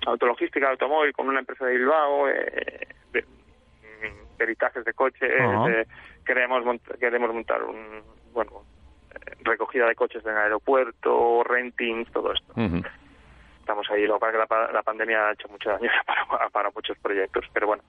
autologística 0.08 0.64
de 0.66 0.72
automóvil 0.72 1.12
con 1.12 1.28
una 1.28 1.40
empresa 1.40 1.66
de 1.66 1.76
Bilbao, 1.76 2.26
eh, 2.30 2.88
de 3.12 3.20
mm, 3.22 4.36
peritajes 4.38 4.82
de 4.82 4.94
coches, 4.94 5.30
eh, 5.30 5.86
queremos, 6.28 6.62
queremos 7.00 7.32
montar 7.34 7.62
un, 7.64 8.02
bueno, 8.32 8.62
eh, 9.14 9.34
recogida 9.40 9.86
de 9.86 9.94
coches 9.94 10.22
en 10.24 10.32
el 10.32 10.36
aeropuerto, 10.38 11.42
rentings, 11.42 12.10
todo 12.12 12.32
esto. 12.32 12.52
Estamos 13.60 13.90
ahí, 13.90 14.06
lo 14.06 14.18
que 14.20 14.26
la, 14.32 14.70
la 14.72 14.82
pandemia 14.82 15.28
ha 15.28 15.32
hecho 15.32 15.48
mucho 15.48 15.70
daño 15.70 15.90
para, 16.28 16.48
para 16.50 16.70
muchos 16.70 16.96
proyectos, 16.98 17.44
pero 17.52 17.66
bueno. 17.68 17.82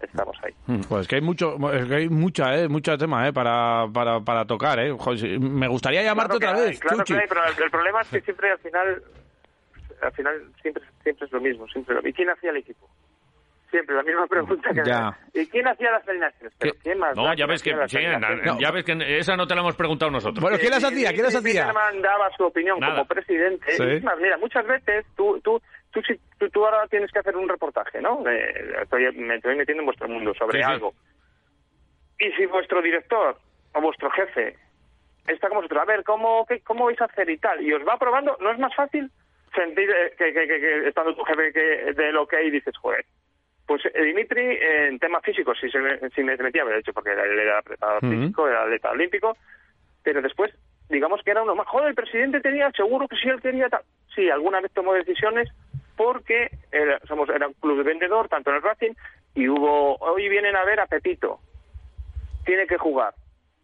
estamos 0.00 0.36
ahí. 0.42 0.52
Pues 0.88 1.06
que 1.06 1.16
hay 1.16 1.20
mucho, 1.22 1.56
es 1.72 1.86
que 1.86 1.94
hay 1.94 2.08
mucha, 2.08 2.56
eh, 2.58 2.68
mucho 2.68 2.98
tema, 2.98 3.26
eh, 3.28 3.32
para, 3.32 3.86
para, 3.92 4.20
para 4.20 4.44
tocar, 4.44 4.78
eh. 4.80 4.90
Joder, 4.98 5.38
me 5.40 5.68
gustaría 5.68 6.02
llamarte 6.02 6.38
Claro 6.38 6.52
otra 6.54 6.64
hay, 6.64 6.70
vez, 6.70 6.80
claro 6.80 6.98
Chuchi. 6.98 7.14
que 7.14 7.20
hay, 7.20 7.28
pero 7.28 7.44
el, 7.46 7.62
el 7.62 7.70
problema 7.70 8.00
es 8.02 8.08
que 8.08 8.20
siempre 8.22 8.50
al 8.50 8.58
final, 8.58 9.02
al 10.02 10.12
final 10.12 10.42
siempre, 10.60 10.82
siempre 11.04 11.26
es 11.26 11.32
lo 11.32 11.40
mismo, 11.40 11.68
siempre 11.68 11.94
lo- 11.94 12.06
¿Y 12.08 12.12
quién 12.12 12.30
hacía 12.30 12.50
el 12.50 12.56
equipo? 12.56 12.88
Siempre 13.72 13.96
la 13.96 14.02
misma 14.02 14.26
pregunta 14.26 14.70
que 14.72 14.82
Ya. 14.84 15.18
¿Y 15.32 15.46
quién 15.46 15.66
hacía 15.66 15.90
las 15.90 16.06
alineaciones? 16.06 16.54
Pero 16.58 16.74
¿Qué? 16.74 16.78
¿quién 16.82 16.98
más? 16.98 17.16
No, 17.16 17.24
ya 17.24 17.34
¿Quién 17.34 17.48
ves 17.48 17.62
que, 17.62 17.70
sí, 17.88 17.98
ya 18.60 18.70
ves 18.70 18.84
que 18.84 19.18
esa 19.18 19.34
no 19.34 19.46
te 19.46 19.54
la 19.54 19.62
hemos 19.62 19.74
preguntado 19.76 20.10
nosotros. 20.12 20.40
Bueno, 20.42 20.58
¿quién 20.60 20.70
las 20.70 20.84
hacía? 20.84 21.10
¿Quién 21.12 21.24
las 21.24 21.34
hacía? 21.34 21.62
Peterman 21.66 22.02
daba 22.02 22.30
su 22.36 22.44
opinión 22.44 22.78
Nada. 22.78 22.92
como 22.96 23.06
presidente. 23.08 23.72
Sí. 23.72 23.82
Es 23.82 24.04
más, 24.04 24.18
mira, 24.18 24.36
muchas 24.36 24.66
veces 24.66 25.06
tú, 25.16 25.40
tú, 25.42 25.60
tú, 25.90 26.02
si- 26.02 26.20
tú, 26.38 26.48
tú 26.50 26.64
ahora 26.66 26.86
tienes 26.88 27.10
que 27.10 27.18
hacer 27.20 27.34
un 27.34 27.48
reportaje, 27.48 28.00
¿no? 28.02 28.22
Eh, 28.28 28.74
estoy, 28.82 29.10
me 29.16 29.36
estoy 29.36 29.56
metiendo 29.56 29.80
en 29.80 29.86
vuestro 29.86 30.06
mundo 30.06 30.34
sobre 30.34 30.58
Sí, 30.58 30.64
sí. 30.66 30.70
algo. 30.70 30.92
Y 32.20 32.30
si 32.32 32.46
vuestro 32.46 32.82
director 32.82 33.38
o 33.74 33.80
vuestro 33.80 34.10
jefe 34.10 34.56
está 35.28 35.48
como 35.48 35.62
vosotros, 35.62 35.82
a 35.82 35.86
ver, 35.86 36.04
¿cómo, 36.04 36.44
qué, 36.46 36.60
¿cómo 36.60 36.84
vais 36.84 37.00
a 37.00 37.06
hacer 37.06 37.30
y 37.30 37.38
tal? 37.38 37.62
Y 37.62 37.72
os 37.72 37.82
va 37.88 37.96
probando, 37.98 38.36
¿no 38.40 38.50
es 38.52 38.58
más 38.58 38.74
fácil 38.74 39.10
sentir 39.54 39.88
eh, 39.90 40.14
que, 40.18 40.32
que, 40.32 40.46
que, 40.46 40.60
que 40.60 40.88
estando 40.88 41.14
tu 41.14 41.22
jefe 41.24 41.52
que 41.52 41.92
de 41.94 42.12
lo 42.12 42.26
que 42.26 42.36
hay 42.36 42.50
dices, 42.50 42.76
joder, 42.76 43.04
pues 43.72 43.86
eh, 43.94 44.02
Dimitri, 44.02 44.42
eh, 44.42 44.88
en 44.88 44.98
temas 44.98 45.22
físicos, 45.24 45.56
si 45.58 45.70
se, 45.70 45.78
me- 45.78 45.98
si 46.10 46.22
me 46.22 46.36
metía, 46.36 46.62
de 46.64 46.78
hecho, 46.78 46.92
porque 46.92 47.12
él 47.12 47.38
era 47.38 47.62
preparador 47.62 48.04
Ujú. 48.04 48.20
físico, 48.20 48.46
era 48.48 48.64
atleta 48.64 48.90
olímpico, 48.90 49.36
pero 50.02 50.20
después, 50.20 50.52
digamos 50.90 51.22
que 51.22 51.30
era 51.30 51.42
uno 51.42 51.54
más. 51.54 51.66
Joder, 51.68 51.88
el 51.88 51.94
presidente 51.94 52.40
tenía, 52.42 52.70
seguro 52.72 53.08
que 53.08 53.16
sí, 53.16 53.28
él 53.30 53.40
quería 53.40 53.70
tal. 53.70 53.82
Sí, 54.14 54.28
alguna 54.28 54.60
vez 54.60 54.70
tomó 54.72 54.92
decisiones 54.92 55.48
porque 55.96 56.50
era, 56.70 57.00
somos, 57.08 57.30
era 57.30 57.46
un 57.48 57.54
club 57.54 57.78
de 57.78 57.84
vendedor, 57.84 58.28
tanto 58.28 58.50
en 58.50 58.56
el 58.56 58.62
Racing, 58.62 58.92
y 59.34 59.48
hubo, 59.48 59.96
hoy 59.96 60.28
vienen 60.28 60.54
a 60.54 60.64
ver 60.64 60.80
a 60.80 60.86
Pepito, 60.86 61.40
tiene 62.44 62.66
que 62.66 62.76
jugar. 62.76 63.14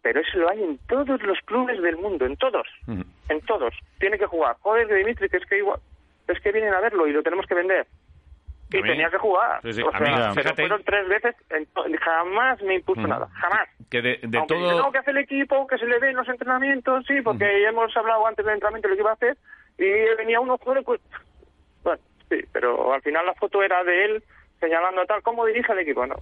Pero 0.01 0.21
eso 0.21 0.39
lo 0.39 0.49
hay 0.49 0.63
en 0.63 0.79
todos 0.87 1.21
los 1.21 1.37
clubes 1.41 1.79
del 1.83 1.97
mundo, 1.97 2.25
en 2.25 2.35
todos, 2.37 2.67
en 2.87 3.41
todos. 3.45 3.75
Tiene 3.99 4.17
que 4.17 4.25
jugar. 4.25 4.55
Joder, 4.61 4.87
Dimitri, 4.87 5.29
que 5.29 5.37
es 5.37 5.45
que 5.45 5.57
igual, 5.57 5.79
es 6.27 6.39
que 6.39 6.51
vienen 6.51 6.73
a 6.73 6.79
verlo 6.79 7.05
y 7.05 7.11
lo 7.11 7.21
tenemos 7.21 7.45
que 7.45 7.53
vender. 7.55 7.85
Y 8.71 8.81
tenía 8.83 9.09
que 9.09 9.17
jugar. 9.17 9.61
Sí, 9.63 9.73
sí, 9.73 9.81
O 9.81 9.89
sea, 9.91 9.99
pero 9.99 10.33
fíjate- 10.33 10.61
fueron 10.63 10.83
tres 10.83 11.07
veces, 11.07 11.35
jamás 12.01 12.61
me 12.61 12.75
impuso 12.75 13.01
nada, 13.01 13.27
jamás. 13.33 13.67
Que 13.89 14.01
de, 14.01 14.19
de 14.21 14.37
Aunque 14.37 14.55
dice, 14.55 14.69
todo... 14.69 14.81
no, 14.83 14.91
que 14.91 14.97
hace 14.99 15.11
el 15.11 15.17
equipo, 15.17 15.65
que 15.67 15.77
se 15.77 15.85
le 15.85 15.97
ve 15.99 16.09
en 16.11 16.17
los 16.17 16.27
entrenamientos, 16.29 17.05
sí, 17.07 17.21
porque 17.23 17.45
ya 17.63 17.69
hemos 17.69 17.95
hablado 17.97 18.27
antes 18.27 18.45
del 18.45 18.53
entrenamiento 18.55 18.87
lo 18.89 18.95
que 18.95 19.01
iba 19.01 19.09
a 19.11 19.13
hacer, 19.13 19.37
y 19.77 20.15
venía 20.17 20.39
uno, 20.39 20.57
joder, 20.59 20.83
pues... 20.83 21.01
Bueno, 21.83 21.99
sí, 22.29 22.37
pero 22.51 22.93
al 22.93 23.01
final 23.01 23.25
la 23.25 23.33
foto 23.33 23.63
era 23.63 23.83
de 23.83 24.05
él 24.05 24.23
señalando 24.59 25.05
tal, 25.05 25.21
¿cómo 25.23 25.45
dirige 25.45 25.71
el 25.73 25.79
equipo? 25.79 26.05
No, 26.05 26.15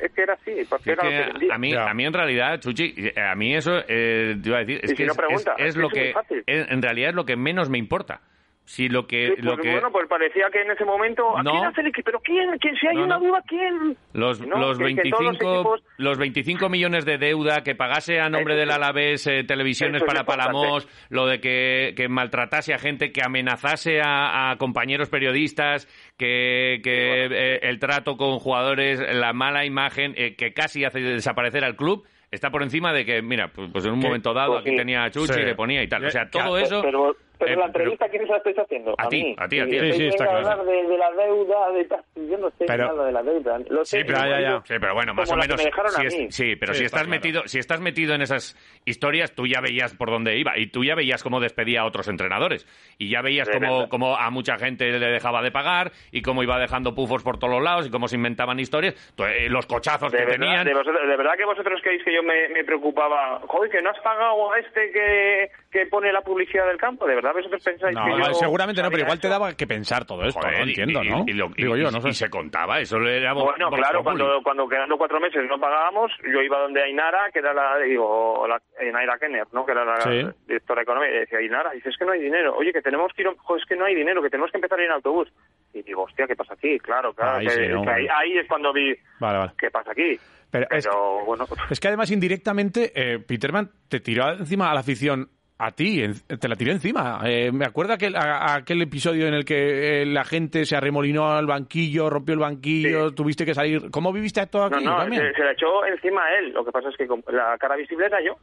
es 0.00 0.12
que 0.12 0.22
era 0.22 0.34
así, 0.34 0.54
porque 0.70 0.92
Es 0.92 0.98
era 0.98 1.04
lo 1.04 1.10
que 1.38 1.52
a 1.52 1.58
mí, 1.58 1.74
a 1.74 1.92
mí 1.92 2.04
en 2.06 2.12
realidad, 2.12 2.60
Chuchi, 2.60 2.94
eh, 2.96 3.20
a 3.20 3.34
mí 3.34 3.54
eso, 3.54 3.72
eh, 3.88 4.36
te 4.42 4.48
iba 4.48 4.58
a 4.58 4.60
decir, 4.60 4.80
es 4.82 4.84
Y 4.84 4.88
si 4.88 4.94
que 4.96 5.06
no 5.06 5.12
es, 5.12 5.18
pregunta, 5.18 5.54
es- 5.58 5.62
es 5.62 5.66
es 5.68 5.74
que 5.74 5.80
lo 5.80 5.88
que, 5.90 6.14
en 6.46 6.80
realidad 6.82 7.10
es 7.10 7.14
lo 7.16 7.24
que 7.26 7.36
menos 7.36 7.68
me 7.68 7.76
importa. 7.78 8.20
Si 8.68 8.88
lo 8.88 9.06
que, 9.06 9.28
Sí, 9.36 9.42
lo 9.42 9.52
pues 9.54 9.64
que 9.64 9.72
bueno, 9.74 9.92
pues 9.92 10.08
parecía 10.08 10.46
que 10.52 10.60
en 10.62 10.72
ese 10.72 10.84
momento, 10.84 11.36
¿a 11.38 11.42
No. 11.44 11.52
quién 11.52 11.64
hace 11.66 11.80
el 11.82 11.86
equipo? 11.86 12.06
¿Pero 12.06 12.18
quién? 12.20 12.50
¿Quién? 12.58 12.74
Si 12.74 12.86
hay 12.88 12.96
No, 12.96 13.04
una 13.04 13.18
no. 13.18 13.24
duda, 13.26 13.42
¿quién? 13.46 13.96
los, 14.12 14.40
No, 14.40 14.58
los, 14.58 14.76
que- 14.78 14.86
que 14.96 15.08
todos 15.08 15.20
25, 15.20 15.22
los 15.22 15.36
equipos- 15.36 15.82
los 15.98 16.18
25 16.18 16.68
millones 16.68 17.04
de 17.06 17.16
deuda 17.16 17.62
que 17.62 17.76
pagase 17.76 18.18
a 18.20 18.28
nombre 18.28 18.54
Eso 18.54 18.60
del. 18.60 18.70
Alavés 18.72 19.24
eh, 19.28 19.44
televisiones 19.44 20.02
para. 20.02 20.24
Palamos, 20.24 20.88
lo 21.10 21.26
de 21.26 21.38
que, 21.40 21.94
que 21.96 22.08
maltratase 22.08 22.74
a 22.74 22.78
gente, 22.78 23.12
que 23.12 23.22
amenazase 23.24 24.00
a, 24.02 24.50
a 24.50 24.56
compañeros 24.56 25.08
periodistas, 25.10 25.86
que, 26.18 26.80
que 26.82 27.26
eh, 27.26 27.58
el 27.62 27.78
trato 27.78 28.16
con 28.16 28.40
jugadores, 28.40 29.00
la 29.14 29.32
mala 29.32 29.64
imagen, 29.64 30.12
eh, 30.16 30.34
que 30.34 30.52
casi 30.52 30.84
hace 30.84 30.98
desaparecer 31.00 31.62
al 31.64 31.76
club, 31.76 32.04
está 32.32 32.50
por 32.50 32.62
encima 32.64 32.92
de 32.92 33.04
que, 33.04 33.22
mira, 33.22 33.48
pues, 33.54 33.70
pues 33.72 33.86
en 33.86 33.92
un 33.92 34.00
Que- 34.00 34.06
momento 34.08 34.34
dado 34.34 34.54
pues 34.54 34.62
aquí 34.62 34.70
sí. 34.70 34.76
tenía 34.76 35.04
a 35.04 35.10
Chuchi 35.10 35.32
Sí. 35.34 35.40
y 35.40 35.44
le 35.44 35.54
ponía 35.54 35.82
y 35.82 35.88
tal. 35.88 36.04
O 36.04 36.10
sea, 36.10 36.24
Ya, 36.24 36.30
todo 36.30 36.58
eso... 36.58 36.82
Pero, 36.82 37.14
pero 37.38 37.52
eh, 37.52 37.56
la 37.56 37.66
entrevista, 37.66 38.08
¿quién 38.08 38.24
se 38.26 38.30
la 38.32 38.38
estáis 38.38 38.58
haciendo? 38.58 38.94
A 38.98 39.08
ti, 39.08 39.22
mí. 39.24 39.36
a 39.38 39.48
ti, 39.48 39.60
a 39.60 39.64
ti. 39.66 39.78
Sí, 39.80 39.92
sí, 39.92 40.06
está 40.08 40.24
claro. 40.24 40.38
hablar 40.48 40.64
de, 40.66 40.82
de 40.86 40.98
la 40.98 41.10
deuda, 41.12 41.70
de 41.70 41.84
tal. 41.84 42.00
Yo 42.14 42.38
no 42.38 42.50
sé 42.50 42.64
Pero- 42.66 42.86
nada 42.88 43.04
de 43.06 43.12
la 43.12 43.22
deuda. 43.22 43.58
Lo 43.68 43.84
Sí, 43.84 43.98
sé, 43.98 44.04
pero 44.04 44.18
ya, 44.18 44.40
ya. 44.40 44.62
Sí, 44.64 44.74
pero 44.80 44.94
bueno, 44.94 45.14
más 45.14 45.30
o 45.30 45.36
menos. 45.36 45.56
me 45.58 45.64
dejaron 45.64 45.92
si 45.92 46.02
a 46.02 46.06
es- 46.08 46.18
mí. 46.18 46.26
sí, 46.30 46.56
pero 46.56 46.72
Sí, 46.74 46.80
si 46.80 46.84
está 46.86 46.96
estás 46.98 47.06
claro. 47.08 47.10
metido, 47.20 47.42
si 47.46 47.58
estás 47.58 47.80
metido 47.80 48.14
en 48.14 48.22
esas 48.22 48.56
historias, 48.84 49.32
tú 49.34 49.46
ya 49.46 49.60
veías 49.60 49.94
por 49.94 50.10
dónde 50.10 50.36
iba 50.38 50.56
y 50.58 50.68
tú 50.68 50.84
ya 50.84 50.94
veías 50.94 51.22
cómo 51.22 51.40
despedía 51.40 51.82
a 51.82 51.84
otros 51.86 52.08
entrenadores 52.08 52.66
y 52.98 53.10
ya 53.10 53.22
veías 53.22 53.48
cómo, 53.50 53.88
cómo 53.88 54.16
a 54.16 54.30
mucha 54.30 54.56
gente 54.58 54.90
le 54.90 55.06
dejaba 55.06 55.42
de 55.42 55.50
pagar 55.50 55.92
y 56.12 56.22
cómo 56.22 56.42
iba 56.42 56.58
dejando 56.58 56.94
pufos 56.94 57.22
por 57.22 57.38
todos 57.38 57.52
los 57.54 57.62
lados 57.62 57.86
y 57.86 57.90
cómo 57.90 58.08
se 58.08 58.16
inventaban 58.16 58.58
historias, 58.60 58.94
eh, 59.18 59.48
los 59.50 59.66
cochazos 59.66 60.10
De 60.12 60.18
que 60.18 60.24
verdad, 60.24 60.38
tenían. 60.40 60.64
de, 60.64 60.74
vosotros- 60.74 61.08
de 61.08 61.16
verdad 61.16 61.32
que 61.36 61.44
vosotros 61.44 61.80
creéis 61.82 62.02
que 62.04 62.14
yo 62.14 62.22
me, 62.22 62.48
me 62.48 62.64
preocupaba, 62.64 63.40
joder, 63.46 63.70
que 63.70 63.82
no 63.82 63.90
has 63.90 63.98
pagado 64.00 64.52
a 64.52 64.58
este 64.58 64.90
que, 64.92 65.50
que 65.70 65.86
pone 65.86 66.12
la 66.12 66.22
publicidad 66.22 66.66
del 66.66 66.78
campo, 66.78 67.06
de 67.06 67.14
verdad 67.14 67.25
vosotros 67.32 67.62
pensáis 67.62 67.94
No, 67.94 68.04
que 68.04 68.10
yo 68.22 68.34
seguramente 68.34 68.82
no, 68.82 68.90
pero 68.90 69.02
igual 69.02 69.20
te 69.20 69.26
eso? 69.28 69.32
daba 69.38 69.54
que 69.54 69.66
pensar 69.66 70.04
todo 70.04 70.22
esto, 70.24 70.40
Joder, 70.40 70.58
no 70.60 70.64
y- 70.66 70.68
entiendo, 70.70 71.02
y- 71.04 71.08
¿no? 71.08 71.24
y 71.26 71.32
lo- 71.32 71.48
Digo 71.56 71.76
yo, 71.76 71.90
no 71.90 72.00
sé. 72.00 72.08
y 72.08 72.14
se 72.14 72.28
contaba, 72.30 72.80
eso 72.80 72.98
le 72.98 73.18
era 73.18 73.32
Bueno, 73.32 73.70
claro, 73.70 74.02
cuando, 74.02 74.40
cuando 74.42 74.68
quedando 74.68 74.96
cuatro 74.98 75.20
meses 75.20 75.42
no 75.48 75.58
pagábamos, 75.58 76.12
yo 76.22 76.40
iba 76.42 76.58
donde 76.58 76.82
Ainara, 76.82 77.30
que 77.32 77.38
era 77.40 77.52
la, 77.54 77.78
digo, 77.78 78.46
la, 78.48 78.60
Ainara 78.80 79.18
Kenner, 79.18 79.46
¿no? 79.52 79.64
Que 79.64 79.72
era 79.72 79.84
la 79.84 80.00
Sí. 80.00 80.26
directora 80.46 80.80
de 80.80 80.82
economía, 80.82 81.10
y 81.10 81.18
decía, 81.20 81.38
Ainara, 81.38 81.70
dice, 81.72 81.88
es 81.88 81.96
que 81.96 82.04
no 82.04 82.12
hay 82.12 82.20
dinero, 82.20 82.54
oye, 82.56 82.72
que 82.72 82.82
tenemos 82.82 83.12
que 83.14 83.22
ir, 83.22 83.28
joder, 83.36 83.62
es 83.62 83.68
que 83.68 83.76
no 83.76 83.84
hay 83.84 83.94
dinero, 83.94 84.22
que 84.22 84.30
tenemos 84.30 84.50
que 84.50 84.58
empezar 84.58 84.78
a 84.78 84.82
ir 84.82 84.86
en 84.88 84.94
autobús. 84.94 85.32
Y 85.74 85.82
digo, 85.82 86.02
hostia, 86.04 86.26
¿qué 86.26 86.36
pasa 86.36 86.54
aquí? 86.54 86.78
Claro, 86.78 87.12
claro, 87.12 87.38
Ahí 87.38 87.46
que- 87.46 87.52
sí, 87.52 87.68
¿no? 87.68 87.82
que 87.82 87.90
ahí, 87.90 88.06
ahí 88.14 88.38
es 88.38 88.46
cuando 88.48 88.72
vi, 88.72 88.94
Vale, 89.20 89.38
vale. 89.38 89.52
¿qué 89.58 89.70
pasa 89.70 89.90
aquí? 89.92 90.18
Pero 90.50 90.66
es 90.70 90.86
Pero, 90.86 91.24
bueno, 91.26 91.44
Es 91.70 91.80
que 91.80 91.88
además 91.88 92.10
indirectamente 92.10 92.92
eh, 92.94 93.18
Peterman 93.18 93.68
te 93.88 94.00
tiró 94.00 94.30
encima 94.30 94.70
a 94.70 94.74
la 94.74 94.80
afición 94.80 95.28
a 95.58 95.70
ti, 95.72 96.02
te 96.38 96.48
la 96.48 96.56
tiró 96.56 96.72
encima. 96.72 97.20
Eh, 97.24 97.50
me 97.52 97.64
acuerdo 97.64 97.94
aquel, 97.94 98.14
a- 98.16 98.38
a 98.52 98.54
aquel 98.56 98.82
episodio 98.82 99.26
en 99.26 99.34
el 99.34 99.44
que 99.44 100.02
eh, 100.02 100.06
la 100.06 100.24
gente 100.24 100.64
se 100.66 100.76
arremolinó 100.76 101.30
al 101.32 101.46
banquillo, 101.46 102.10
rompió 102.10 102.34
el 102.34 102.40
banquillo, 102.40 103.08
Sí. 103.08 103.14
tuviste 103.14 103.44
que 103.46 103.54
salir. 103.54 103.90
¿Cómo 103.90 104.12
viviste 104.12 104.46
todo 104.46 104.68
no, 104.68 104.76
aquí 104.76 104.84
no, 104.84 104.96
también? 104.98 105.22
se, 105.22 105.32
se 105.34 105.44
la 105.44 105.52
echó 105.52 105.84
encima 105.86 106.24
a 106.24 106.38
él, 106.38 106.52
lo 106.52 106.64
que 106.64 106.72
pasa 106.72 106.88
es 106.90 106.96
que 106.96 107.06
la 107.32 107.56
cara 107.58 107.76
visible 107.76 108.06
era 108.06 108.20
yo. 108.22 108.36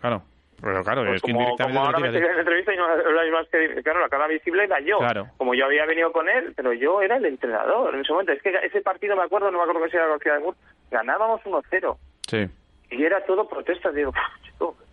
Claro, 0.00 0.22
pero 0.60 0.82
claro, 0.82 1.02
Pues 1.04 1.16
es 1.16 1.22
que 1.22 1.30
como, 1.32 1.40
indirectamente 1.42 1.74
como 1.78 1.86
ahora 1.86 1.98
me 2.00 2.08
en 2.08 2.38
entrevista 2.38 2.74
y 2.74 2.76
no 2.76 2.84
habláis 2.86 3.32
más 3.32 3.46
que... 3.48 3.82
Claro, 3.82 4.00
la 4.00 4.08
cara 4.08 4.26
visible 4.26 4.64
era 4.64 4.80
yo. 4.80 4.98
Claro. 4.98 5.28
Como 5.36 5.54
yo 5.54 5.66
había 5.66 5.86
venido 5.86 6.10
con 6.12 6.28
él, 6.28 6.52
pero 6.56 6.72
yo 6.72 7.00
era 7.00 7.16
el 7.16 7.26
entrenador 7.26 7.94
en 7.94 8.00
ese 8.00 8.12
momento. 8.12 8.32
Es 8.32 8.42
que 8.42 8.52
ese 8.64 8.80
partido, 8.80 9.14
me 9.16 9.22
acuerdo, 9.22 9.50
no 9.52 9.58
me 9.58 9.62
acuerdo 9.64 9.84
que 9.84 9.90
sea 9.90 10.00
la 10.02 10.08
García 10.08 10.32
de 10.34 10.40
Mur, 10.40 10.56
ganábamos 10.90 11.40
1-0. 11.44 11.96
Sí. 12.28 12.46
Y 12.90 13.02
era 13.04 13.24
todo 13.24 13.48
protesta. 13.48 13.90
Digo, 13.92 14.12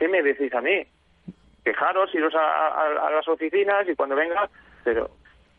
¿qué 0.00 0.08
me 0.08 0.22
decís 0.22 0.52
a 0.52 0.60
mí? 0.60 0.84
Quejaros, 1.64 2.12
iros 2.14 2.34
a, 2.34 2.38
a- 2.40 3.06
a 3.06 3.10
las 3.12 3.28
oficinas 3.28 3.86
y 3.88 3.94
cuando 3.94 4.16
venga... 4.16 4.48
Pero... 4.82 5.10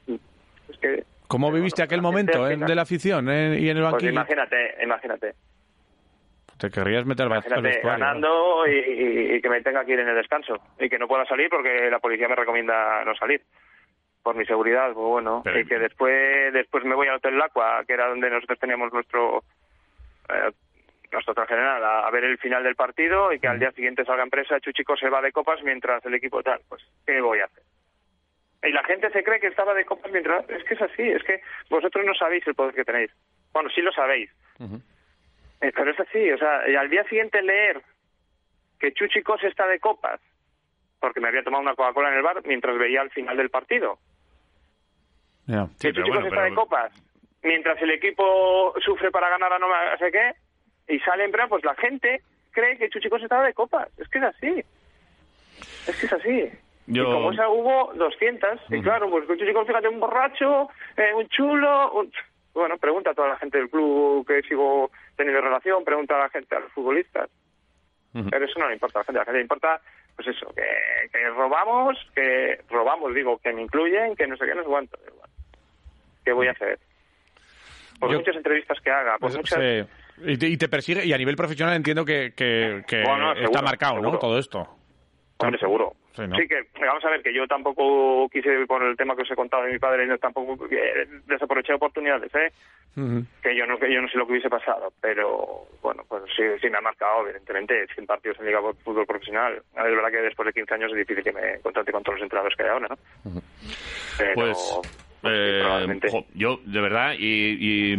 Es 0.08 0.78
que... 0.80 1.04
¿Cómo 1.30 1.48
pero 1.48 1.56
viviste 1.56 1.82
bueno, 1.82 1.86
aquel 1.88 2.02
momento 2.02 2.50
eh, 2.50 2.58
de 2.58 2.76
la 2.76 2.82
afición 2.82 3.30
eh, 3.30 3.58
y 3.60 3.70
en 3.70 3.78
el 3.78 3.84
Pues 3.84 3.94
banquillo? 3.94 4.12
imagínate, 4.12 4.76
imagínate. 4.84 5.34
Te 6.58 6.70
querrías 6.70 7.06
meter 7.06 7.26
Imagínate, 7.28 7.80
ganando 7.82 8.68
y, 8.68 8.72
y- 8.72 9.36
y 9.36 9.42
que 9.42 9.50
me 9.50 9.62
tenga 9.62 9.86
que 9.86 9.94
ir 9.94 10.00
en 10.00 10.10
el 10.10 10.16
descanso 10.16 10.56
y 10.80 10.90
que 10.90 11.00
no 11.00 11.08
pueda 11.08 11.26
salir 11.26 11.50
porque 11.50 11.90
la 11.90 12.00
policía 12.00 12.28
me 12.28 12.36
recomienda 12.36 13.04
no 13.06 13.16
salir 13.16 13.42
por 14.24 14.36
mi 14.36 14.46
seguridad, 14.46 14.94
pues 14.94 15.06
bueno, 15.08 15.42
Pero- 15.44 15.60
y 15.60 15.66
que 15.66 15.80
después 15.80 16.54
después 16.54 16.84
me 16.84 16.94
voy 16.96 17.08
al 17.08 17.16
Hotel 17.16 17.38
Lacua, 17.38 17.84
que 17.88 17.94
era 17.94 18.08
donde 18.08 18.30
nosotros 18.30 18.60
teníamos 18.60 18.92
nuestro 18.94 19.44
eh, 20.30 20.52
nuestro 21.12 21.34
traje 21.34 21.54
general, 21.56 21.84
a, 21.84 22.08
a 22.08 22.12
ver 22.12 22.24
el 22.24 22.38
final 22.38 22.64
del 22.64 22.76
partido 22.76 23.34
y 23.34 23.40
que 23.40 23.48
al 23.48 23.60
día 23.60 23.72
siguiente 23.72 24.06
salga 24.06 24.24
empresa, 24.24 24.60
Chuchico 24.60 24.96
se 24.96 25.10
va 25.10 25.22
de 25.22 25.32
copas 25.32 25.62
mientras 25.64 26.06
el 26.06 26.14
equipo 26.14 26.42
tal, 26.42 26.62
pues 26.70 26.82
¿qué 27.06 27.20
voy 27.22 27.40
a 27.40 27.46
hacer? 27.46 27.64
Y 28.64 28.72
la 28.72 28.84
gente 28.84 29.10
se 29.12 29.24
cree 29.24 29.40
que 29.40 29.48
estaba 29.48 29.74
de 29.74 29.86
copas 29.86 30.12
mientras... 30.12 30.48
Es 30.50 30.64
que 30.64 30.76
es 30.76 30.82
así, 30.82 31.02
es 31.02 31.24
que 31.24 31.42
vosotros 31.70 32.06
no 32.06 32.14
sabéis 32.14 32.46
el 32.48 32.54
poder 32.56 32.76
que 32.76 32.86
tenéis. 32.86 33.12
Bueno, 33.52 33.70
sí 33.70 33.82
lo 33.82 33.92
sabéis, 33.92 34.30
eh, 35.62 35.72
pero 35.76 35.92
es 35.92 36.00
así, 36.00 36.32
o 36.32 36.38
sea, 36.38 36.68
y 36.70 36.76
al 36.76 36.90
día 36.90 37.04
siguiente 37.06 37.42
leer 37.42 37.82
que 38.80 38.94
Chuchi 38.94 39.22
Cos 39.22 39.44
está 39.44 39.68
de 39.68 39.80
copas, 39.80 40.20
porque 41.00 41.20
me 41.20 41.28
había 41.28 41.44
tomado 41.44 41.62
una 41.64 41.76
Coca-Cola 41.76 42.10
en 42.10 42.16
el 42.18 42.24
bar 42.24 42.42
mientras 42.46 42.78
veía 42.78 43.02
el 43.02 43.10
final 43.12 43.36
del 43.38 43.50
partido. 43.50 43.98
Sí, 45.46 45.54
que 45.54 45.94
pero 45.94 45.94
Chuchi 45.96 46.10
bueno, 46.10 46.22
Cos 46.22 46.26
está 46.26 46.36
pero- 46.36 46.50
de 46.50 46.56
copas, 46.56 46.92
mientras 47.44 47.82
el 47.82 47.92
equipo 47.92 48.74
sufre 48.80 49.12
para 49.12 49.30
ganar 49.30 49.52
a 49.54 49.60
no 49.60 49.68
sé 50.00 50.12
qué, 50.12 50.32
y 50.94 51.00
sale 51.00 51.26
en 51.26 51.32
plan, 51.32 51.50
pues 51.50 51.64
la 51.64 51.76
gente 51.76 52.22
cree 52.52 52.78
que 52.78 52.90
Chuchi 52.90 53.10
Cos 53.10 53.24
estaba 53.24 53.46
de 53.46 53.54
copas. 53.54 53.88
Es 53.98 54.08
que 54.10 54.18
es 54.20 54.24
así. 54.26 54.64
Es 55.88 55.96
que 56.00 56.06
es 56.06 56.14
así. 56.14 56.52
Yo- 56.88 57.04
Y 57.04 57.12
como 57.14 57.32
esa 57.32 57.48
hubo 57.50 57.94
200, 57.94 58.60
y 58.70 58.82
claro, 58.82 59.10
pues 59.10 59.28
Chuchi 59.28 59.54
Cos, 59.54 59.68
fíjate, 59.68 59.88
un 59.88 60.00
borracho, 60.00 60.70
eh, 60.98 61.14
un 61.16 61.28
chulo, 61.30 61.92
un- 61.94 62.12
Bueno, 62.54 62.78
pregunta 62.78 63.12
a 63.12 63.14
toda 63.14 63.30
la 63.30 63.38
gente 63.38 63.58
del 63.60 63.70
club 63.70 64.28
que 64.28 64.42
sigo 64.42 64.92
teniendo 65.16 65.40
relación, 65.40 65.86
pregunta 65.86 66.16
a 66.18 66.24
la 66.24 66.30
gente, 66.30 66.54
a 66.54 66.60
los 66.60 66.72
futbolistas. 66.74 67.30
Pero 68.30 68.46
eso 68.46 68.60
no 68.60 68.68
le 68.68 68.74
importa 68.74 69.00
a 69.00 69.02
la 69.02 69.06
gente, 69.06 69.20
a 69.20 69.22
la 69.22 69.26
gente 69.26 69.38
le 69.38 69.44
importa, 69.44 69.82
pues 70.18 70.28
eso, 70.28 70.54
que, 70.54 71.08
que 71.14 71.30
robamos, 71.30 71.98
que 72.14 72.60
robamos, 72.70 73.14
digo, 73.16 73.38
que 73.38 73.54
me 73.54 73.62
incluyen, 73.62 74.18
que 74.18 74.28
no 74.28 74.36
sé 74.36 74.46
qué, 74.46 74.54
no 74.56 74.64
sé 74.64 74.68
cuánto. 74.68 74.98
Igual. 75.08 75.30
¿Qué 76.26 76.34
voy 76.34 76.48
a 76.48 76.52
hacer? 76.52 76.78
Por 78.02 78.12
Yo- 78.12 78.18
muchas 78.20 78.36
entrevistas 78.36 78.78
que 78.82 78.90
haga, 78.92 79.12
por 79.14 79.32
Pues, 79.32 79.38
muchas... 79.38 79.60
sí. 79.60 79.86
Y, 80.24 80.38
te, 80.38 80.48
y 80.48 80.58
te 80.58 80.68
persigue, 80.68 81.06
y 81.06 81.14
a 81.14 81.18
nivel 81.18 81.36
profesional 81.36 81.76
entiendo 81.76 82.04
que, 82.06 82.34
que, 82.36 82.84
que 82.88 83.02
Bueno, 83.04 83.32
está 83.32 83.44
seguro, 83.46 83.62
marcado, 83.64 83.94
¿no? 83.96 84.02
seguro. 84.02 84.20
Todo 84.20 84.38
esto. 84.40 84.68
Hombre, 85.38 85.60
seguro. 85.60 85.94
Sí, 86.16 86.24
¿no? 86.28 86.36
que, 86.38 86.68
vamos 86.86 87.04
a 87.06 87.10
ver, 87.10 87.24
que 87.24 87.34
yo 87.34 87.48
tampoco 87.48 88.28
quise, 88.30 88.66
por 88.68 88.84
el 88.84 88.98
tema 88.98 89.16
que 89.16 89.22
os 89.22 89.32
he 89.32 89.36
contado 89.36 89.64
de 89.64 89.72
mi 89.72 89.80
padre, 89.80 90.06
no, 90.06 90.18
tampoco 90.18 90.68
eh, 90.70 91.08
desaproveché 91.26 91.74
oportunidades, 91.74 92.30
¿eh? 92.36 92.52
Ujú. 92.98 93.24
Que 93.42 93.56
yo 93.56 93.66
no 93.66 93.80
que 93.80 93.92
yo 93.92 94.02
no 94.02 94.10
sé 94.10 94.18
lo 94.18 94.26
que 94.26 94.34
hubiese 94.34 94.50
pasado, 94.50 94.92
pero 95.00 95.68
bueno, 95.82 96.04
pues 96.10 96.24
sí, 96.36 96.44
sí 96.62 96.70
me 96.70 96.78
ha 96.78 96.82
marcado, 96.82 97.24
evidentemente, 97.26 97.88
100 97.96 98.06
partidos 98.06 98.38
en 98.42 98.46
Liga 98.48 98.60
de 98.62 98.74
Fútbol 98.84 99.06
Profesional. 99.08 99.56
Es 99.74 99.84
verdad 99.84 100.12
que 100.12 100.18
después 100.18 100.46
de 100.48 100.54
15 100.54 100.74
años 100.74 100.92
es 100.92 100.98
difícil 100.98 101.24
que 101.24 101.32
me 101.32 101.60
contrate 101.62 101.92
con 101.94 102.04
todos 102.04 102.18
los 102.20 102.24
entrenadores 102.24 102.58
que 102.58 102.64
hay 102.64 102.70
ahora, 102.70 102.88
¿no? 102.90 102.98
Pero, 104.18 104.34
Pues, 104.36 104.36
pues, 104.36 104.58
sí, 104.58 104.90
eh, 105.24 106.00
jo, 106.12 106.26
yo, 106.34 106.60
de 106.66 106.82
verdad, 106.82 107.14
y, 107.18 107.24
y, 107.26 107.94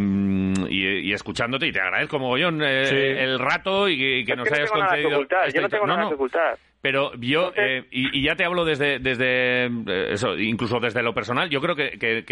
y- 0.68 0.98
y 1.08 1.12
escuchándote, 1.12 1.66
y 1.66 1.72
te 1.72 1.80
agradezco 1.80 2.18
mogollón 2.18 2.60
eh, 2.62 2.84
Sí. 2.86 2.96
el 2.96 3.38
rato 3.38 3.88
y 3.88 4.24
que, 4.24 4.36
nos 4.36 4.44
que 4.48 4.50
no 4.50 4.56
hayas 4.56 4.70
que 4.70 4.78
concedido. 4.78 5.10
yo 5.10 5.16
no 5.62 5.68
tengo 5.68 5.84
historia. 5.84 5.86
nada 5.86 6.08
ocultar. 6.08 6.58
Pero 6.80 7.12
yo, 7.14 7.48
Entonces- 7.54 7.84
eh, 7.84 7.88
y, 7.92 8.22
ya 8.24 8.34
te 8.34 8.44
hablo 8.44 8.64
desde, 8.64 8.98
desde 8.98 9.66
eh, 9.66 10.08
eso, 10.10 10.36
incluso 10.36 10.80
desde 10.80 11.00
lo 11.04 11.14
personal, 11.14 11.48
yo 11.48 11.60
creo 11.60 11.76
que, 11.76 11.90
que, 11.98 12.24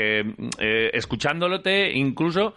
escuchándote, 0.93 1.93
incluso, 1.93 2.55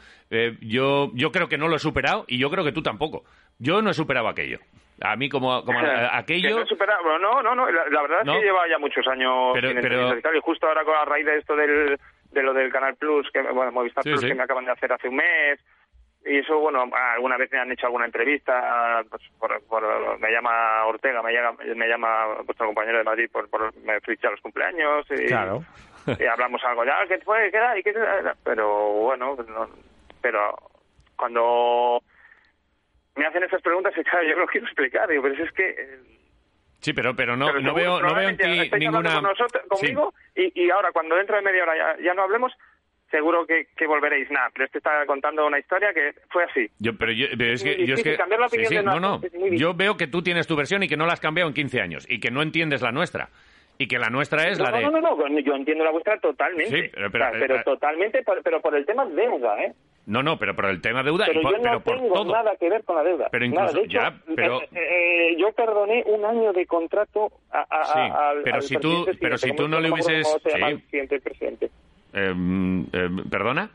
yo, 0.62 1.12
yo 1.14 1.32
creo 1.32 1.48
que 1.48 1.58
no 1.60 1.68
lo 1.68 1.76
he 1.76 1.80
superado 1.80 2.26
y 2.28 2.40
yo 2.40 2.50
creo 2.50 2.64
que 2.64 2.72
tú 2.72 2.82
tampoco. 2.82 3.24
Yo 3.60 3.82
no 3.84 3.92
he 3.92 3.94
superado 3.94 4.28
aquello. 4.28 4.58
A 5.02 5.16
mí 5.16 5.30
como, 5.30 5.64
como 5.66 5.80
Que 5.82 6.08
aquello... 6.12 6.66
no, 6.66 7.20
no, 7.20 7.42
no, 7.44 7.56
no, 7.56 7.70
la, 7.72 7.86
la 7.90 8.02
verdad 8.02 8.24
¿No? 8.26 8.34
es 8.34 8.40
que 8.40 8.46
lleva 8.46 8.68
ya 8.70 8.78
muchos 8.80 9.06
años 9.08 9.52
Pero- 9.54 9.70
sin 9.70 9.82
pero- 9.82 10.18
y 10.36 10.40
justo 10.42 10.68
ahora 10.68 10.84
con 10.84 10.96
a 10.96 11.06
raíz 11.06 11.26
de 11.26 11.38
esto 11.38 11.56
del, 11.56 11.98
de 12.34 12.44
lo 12.44 12.54
del 12.54 12.72
Canal 12.72 12.96
Plus, 12.96 13.30
que 13.32 13.42
bueno, 13.42 13.72
Movistar 13.72 14.04
Sí, 14.04 14.10
Plus, 14.10 14.22
sí. 14.22 14.28
que 14.28 14.36
me 14.36 14.44
acaban 14.44 14.66
de 14.66 14.72
hacer 14.72 14.92
hace 14.92 15.08
un 15.08 15.16
mes, 15.16 15.60
y 16.26 16.38
eso, 16.40 16.58
bueno, 16.60 16.90
alguna 16.94 17.38
vez 17.38 17.52
me 17.52 17.60
han 17.60 17.72
hecho 17.72 17.86
alguna 17.88 18.06
entrevista, 18.06 19.04
pues, 19.10 19.22
por, 19.40 19.62
por- 19.66 20.20
me 20.20 20.32
llama 20.32 20.86
Ortega, 20.86 21.22
me 21.22 21.34
llama, 21.34 21.58
me 21.76 21.88
llama 21.88 22.26
vuestro 22.46 22.66
compañero 22.68 22.98
de 22.98 23.04
Madrid, 23.04 23.30
por, 23.32 23.50
por 23.50 23.76
me 23.78 24.00
ficha 24.02 24.30
los 24.32 24.40
cumpleaños, 24.42 25.06
y, 25.12 25.28
Claro. 25.28 25.64
y 26.20 26.26
hablamos 26.26 26.64
algo 26.64 26.84
ya, 26.86 27.06
¿qué 27.08 27.20
fue? 27.20 27.52
¿Qué 27.52 27.58
era? 27.58 27.78
¿Y 27.78 27.84
qué 27.84 27.90
era? 27.92 28.36
Pero 28.44 28.68
bueno, 28.94 29.36
no- 29.48 29.70
pero 30.22 30.56
cuando 31.18 32.02
me 33.16 33.26
hacen 33.26 33.44
esas 33.44 33.62
preguntas, 33.62 33.94
y 33.98 34.04
claro, 34.06 34.26
yo 34.28 34.36
lo 34.38 34.48
quiero 34.48 34.66
explicar, 34.68 35.08
digo, 35.10 35.24
pero 35.24 35.36
si 35.36 35.42
es 35.44 35.52
que... 35.52 36.23
eh, 36.84 36.86
Sí, 36.86 36.94
pero, 36.94 37.16
pero 37.16 37.36
no, 37.36 37.48
pero 37.48 37.60
no, 37.62 37.74
seguro, 37.76 37.84
veo, 38.00 38.02
no 38.02 38.16
veo 38.16 38.30
en 38.30 38.38
ti 38.38 38.70
ninguna... 38.78 39.14
con 39.16 39.24
nosotros, 39.24 39.64
Sí. 39.64 39.88
conmigo 39.94 40.14
y, 40.36 40.64
y 40.66 40.70
ahora 40.70 40.92
cuando 40.92 41.16
dentro 41.16 41.36
de 41.36 41.42
media 41.42 41.64
hora 41.64 41.74
ya, 41.78 42.04
ya 42.04 42.14
no 42.14 42.24
hablemos, 42.24 42.52
seguro 43.12 43.46
que, 43.46 43.68
que 43.78 43.86
volveréis. 43.88 44.30
Nada, 44.32 44.50
pero 44.54 44.66
este 44.66 44.80
está 44.80 45.06
contando 45.06 45.46
una 45.46 45.60
historia 45.60 45.94
que 45.94 46.14
fue 46.30 46.44
así. 46.46 46.68
Yo, 46.80 46.98
pero 46.98 47.12
yo, 47.12 47.28
pero 47.38 47.54
es 47.54 47.64
que, 47.64 47.76
yo 47.78 47.94
es 47.96 48.04
difícil 48.04 48.12
que 48.14 48.18
cambiar 48.18 48.40
la 48.42 48.48
opinión 48.48 48.70
sí, 48.70 48.76
sí, 48.76 48.78
de 48.78 48.84
no, 48.84 49.00
no. 49.00 49.22
Yo 49.52 49.74
veo 49.76 49.98
que 49.98 50.08
tú 50.08 50.22
tienes 50.24 50.48
tu 50.48 50.56
versión 50.56 50.82
y 50.84 50.88
que 50.88 50.98
no 50.98 51.06
la 51.06 51.14
has 51.14 51.20
cambiado 51.22 51.48
en 51.50 51.54
15 51.54 51.80
años 51.82 52.06
y 52.10 52.20
que 52.20 52.32
no 52.32 52.42
entiendes 52.42 52.82
la 52.82 52.92
nuestra 52.92 53.30
y 53.78 53.88
que 53.88 53.98
la 54.00 54.10
nuestra 54.10 54.48
es 54.48 54.58
no, 54.60 54.66
la 54.66 54.72
de 54.78 54.84
no, 54.84 54.92
no, 54.92 55.02
no, 55.02 55.16
no, 55.30 55.40
yo 55.40 55.56
entiendo 55.56 55.84
la 55.84 55.92
vuestra 55.92 56.20
totalmente. 56.20 56.70
Sí, 56.84 56.90
pero- 56.94 57.12
pero- 57.12 57.26
O 57.26 57.30
sea, 57.32 57.40
pero 57.40 57.56
eh, 57.58 57.62
totalmente, 57.64 58.24
por- 58.24 58.42
pero 58.44 58.62
por 58.62 58.76
el 58.76 58.86
tema 58.86 59.06
deuda, 59.06 59.64
¿eh? 59.64 59.74
No, 60.06 60.22
no, 60.24 60.38
pero 60.38 60.56
por 60.56 60.66
el 60.66 60.82
tema 60.82 61.02
deuda 61.04 61.26
Pero 61.28 61.40
y 61.40 61.44
por, 61.44 61.52
yo 61.54 61.58
no 61.58 61.64
pero 61.64 61.80
por 61.82 61.98
tengo 62.00 62.14
todo. 62.14 62.32
nada 62.34 62.56
que 62.58 62.70
ver 62.70 62.84
con 62.84 62.96
la 62.98 63.04
deuda. 63.04 63.30
Pero 63.32 63.46
Nada, 63.48 63.62
incluso- 63.72 63.80
de 63.80 63.86
hecho, 63.86 64.00
ya, 64.00 64.14
pero- 64.36 64.62
eh, 64.62 64.68
eh, 64.74 65.36
yo 65.38 65.52
perdoné 65.54 66.04
un 66.08 66.26
año 66.26 66.52
de 66.54 66.66
contrato 66.66 67.32
a, 67.52 67.62
a- 67.70 67.86
Sí, 67.86 68.00
a- 68.00 68.30
al, 68.30 68.42
pero 68.44 68.56
al 68.58 68.62
si 68.64 68.76
tú- 68.78 69.06
pero 69.22 69.38
si 69.38 69.50
tú 69.52 69.64
¿cómo- 69.64 69.68
no 69.70 69.80
le 69.80 69.92
hubieses- 69.92 70.28
sí. 70.44 70.84
siguiente 70.90 71.20
presidente? 71.22 71.70
Eh, 72.14 72.34
eh, 72.94 73.10
¿Perdona? 73.32 73.70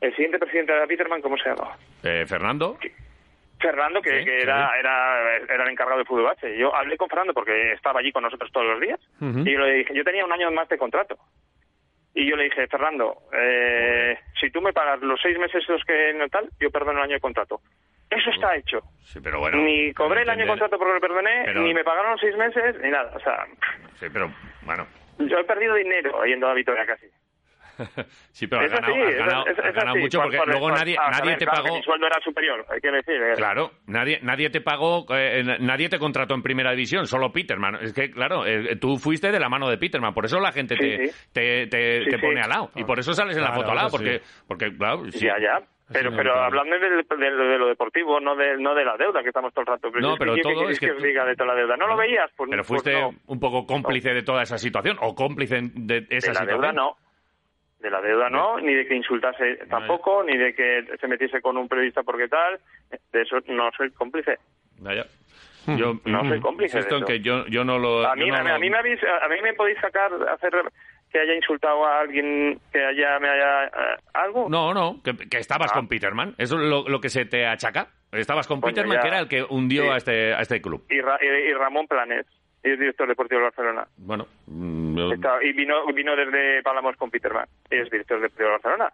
El 0.00 0.12
siguiente 0.14 0.38
presidente 0.38 0.72
de 0.72 0.78
la 0.80 0.86
Peterman, 0.86 1.20
¿cómo 1.22 1.36
se 1.38 1.48
llama? 1.48 1.76
Eh, 2.04 2.24
¿Fernando? 2.28 2.78
Fernando, 3.60 4.00
que, 4.00 4.20
era, 4.42 4.78
era, 4.78 5.36
era 5.38 5.64
el 5.64 5.70
encargado 5.70 5.98
de 5.98 6.04
fútbol 6.04 6.22
base. 6.26 6.56
Yo 6.56 6.72
hablé 6.72 6.96
con 6.96 7.08
Fernando 7.08 7.34
porque 7.34 7.72
estaba 7.72 7.98
allí 7.98 8.12
con 8.12 8.22
nosotros 8.22 8.52
todos 8.52 8.66
los 8.66 8.80
días 8.80 9.00
y 9.20 9.52
yo 9.52 9.58
le 9.58 9.72
dije, 9.78 9.92
yo 9.94 10.04
tenía 10.04 10.24
un 10.24 10.32
año 10.32 10.48
más 10.52 10.68
de 10.68 10.78
contrato. 10.78 11.18
Y 12.20 12.28
yo 12.28 12.34
le 12.34 12.44
dije, 12.44 12.66
Fernando, 12.66 13.16
eh, 13.32 14.18
si 14.40 14.50
tú 14.50 14.60
me 14.60 14.72
pagas 14.72 15.00
los 15.02 15.20
seis 15.22 15.38
meses 15.38 15.62
los 15.68 15.84
que 15.84 16.12
no 16.14 16.28
tal, 16.28 16.48
yo 16.58 16.68
perdono 16.68 16.98
el 16.98 17.04
año 17.04 17.14
de 17.14 17.20
contrato. 17.20 17.60
Eso 18.10 18.30
está 18.30 18.56
hecho. 18.56 18.80
Sí, 19.04 19.20
pero 19.22 19.38
bueno. 19.38 19.58
ni 19.58 19.92
cobré 19.94 20.22
el 20.22 20.30
año 20.30 20.42
de 20.42 20.48
contrato 20.48 20.78
porque 20.78 20.94
lo 20.94 21.00
perdoné, 21.00 21.42
Pero- 21.44 21.60
ni 21.60 21.72
me 21.72 21.84
pagaron 21.84 22.10
los 22.12 22.20
seis 22.20 22.36
meses, 22.36 22.74
ni 22.82 22.90
nada. 22.90 23.12
O 23.14 23.20
sea, 23.20 23.46
Sí, 24.00 24.06
pero 24.12 24.28
bueno. 24.62 24.84
yo 25.18 25.38
he 25.38 25.44
perdido 25.44 25.74
dinero 25.76 26.24
yendo 26.24 26.48
a 26.48 26.54
Vitoria 26.54 26.84
casi. 26.86 27.06
Sí, 28.32 28.46
pero 28.46 28.62
has 28.62 28.70
ganado, 28.70 28.92
así, 28.94 29.02
has 29.02 29.10
es- 29.10 29.16
ganado, 29.18 29.46
es- 29.46 29.58
has 29.58 29.64
es 29.66 29.74
ganado 29.74 29.90
así. 29.90 29.98
mucho 30.00 30.18
Por- 30.18 30.24
porque 30.26 30.38
por- 30.38 30.48
luego 30.48 30.68
por- 30.68 30.78
nadie, 30.78 30.96
ah, 30.98 31.10
nadie 31.10 31.36
te 31.36 31.44
claro, 31.46 31.62
pagó. 31.64 31.76
Mi 31.76 31.82
sueldo 31.82 32.06
era 32.06 32.20
superior, 32.22 32.66
hay 32.68 32.80
que 32.80 32.90
decir. 32.90 33.14
eh. 33.22 33.32
Claro, 33.36 33.70
nadie, 33.86 34.18
nadie 34.22 34.50
te 34.50 34.60
pagó, 34.60 35.06
eh, 35.14 35.42
nadie 35.60 35.88
te 35.88 35.98
contrató 35.98 36.34
en 36.34 36.42
primera 36.42 36.70
división, 36.72 37.06
solo 37.06 37.30
Peterman. 37.32 37.76
Es 37.82 37.92
que, 37.92 38.10
claro, 38.10 38.46
eh, 38.46 38.76
tú 38.80 38.96
fuiste 38.98 39.30
de 39.32 39.40
la 39.40 39.48
mano 39.48 39.68
de 39.68 39.78
Peterman, 39.78 40.12
por 40.14 40.24
eso 40.24 40.38
la 40.40 40.52
gente 40.52 40.76
Sí, 40.76 40.80
te, 40.82 41.06
sí. 41.08 41.28
te, 41.32 41.66
te, 41.68 42.04
Sí, 42.04 42.10
te 42.10 42.16
sí. 42.16 42.22
pone 42.22 42.40
al 42.40 42.48
lado. 42.50 42.70
Y 42.74 42.84
por 42.84 42.98
eso 42.98 43.12
sales 43.12 43.36
en 43.36 43.42
la 43.42 43.52
foto 43.52 43.70
al 43.70 43.76
lado, 43.76 43.88
porque, 43.90 44.18
sí. 44.18 44.44
porque 44.46 44.76
claro, 44.76 45.04
sí. 45.10 45.24
Ya, 45.26 45.34
ya. 45.40 45.60
Pero, 45.90 46.10
pero 46.14 46.34
hablando 46.34 46.76
de, 46.78 47.58
lo 47.58 47.66
deportivo, 47.66 48.20
no 48.20 48.36
de, 48.36 48.58
no 48.58 48.74
de 48.74 48.84
la 48.84 48.98
deuda 48.98 49.22
que 49.22 49.28
estamos 49.28 49.54
todo 49.54 49.62
el 49.62 49.66
rato. 49.68 49.88
No, 49.98 50.16
pero 50.18 50.34
¿qué 50.34 50.42
todo 50.42 50.68
es 50.68 50.78
que 50.78 50.88
tú- 50.88 51.02
diga 51.02 51.24
de 51.24 51.34
toda 51.34 51.54
la 51.54 51.60
deuda. 51.60 51.78
¿No 51.78 51.86
lo 51.86 51.96
veías? 51.96 52.30
Pues, 52.36 52.50
Pero 52.50 52.60
pues 52.62 52.68
fuiste 52.82 52.92
no. 52.92 53.12
un 53.26 53.40
poco 53.40 53.64
cómplice 53.66 54.10
de 54.12 54.22
toda 54.22 54.42
esa 54.42 54.58
situación, 54.58 54.98
o 55.00 55.14
cómplice 55.14 55.60
de 55.62 56.06
esa 56.10 56.32
De 56.32 56.34
la 56.34 56.40
situación. 56.40 56.46
deuda 56.60 56.72
no. 56.72 56.96
De 57.80 57.90
la 57.90 58.00
deuda 58.00 58.28
no, 58.28 58.58
ni 58.58 58.74
de 58.74 58.86
que 58.86 58.94
insultase 58.96 59.56
tampoco, 59.70 60.24
ni 60.24 60.36
de 60.36 60.52
que 60.54 60.84
se 61.00 61.06
metiese 61.06 61.40
con 61.40 61.56
un 61.56 61.68
periodista 61.68 62.02
porque 62.02 62.26
tal. 62.28 62.58
De 63.12 63.22
eso 63.22 63.36
no 63.46 63.70
soy 63.76 63.90
cómplice. 63.92 64.38
Ya, 64.82 64.94
ya. 64.94 65.04
Yo 65.76 65.94
No 66.06 66.26
soy 66.28 66.40
cómplice 66.40 66.78
de 66.78 66.88
en 66.88 66.96
eso. 66.96 67.04
que 67.06 67.20
yo, 67.20 67.46
yo 67.46 67.62
no 67.64 67.78
lo... 67.78 68.06
A 68.06 68.16
mí, 68.16 68.26
no 68.28 68.36
a, 68.36 68.42
mí- 68.42 68.50
a 68.50 68.58
mí 68.58 68.70
me 68.70 68.78
habéis, 68.78 68.98
a 69.04 69.28
mí 69.28 69.36
me 69.42 69.52
podéis 69.52 69.78
sacar, 69.80 70.10
hacer 70.30 70.52
que 71.12 71.20
haya 71.20 71.34
insultado 71.34 71.84
a 71.86 72.00
alguien 72.00 72.58
que 72.72 72.84
haya, 72.84 73.18
me 73.20 73.28
haya, 73.28 73.64
eh, 73.66 73.70
algo. 74.14 74.48
No, 74.48 74.72
no, 74.74 75.00
que, 75.04 75.14
que 75.28 75.38
estabas 75.38 75.70
Ah. 75.70 75.74
con 75.74 75.86
Peterman. 75.88 76.34
Eso 76.38 76.56
es 76.60 76.68
lo, 76.68 76.88
lo 76.88 77.00
que 77.00 77.10
se 77.10 77.26
te 77.26 77.46
achaca. 77.46 77.88
Estabas 78.12 78.46
con 78.48 78.60
Peterman, 78.62 78.96
ya. 78.96 79.02
que 79.02 79.08
era 79.08 79.18
el 79.20 79.28
que 79.28 79.42
hundió 79.42 79.82
Sí. 79.84 79.88
a, 79.90 79.96
este, 79.98 80.34
a 80.34 80.40
este 80.40 80.60
club. 80.62 80.84
Y, 80.90 81.00
Ra- 81.00 81.18
y, 81.20 81.26
y 81.26 81.52
Ramón 81.52 81.86
Planes, 81.86 82.24
es 82.62 82.78
director 82.78 83.08
deportivo 83.08 83.38
de 83.40 83.44
Barcelona. 83.44 83.86
Bueno, 83.96 84.26
mm, 84.46 84.96
yo- 84.98 85.12
Está- 85.12 85.42
y 85.42 85.52
vino, 85.52 85.86
vino 85.92 86.14
desde 86.16 86.62
Palamos 86.62 86.96
con 86.96 87.10
Peterman, 87.10 87.46
y 87.70 87.76
es 87.76 87.90
director 87.90 88.20
deportivo 88.20 88.48
de 88.48 88.52
Barcelona. 88.54 88.92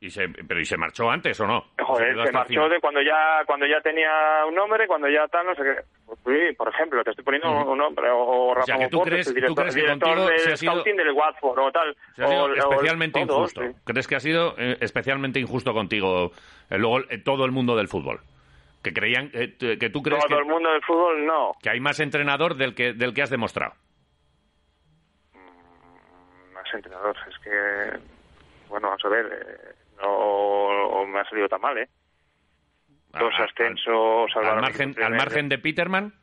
y 0.00 0.10
se, 0.10 0.28
pero 0.28 0.60
¿y 0.60 0.64
se 0.64 0.76
marchó 0.76 1.10
antes 1.10 1.40
o 1.40 1.46
no? 1.48 1.64
Joder, 1.80 2.14
se 2.24 2.30
marchó 2.30 2.68
de 2.68 2.78
cuando 2.80 3.02
ya 3.02 3.42
cuando 3.46 3.66
ya 3.66 3.80
tenía 3.80 4.46
un 4.48 4.54
nombre, 4.54 4.86
cuando 4.86 5.08
ya 5.08 5.26
tal, 5.26 5.44
no 5.46 5.56
sé 5.56 5.62
qué. 5.64 5.74
Pues, 6.06 6.18
sí, 6.24 6.54
por 6.56 6.68
ejemplo, 6.68 7.02
te 7.02 7.10
estoy 7.10 7.24
poniendo 7.24 7.50
un 7.72 7.76
nombre, 7.78 8.08
o, 8.08 8.16
o 8.18 8.50
O 8.52 8.62
sea, 8.62 8.76
Ramón 8.76 8.86
que 8.88 8.90
tú 8.92 9.00
crees- 9.02 9.26
el 9.26 9.32
tú 9.34 9.40
director, 9.40 9.56
crees 9.64 9.74
que 9.74 9.80
director 9.80 10.18
del 10.30 10.38
se 10.38 10.52
ha 10.52 10.56
sido- 10.56 10.72
scouting 10.74 10.96
del 10.98 11.10
Watford 11.10 11.58
o 11.58 11.72
tal. 11.72 11.96
Se 12.14 12.22
ha 12.22 12.28
sido 12.28 12.44
o- 12.44 12.54
especialmente 12.54 13.26
todos, 13.26 13.38
injusto. 13.56 13.62
sí. 13.62 13.68
¿Crees 13.84 14.06
que 14.06 14.14
ha 14.14 14.20
sido 14.20 14.54
eh, 14.56 14.76
especialmente 14.80 15.40
injusto 15.40 15.72
contigo 15.74 16.30
eh, 16.70 16.78
luego 16.78 17.00
eh, 17.10 17.18
todo 17.18 17.44
el 17.44 17.50
mundo 17.50 17.74
del 17.74 17.88
fútbol? 17.88 18.20
Que 18.82 18.92
creían 18.92 19.30
eh, 19.34 19.56
que 19.58 19.90
tú 19.90 20.02
crees 20.02 20.24
Todo 20.24 20.36
que, 20.36 20.42
el 20.42 20.48
mundo 20.48 20.70
del 20.70 20.82
fútbol, 20.82 21.26
no. 21.26 21.52
que 21.60 21.70
hay 21.70 21.80
más 21.80 21.98
entrenador 22.00 22.54
del 22.56 22.74
que 22.74 22.92
del 22.92 23.12
que 23.12 23.22
has 23.22 23.30
demostrado. 23.30 23.74
Más 26.54 26.74
entrenador, 26.74 27.16
es 27.28 27.38
que, 27.38 27.98
bueno, 28.68 28.88
vamos 28.88 29.04
a 29.04 29.08
ver, 29.08 29.26
eh, 29.26 29.74
no 30.02 31.04
me 31.06 31.20
ha 31.20 31.24
salido 31.24 31.48
tan 31.48 31.60
mal, 31.60 31.76
¿eh? 31.78 31.88
Dos 33.12 33.32
Al- 33.34 33.42
al- 33.42 33.48
ascensos, 33.48 34.30
al 34.36 34.46
al 34.46 34.60
margen, 34.60 34.94
al 35.02 35.14
margen 35.14 35.48
de 35.48 35.58
Peterman, 35.58 36.14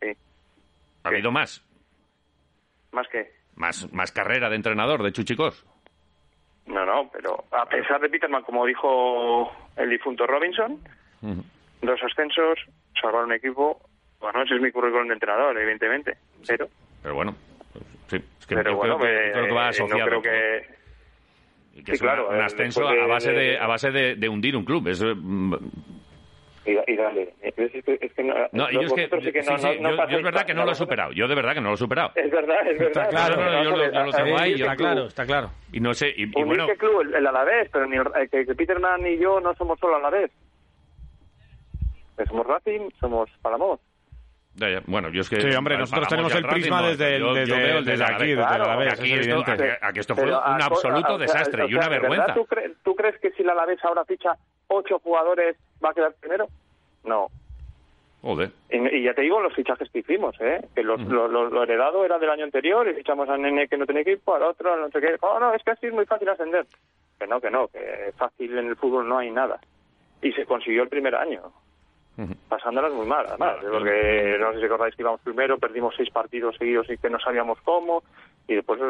Sí. 0.00 0.08
ha 1.02 1.08
¿Qué? 1.08 1.14
habido 1.16 1.30
más. 1.32 1.64
Más 2.92 3.08
que... 3.08 3.32
Más, 3.56 3.92
más 3.92 4.12
carrera 4.12 4.48
de 4.50 4.56
entrenador 4.56 5.02
de 5.02 5.12
Chuchicos. 5.12 5.64
No, 6.66 6.84
no, 6.86 7.10
pero 7.12 7.44
a 7.52 7.66
pesar 7.66 8.00
de 8.00 8.08
Peterman, 8.08 8.42
como 8.42 8.64
dijo 8.64 9.52
el 9.76 9.90
difunto 9.90 10.26
Robinson, 10.26 10.78
dos 11.82 12.00
ascensos, 12.02 12.58
salvar 13.00 13.24
un 13.24 13.32
equipo, 13.32 13.80
bueno, 14.20 14.42
ese 14.42 14.54
es 14.54 14.60
mi 14.62 14.72
currículum 14.72 15.08
de 15.08 15.14
entrenador, 15.14 15.56
evidentemente, 15.58 16.16
pero, 16.46 16.68
Pero 17.02 17.14
bueno, 17.14 17.34
pues, 17.72 17.84
sí, 18.08 18.16
es 18.40 18.46
que 18.46 18.54
pero 18.56 18.76
bueno, 18.76 18.96
creo, 18.98 19.08
que, 19.10 19.28
eh, 19.28 19.32
creo 19.32 19.46
que 19.46 19.52
va 19.52 19.70
no 19.70 20.06
creo 20.06 20.22
que... 20.22 20.66
Sí, 21.74 21.82
es 21.88 22.00
claro, 22.00 22.28
un 22.30 22.36
eh, 22.36 22.42
ascenso 22.44 22.88
de- 22.88 23.02
a 23.02 23.06
base 23.06 23.32
de, 23.32 23.38
de- 23.40 23.58
a 23.58 23.66
base 23.66 23.90
de, 23.90 24.14
de 24.14 24.28
hundir 24.28 24.56
un 24.56 24.64
club. 24.64 24.86
Eso, 24.86 25.12
mm, 25.16 25.54
Y, 26.66 26.92
y 26.92 26.96
dale, 26.96 27.34
es 27.42 27.54
que, 27.54 27.64
es 28.00 28.12
que 28.14 28.22
no, 28.24 28.70
yo 28.70 28.80
es 28.80 28.92
que, 28.94 29.02
vosotros 29.02 29.24
sí 29.24 29.32
que 29.32 29.42
sí, 29.42 29.50
no- 29.50 29.58
sí, 29.58 29.66
no- 29.80 29.82
no 29.82 29.90
yo, 29.90 29.90
yo 29.90 29.96
pasáis 29.96 30.16
es 30.18 30.24
verdad 30.24 30.46
que 30.46 30.54
no 30.54 30.64
lo 30.64 30.72
he 30.72 30.74
superado. 30.74 31.12
Yo 31.12 31.28
de 31.28 31.34
verdad 31.34 31.54
que 31.54 31.60
no 31.60 31.68
lo 31.68 31.74
he 31.74 31.78
superado. 31.78 32.12
Es 32.14 32.30
verdad, 32.30 32.66
es 32.66 32.78
verdad. 32.78 33.10
claro, 33.10 33.34
pero 33.36 33.50
no, 33.52 33.64
yo 33.64 33.70
lo- 33.76 33.92
yo 33.92 34.04
lo 34.04 34.12
tengo 34.12 34.38
ahí, 34.38 34.52
Está 34.54 34.76
claro, 34.76 35.06
está 35.06 35.26
claro. 35.26 35.50
Y 35.72 35.80
no 35.80 35.92
sé, 35.92 36.08
y, 36.16 36.22
y 36.22 36.42
Un 36.42 36.46
bueno, 36.48 36.66
club, 36.78 37.02
el, 37.02 37.14
el 37.16 37.26
Alavés, 37.26 37.68
pero 37.70 37.86
ni 37.86 37.96
el- 37.96 38.06
eh, 38.06 38.28
que, 38.30 38.46
que 38.46 38.54
Peterman 38.54 39.06
y 39.06 39.18
yo 39.18 39.40
no 39.40 39.54
somos 39.56 39.78
solo 39.78 39.96
Alavés. 39.96 40.30
Somos 42.28 42.46
Racing, 42.46 42.90
somos 43.00 43.28
Palamos. 43.42 43.80
Ya, 44.56 44.68
ya. 44.70 44.82
Bueno, 44.86 45.08
yo 45.10 45.22
es 45.22 45.28
que... 45.28 45.40
Sí, 45.40 45.54
hombre, 45.56 45.76
nosotros 45.76 46.06
tenemos 46.08 46.32
el 46.34 46.46
prisma 46.46 46.80
desde, 46.82 47.16
el- 47.16 47.22
yo, 47.22 47.28
yo 47.28 47.34
desde, 47.34 47.56
veo 47.56 47.78
el 47.78 47.84
de 47.84 47.90
desde 47.92 48.04
la 48.04 48.14
aquí, 48.16 48.26
desde 48.28 48.58
la 48.58 48.76
vez, 48.76 48.92
aquí 48.92 49.12
es 49.12 49.26
esto- 49.26 49.40
aquí- 49.50 49.62
aquí 49.82 49.98
esto 49.98 50.14
fue 50.14 50.24
Pero, 50.24 50.38
un 50.38 50.44
a- 50.62 50.66
absoluto 50.66 51.18
desastre 51.18 51.66
y 51.68 51.74
una 51.74 51.82
sea, 51.82 51.90
¿de 51.90 51.98
vergüenza. 51.98 52.34
¿tú, 52.34 52.46
cre- 52.46 52.74
tú 52.84 52.94
crees 52.94 53.18
que 53.20 53.30
si 53.32 53.42
la 53.42 53.52
Alavés 53.52 53.84
ahora 53.84 54.04
ficha 54.04 54.30
ocho 54.68 55.00
jugadores 55.00 55.56
va 55.84 55.90
a 55.90 55.94
quedar 55.94 56.14
primero? 56.20 56.46
No. 57.04 57.28
Joder. 58.22 58.50
Y, 58.70 58.76
y 58.98 59.02
ya 59.02 59.12
te 59.12 59.22
digo 59.22 59.40
los 59.40 59.52
fichajes 59.54 59.90
que 59.90 59.98
hicimos, 59.98 60.34
¿eh? 60.40 60.64
Que 60.74 60.82
los- 60.82 61.00
lo, 61.02 61.26
lo- 61.28 61.50
lo 61.50 61.62
heredado 61.64 62.04
era 62.04 62.18
del 62.18 62.30
año 62.30 62.44
anterior 62.44 62.88
y 62.88 62.94
fichamos 62.94 63.28
a 63.28 63.36
Nene 63.36 63.66
que 63.68 63.76
no 63.76 63.86
tenía 63.86 64.02
equipo, 64.02 64.34
al 64.34 64.44
otro, 64.44 64.76
no 64.76 64.88
sé 64.90 65.00
qué. 65.00 65.16
Oh, 65.20 65.38
no, 65.40 65.52
es 65.52 65.62
que 65.64 65.72
así 65.72 65.86
es 65.88 65.92
muy 65.92 66.06
fácil 66.06 66.28
ascender. 66.28 66.64
Que 67.18 67.26
no, 67.26 67.40
que 67.40 67.50
no, 67.50 67.68
que 67.68 68.12
fácil 68.16 68.56
en 68.56 68.68
el 68.68 68.76
fútbol 68.76 69.08
no 69.08 69.18
hay 69.18 69.30
nada. 69.30 69.60
Y 70.22 70.32
se 70.32 70.46
consiguió 70.46 70.84
el 70.84 70.88
primer 70.88 71.14
año. 71.16 71.42
Pasándolas 72.48 72.92
muy 72.92 73.06
mal, 73.06 73.26
además. 73.28 73.56
Porque 73.60 74.36
no 74.38 74.50
sé 74.52 74.56
si 74.56 74.62
recordáis 74.62 74.94
que 74.94 75.02
íbamos 75.02 75.20
primero, 75.22 75.58
perdimos 75.58 75.94
seis 75.96 76.10
partidos 76.10 76.56
seguidos 76.56 76.88
y 76.90 76.96
que 76.96 77.10
no 77.10 77.18
sabíamos 77.18 77.58
cómo. 77.62 78.02
Y 78.46 78.54
después. 78.54 78.80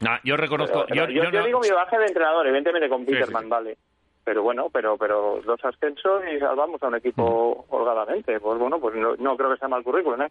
Nah, 0.00 0.18
yo 0.24 0.36
reconozco... 0.36 0.84
Pero 0.88 1.06
yo, 1.06 1.10
yo, 1.24 1.30
yo 1.30 1.40
no- 1.40 1.46
digo 1.46 1.60
mi 1.60 1.70
baja 1.70 1.98
de 1.98 2.06
entrenador, 2.06 2.46
evidentemente 2.46 2.88
con 2.88 3.06
sí, 3.06 3.12
Peterman, 3.12 3.44
sí. 3.44 3.48
vale. 3.48 3.76
Pero 4.24 4.42
bueno, 4.42 4.68
pero 4.72 4.98
pero 4.98 5.40
dos 5.44 5.64
ascensos 5.64 6.22
y 6.34 6.38
salvamos 6.40 6.82
a 6.82 6.88
un 6.88 6.96
equipo 6.96 7.64
holgadamente. 7.70 8.40
Pues 8.40 8.58
bueno, 8.58 8.80
pues 8.80 8.96
no, 8.96 9.14
no 9.16 9.36
creo 9.36 9.52
que 9.52 9.58
sea 9.58 9.68
mal 9.68 9.84
currículum, 9.84 10.22
¿eh? 10.22 10.28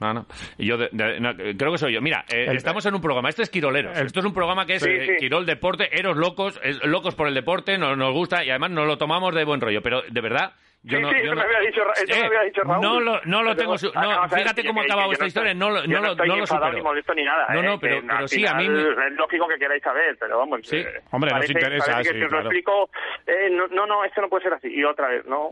No, 0.00 0.14
no. 0.14 0.26
Y 0.56 0.66
yo 0.66 0.78
de- 0.78 0.88
de- 0.90 1.20
no, 1.20 1.34
creo 1.36 1.72
que 1.72 1.78
soy 1.78 1.92
yo. 1.92 2.00
Mira, 2.00 2.24
eh, 2.32 2.46
El- 2.48 2.56
estamos 2.56 2.84
en 2.86 2.94
un 2.94 3.02
programa. 3.02 3.28
Este 3.28 3.42
es 3.42 3.50
Quiroleros. 3.50 3.96
el- 3.98 4.06
Esto 4.06 4.20
es 4.20 4.26
un 4.26 4.32
programa 4.32 4.64
que 4.66 4.76
es 4.76 4.82
Sí, 4.82 4.88
eh, 4.90 5.06
sí. 5.10 5.16
Quirol 5.18 5.44
Deporte, 5.44 5.88
Eros 5.96 6.16
locos, 6.16 6.58
es- 6.64 6.82
locos 6.86 7.14
por 7.14 7.28
el 7.28 7.34
deporte, 7.34 7.76
nos, 7.76 7.96
nos 7.98 8.12
gusta 8.14 8.42
y 8.42 8.48
además 8.50 8.70
nos 8.70 8.86
lo 8.86 8.96
tomamos 8.96 9.34
de 9.34 9.44
buen 9.44 9.60
rollo. 9.60 9.82
Pero 9.82 10.00
de 10.10 10.20
verdad, 10.22 10.54
yo 10.84 10.96
Sí, 10.98 11.02
no. 11.02 11.08
sí, 11.10 11.14
yo 11.16 11.22
eso 11.24 11.34
no- 11.34 11.36
me 11.36 11.42
había 11.44 11.60
dicho 11.60 11.82
eso 11.94 12.04
me 12.14 12.20
Eh, 12.20 12.26
había 12.26 12.40
dicho 12.42 12.60
Raúl. 12.62 12.80
No 12.82 13.00
lo, 13.00 13.20
no 13.24 13.42
lo 13.42 13.50
Pero, 13.50 13.56
tengo. 13.56 13.78
su- 13.78 13.92
no, 13.94 14.20
ver, 14.28 14.30
fíjate 14.40 14.64
cómo 14.66 14.80
que- 14.80 14.86
acabado 14.86 15.08
que 15.08 15.12
esta 15.14 15.26
historia. 15.26 15.54
No, 15.54 15.70
lo- 15.70 15.86
no, 15.86 16.00
no 16.00 16.46
supero. 16.46 16.72
ni 16.72 16.82
molesto 16.82 17.14
ni 17.14 17.24
nada. 17.24 17.46
No, 17.54 17.60
¿eh? 17.60 17.62
no, 17.62 17.78
pero, 17.80 18.28
sí, 18.28 18.46
a 18.46 18.54
mí. 18.54 18.66
Es 18.66 19.12
lógico 19.16 19.48
que 19.48 19.58
queráis 19.58 19.82
saber, 19.82 20.16
pero 20.20 20.38
vamos. 20.38 20.60
Sí. 20.64 20.76
eh, 20.76 20.86
Hombre, 21.10 21.30
nos 21.30 21.38
parece- 21.40 21.52
interesa, 21.52 21.92
parece 21.92 22.08
que 22.10 22.14
sí, 22.14 22.18
si 22.18 22.24
os 22.24 22.28
claro. 22.30 22.44
lo 22.44 22.50
explico, 22.50 22.90
eh, 23.26 23.50
no, 23.50 23.66
no, 23.68 23.86
no, 23.86 24.04
esto 24.04 24.20
no 24.20 24.28
puede 24.28 24.42
ser 24.44 24.52
así. 24.54 24.68
Y 24.72 24.84
otra 24.84 25.08
vez, 25.08 25.24
no. 25.26 25.50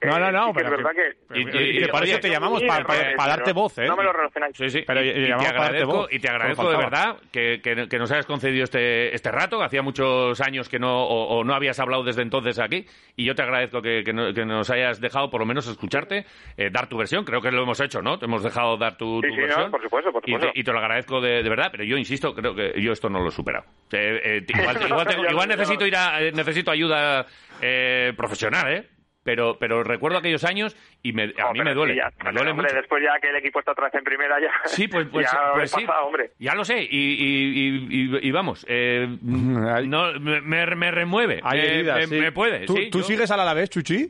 Que 0.00 0.06
No, 0.06 0.18
no, 0.18 0.30
no, 0.32 0.46
sí 0.46 0.52
que 0.52 0.54
pero 0.64 0.66
es 0.68 0.76
verdad 0.76 0.90
que- 0.90 1.34
que. 1.34 1.40
Y- 1.40 1.42
y- 1.42 1.78
y- 1.80 1.84
y 1.84 1.86
para 1.88 2.02
oye, 2.04 2.12
eso 2.12 2.20
te 2.20 2.30
llamamos, 2.30 2.60
Sí, 2.60 2.66
para, 2.66 2.84
para- 2.84 3.14
para 3.16 3.28
darte 3.36 3.52
voz, 3.52 3.78
¿eh? 3.78 3.86
No 3.86 3.96
me 3.96 4.04
lo 4.04 4.12
relacionáis. 4.12 4.56
Sí, 4.56 4.68
sí. 4.70 4.84
Pero 4.86 5.02
y, 5.04 5.12
te 5.12 5.20
llamamos 5.20 5.44
para 5.46 5.58
darte 5.58 5.76
agradezco, 5.78 5.92
voz, 5.98 6.12
y 6.12 6.18
te 6.18 6.28
agradezco 6.28 6.70
de 6.70 6.76
verdad 6.76 7.16
que, 7.32 7.60
que- 7.62 7.88
que 7.88 7.98
nos 7.98 8.10
hayas 8.12 8.26
concedido 8.26 8.64
este, 8.64 9.14
este 9.14 9.30
rato, 9.30 9.58
que 9.58 9.64
hacía 9.64 9.82
muchos 9.82 10.40
años 10.40 10.68
que 10.68 10.78
no, 10.78 11.04
o, 11.04 11.38
o 11.38 11.44
no 11.44 11.54
habías 11.54 11.78
hablado 11.80 12.02
desde 12.04 12.22
entonces 12.22 12.58
aquí, 12.58 12.86
y 13.16 13.24
yo 13.24 13.34
te 13.34 13.42
agradezco 13.42 13.80
que, 13.82 14.02
que 14.04 14.12
no- 14.12 14.32
que 14.34 14.44
nos 14.44 14.68
hayas 14.70 15.00
dejado 15.00 15.30
por 15.30 15.40
lo 15.40 15.46
menos 15.46 15.66
escucharte, 15.66 16.26
eh, 16.56 16.70
dar 16.70 16.88
tu 16.88 16.96
versión, 16.98 17.24
creo 17.24 17.40
que 17.40 17.50
lo 17.50 17.62
hemos 17.62 17.80
hecho, 17.80 18.02
¿no? 18.02 18.18
Te 18.18 18.26
hemos 18.26 18.42
dejado 18.42 18.76
dar 18.76 18.96
tu, 18.96 19.20
Sí, 19.22 19.28
tu 19.28 19.34
sí, 19.34 19.40
no, 19.40 19.46
versión. 19.46 19.70
por 19.70 19.82
supuesto, 19.82 20.12
por 20.12 20.22
Y 20.22 20.26
te, 20.26 20.32
supuesto. 20.32 20.60
y 20.60 20.64
te 20.64 20.72
lo 20.72 20.78
agradezco 20.78 21.20
de, 21.20 21.42
de 21.42 21.48
verdad, 21.48 21.68
pero 21.70 21.84
yo 21.84 21.96
insisto, 21.96 22.34
creo 22.34 22.54
que 22.54 22.80
yo 22.80 22.92
esto 22.92 23.08
no 23.08 23.20
lo 23.20 23.28
he 23.28 23.32
superado. 23.32 23.64
Eh, 23.92 24.20
eh, 24.24 24.44
igual 24.48 24.76
igual 25.04 25.06
tengo- 25.06 25.24
Ya 25.24 25.30
igual 25.30 25.48
lo- 25.48 25.56
necesito 25.56 25.86
ir 25.86 25.96
a, 25.96 26.20
eh, 26.22 26.32
necesito 26.32 26.70
ayuda 26.70 27.26
eh, 27.60 28.12
profesional, 28.16 28.72
¿eh? 28.72 28.88
Pero, 29.24 29.56
pero 29.58 29.84
recuerdo 29.84 30.18
aquellos 30.18 30.42
años 30.44 30.76
y 31.02 31.12
me- 31.12 31.32
a 31.38 31.44
No, 31.44 31.52
mí 31.52 31.60
me 31.62 31.74
duele, 31.74 31.92
sí, 31.94 31.98
ya, 32.00 32.10
me 32.24 32.32
duele 32.32 32.50
hombre, 32.50 32.64
mucho. 32.66 32.74
Después 32.76 33.02
ya 33.04 33.20
que 33.20 33.28
el 33.30 33.36
equipo 33.36 33.60
está 33.60 33.70
otra 33.70 33.84
vez 33.84 33.94
en 33.94 34.02
primera 34.04 34.40
ya. 34.40 34.50
Sí, 34.64 34.88
pues, 34.88 35.06
pues, 35.12 35.30
ya 35.30 35.52
pues 35.54 35.70
sí. 35.70 35.84
pasado, 35.86 36.06
hombre. 36.06 36.30
Ya 36.40 36.54
lo 36.56 36.64
sé. 36.64 36.82
Y, 36.82 36.86
y, 36.90 37.48
y, 37.54 38.16
y- 38.16 38.28
y 38.28 38.30
vamos, 38.32 38.66
eh, 38.68 39.06
no, 39.22 40.12
me, 40.20 40.40
me- 40.40 40.66
me 40.74 40.90
remueve. 40.90 41.40
Hay 41.44 41.60
me, 41.60 41.66
heridas, 41.66 41.96
me- 41.98 42.06
sí. 42.06 42.20
me 42.20 42.32
puede. 42.32 42.66
¿Tú, 42.66 42.74
sí, 42.74 42.90
tú 42.90 42.98
yo- 42.98 43.04
sigues 43.04 43.30
al 43.30 43.38
Alavés, 43.40 43.70
Chuchi? 43.70 44.08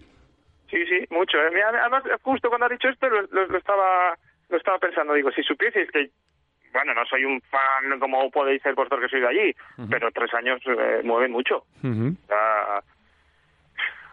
Sí, 0.71 0.87
sí, 0.87 1.07
mucho. 1.11 1.37
¿eh? 1.37 1.51
Mira, 1.53 1.69
Además, 1.69 2.05
justo 2.23 2.49
cuando 2.49 2.65
has 2.65 2.73
dicho 2.73 2.89
esto, 2.89 3.07
lo, 3.11 3.21
lo- 3.31 3.47
lo 3.49 3.59
estaba 3.59 4.17
lo 4.49 4.57
estaba 4.57 4.79
pensando. 4.79 5.13
Digo, 5.13 5.31
si 5.33 5.43
supieseis 5.43 5.91
que, 5.91 6.09
bueno, 6.73 6.95
no 6.95 7.05
soy 7.05 7.27
un 7.27 7.39
fan 7.43 7.99
como 8.01 8.31
podéis 8.31 8.63
ser 8.63 8.75
vosotros 8.75 9.03
que 9.03 9.09
sois 9.09 9.23
de 9.23 9.29
allí, 9.29 9.55
pero 9.91 10.11
tres 10.11 10.33
años 10.33 10.59
eh, 10.67 11.03
mueven 11.05 11.33
mucho. 11.33 11.59
O 11.83 12.27
sea, 12.29 12.81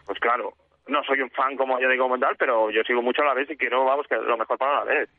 pues 0.06 0.20
claro, 0.20 0.54
no 0.90 1.04
soy 1.04 1.22
un 1.22 1.30
fan 1.32 1.56
como 1.56 1.80
yo 1.80 1.88
digo 1.90 2.04
como 2.06 2.20
tal, 2.20 2.36
pero 2.38 2.70
yo 2.72 2.82
sigo 2.84 3.02
mucho 3.02 3.22
a 3.22 3.26
la 3.26 3.34
vez 3.34 3.50
y 3.50 3.58
quiero, 3.58 3.86
vamos, 3.86 4.08
que 4.08 4.16
lo 4.16 4.38
mejor 4.38 4.58
para 4.58 4.80
la 4.80 4.84
vez. 4.86 5.10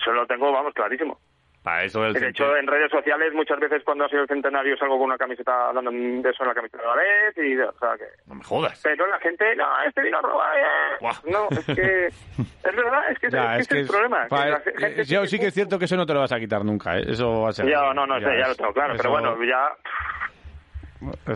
Eso 0.00 0.12
lo 0.12 0.26
tengo, 0.26 0.50
vamos, 0.52 0.74
clarísimo. 0.74 1.18
Para 1.62 1.84
eso 1.84 2.02
del 2.02 2.12
De 2.12 2.28
hecho, 2.28 2.54
en 2.58 2.66
redes 2.66 2.90
sociales 2.90 3.32
muchas 3.32 3.58
veces 3.58 3.82
cuando 3.84 4.04
ha 4.04 4.08
sido 4.10 4.20
el 4.20 4.28
centenario 4.28 4.76
salgo 4.76 4.98
con 4.98 5.06
una 5.06 5.16
camiseta 5.16 5.68
hablando 5.68 5.90
de 5.92 6.28
eso 6.28 6.42
en 6.42 6.48
la 6.48 6.54
camiseta 6.54 6.82
de 6.82 6.88
la 6.88 6.94
vez 6.94 7.38
y, 7.38 7.58
o 7.58 7.72
sea, 7.78 7.96
que... 7.96 8.04
No 8.26 8.34
me 8.34 8.44
jodas. 8.44 8.78
Pero 8.84 9.06
la 9.06 9.18
gente, 9.18 9.56
no, 9.56 9.64
este 9.86 10.02
vino 10.02 10.18
a 10.18 10.20
robar. 10.20 10.58
eh. 10.58 11.08
No, 11.30 11.48
es 11.50 11.64
que. 11.64 12.06
Es 12.68 12.76
verdad, 12.76 13.10
es 13.10 13.18
que, 13.18 13.30
Ya, 13.30 13.54
es, 13.56 13.60
es 13.62 13.68
que 13.68 13.74
que 13.76 13.80
es 13.82 13.86
el 13.88 13.92
problema. 13.94 14.22
que 14.24 14.28
pa- 14.28 14.46
la 14.46 14.56
eh, 14.58 14.62
gente 14.78 15.04
yo 15.04 15.24
sí 15.26 15.38
que 15.38 15.46
es 15.46 15.54
cierto 15.54 15.78
que 15.78 15.84
eso 15.86 15.96
no 15.96 16.04
te 16.04 16.12
lo 16.14 16.20
vas 16.20 16.32
a 16.32 16.38
quitar 16.40 16.62
nunca, 16.64 16.98
¿eh? 16.98 17.04
Eso 17.08 17.42
va 17.42 17.48
a 17.50 17.52
ser... 17.52 17.66
Ya, 17.66 17.94
no, 17.94 18.06
no, 18.06 18.18
ya, 18.18 18.28
ya 18.38 18.48
lo 18.48 18.54
tengo 18.56 18.72
claro. 18.74 18.92
eso- 18.94 19.02
Pero 19.02 19.10
bueno, 19.12 19.42
ya. 19.44 19.68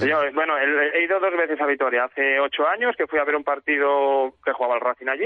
Yo, 0.00 0.20
bueno, 0.34 0.58
he 0.58 1.02
ido 1.02 1.20
dos 1.20 1.36
veces 1.36 1.60
a 1.60 1.66
Vitoria. 1.66 2.04
Hace 2.04 2.40
ocho 2.40 2.66
años 2.68 2.94
que 2.96 3.06
fui 3.06 3.18
a 3.18 3.24
ver 3.24 3.36
un 3.36 3.44
partido 3.44 4.34
que 4.44 4.52
jugaba 4.52 4.76
el 4.76 4.80
Racing 4.80 5.08
allí 5.08 5.24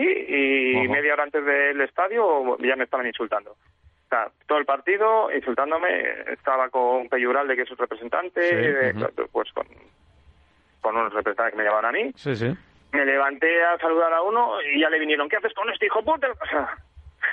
y 0.85 0.89
media 0.89 1.15
hora 1.15 1.25
antes 1.25 1.45
del 1.45 1.81
estadio 1.81 2.57
ya 2.59 2.77
me 2.77 2.85
estaban 2.85 3.07
insultando. 3.07 3.53
O 3.53 4.09
sea, 4.09 4.29
todo 4.47 4.59
el 4.59 4.67
partido 4.67 5.33
insultándome. 5.33 6.05
Estaba 6.33 6.69
con 6.69 7.09
Peyuralde, 7.09 7.57
que 7.57 7.63
es 7.63 7.69
su 7.69 7.77
representante, 7.77 8.41
Sí, 8.43 8.57
eh, 8.57 9.27
pues 9.33 9.51
con, 9.53 9.67
con 10.81 10.97
unos 10.97 11.13
representantes 11.15 11.53
que 11.53 11.59
me 11.59 11.65
llamaban 11.65 11.87
a 11.87 11.93
mí. 11.93 12.13
Sí, 12.17 12.37
sí. 12.37 12.55
me 12.93 13.07
levanté 13.07 13.63
a 13.65 13.79
saludar 13.79 14.13
a 14.13 14.21
uno 14.23 14.61
y 14.63 14.81
ya 14.81 14.91
le 14.91 14.99
vinieron, 14.99 15.29
¿qué 15.29 15.37
haces 15.37 15.55
con 15.55 15.71
este 15.71 15.87
hijo 15.87 16.03
puta? 16.05 16.29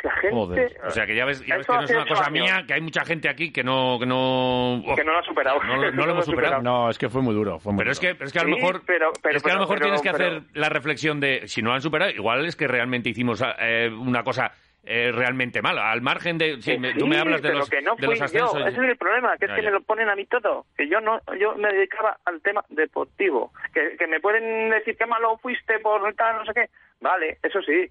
La 0.03 0.11
gente... 0.13 0.29
Joder. 0.35 0.77
O 0.85 0.89
sea, 0.91 1.05
que 1.05 1.15
ya 1.15 1.25
ves, 1.25 1.45
ya 1.45 1.57
ves 1.57 1.67
que 1.67 1.73
no 1.73 1.83
es 1.83 1.91
una 1.91 2.05
cosa 2.05 2.25
años. 2.27 2.31
mía, 2.45 2.63
que 2.67 2.73
hay 2.73 2.81
mucha 2.81 3.03
gente 3.03 3.29
aquí 3.29 3.51
que 3.51 3.63
no... 3.63 3.97
Que 3.99 4.05
no, 4.05 4.81
Que 4.95 5.03
no 5.03 5.11
lo 5.13 5.19
ha 5.19 5.23
superado. 5.23 5.61
No, 5.63 5.75
lo- 5.75 5.91
no 5.91 6.05
lo 6.05 6.11
hemos 6.13 6.25
superado. 6.25 6.61
No, 6.61 6.89
es 6.89 6.97
que 6.97 7.09
fue 7.09 7.21
muy 7.21 7.33
duro. 7.35 7.59
Fue 7.59 7.73
muy 7.73 7.79
Pero 7.79 7.91
es 7.91 7.99
que, 7.99 8.15
pero 8.15 8.25
es 8.27 8.33
que 8.33 8.39
a 8.39 8.43
lo 8.43 8.49
Sí, 8.55 8.61
mejor, 8.61 8.81
pero- 8.85 9.11
pero- 9.21 9.37
es 9.37 9.43
que 9.43 9.51
a 9.51 9.55
lo 9.55 9.59
mejor 9.61 9.75
pero- 9.77 9.85
tienes 9.87 10.01
que 10.01 10.11
pero- 10.11 10.37
hacer 10.37 10.41
la 10.53 10.69
reflexión 10.69 11.19
de 11.19 11.47
si 11.47 11.61
no 11.61 11.69
lo 11.69 11.75
han 11.75 11.81
superado, 11.81 12.11
igual 12.11 12.45
es 12.45 12.55
que 12.55 12.67
realmente 12.67 13.09
hicimos 13.09 13.43
eh, 13.59 13.89
una 13.89 14.23
cosa 14.23 14.51
eh, 14.81 15.11
realmente 15.11 15.61
mala. 15.61 15.91
Al 15.91 16.01
margen 16.01 16.37
de, 16.37 16.61
sí, 16.61 16.77
me- 16.77 16.93
tú 16.95 17.05
me 17.05 17.17
hablas 17.17 17.41
de 17.41 17.49
pero 17.49 17.59
los, 17.59 17.69
que 17.69 17.81
no 17.81 17.95
de 17.95 18.05
fui 18.05 18.15
los 18.15 18.21
ascensos. 18.21 18.53
yo. 18.53 18.65
Ese 18.65 18.77
es 18.81 18.89
el 18.89 18.97
problema, 18.97 19.35
que 19.37 19.45
es 19.45 19.49
Ya, 19.51 19.55
que 19.57 19.61
ya. 19.63 19.67
me 19.67 19.73
lo 19.73 19.81
ponen 19.81 20.07
a 20.09 20.15
mí 20.15 20.25
todo. 20.25 20.65
Que 20.77 20.87
yo 20.87 21.01
no, 21.01 21.19
yo 21.37 21.55
me 21.57 21.67
dedicaba 21.73 22.17
al 22.25 22.41
tema 22.41 22.63
deportivo. 22.69 23.51
Que, 23.73 23.97
que 23.97 24.07
me 24.07 24.19
pueden 24.21 24.69
decir 24.69 24.95
que 24.97 25.05
malo 25.05 25.37
fuiste 25.39 25.79
por 25.79 26.11
tal, 26.15 26.37
no 26.37 26.45
sé 26.45 26.53
qué. 26.53 26.69
Vale, 27.01 27.37
eso 27.43 27.61
sí. 27.61 27.87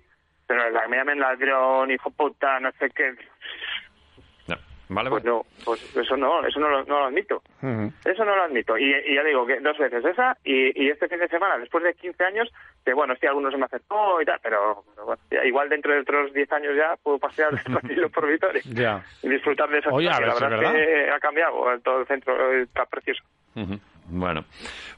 Pero 0.49 0.70
la 0.70 0.82
que 0.82 0.88
me 0.88 0.96
llamen 0.96 1.20
ladrón, 1.20 1.90
hijo 1.92 2.11
puta, 2.11 2.59
no 2.59 2.72
sé 2.72 2.88
qué. 2.90 3.12
No, 4.49 4.57
Vale, 4.88 5.11
Pues 5.11 5.22
vale. 5.22 5.36
no, 5.36 5.42
pues 5.66 5.94
eso 5.94 6.16
no, 6.16 6.44
eso 6.46 6.59
no 6.59 6.70
lo, 6.70 6.82
no 6.84 7.01
lo 7.01 7.05
admito. 7.05 7.42
Ujú. 7.62 7.92
Eso 8.07 8.24
no 8.24 8.34
lo 8.34 8.42
admito. 8.44 8.78
Y, 8.78 8.90
y 9.07 9.14
ya 9.14 9.22
digo 9.22 9.46
que 9.46 9.61
dos 9.61 9.76
veces 9.76 10.03
esa 10.03 10.38
y, 10.44 10.82
y 10.82 10.88
este 10.88 11.07
fin 11.09 11.18
de 11.18 11.28
semana, 11.28 11.59
después 11.59 11.84
de 11.84 11.92
15 11.92 12.24
años, 12.24 12.49
que 12.82 12.94
bueno, 12.94 13.12
este 13.12 13.28
algunos 13.28 13.53
se 13.53 13.59
me 13.59 13.66
acercó 13.66 14.22
y 14.22 14.24
tal, 14.24 14.40
pero, 14.42 14.82
pero 14.94 15.05
bueno, 15.07 15.22
ya 15.30 15.44
igual 15.44 15.68
dentro 15.68 15.92
de 15.92 16.01
otros 16.01 16.32
10 16.32 16.51
años 16.53 16.74
ya 16.74 16.96
puedo 17.03 17.18
pasear 17.18 17.51
tranquilo 17.64 18.09
por 18.09 18.26
Vitoria 18.26 18.62
Ya. 18.64 19.05
y 19.22 19.28
disfrutar 19.28 19.68
de 19.68 19.80
esa 19.80 19.90
Oye, 19.90 20.09
a 20.09 20.14
ciudad, 20.14 20.34
que 20.38 20.40
ver 20.40 20.51
la 20.51 20.57
es 20.57 20.62
verdad, 20.62 20.76
es 20.80 21.05
que 21.05 21.11
ha 21.11 21.20
cambiado, 21.20 21.80
todo 21.80 22.01
el 22.01 22.07
centro 22.07 22.53
está 22.55 22.86
precioso. 22.86 23.22
Ujú. 23.57 23.78
Bueno, 24.11 24.45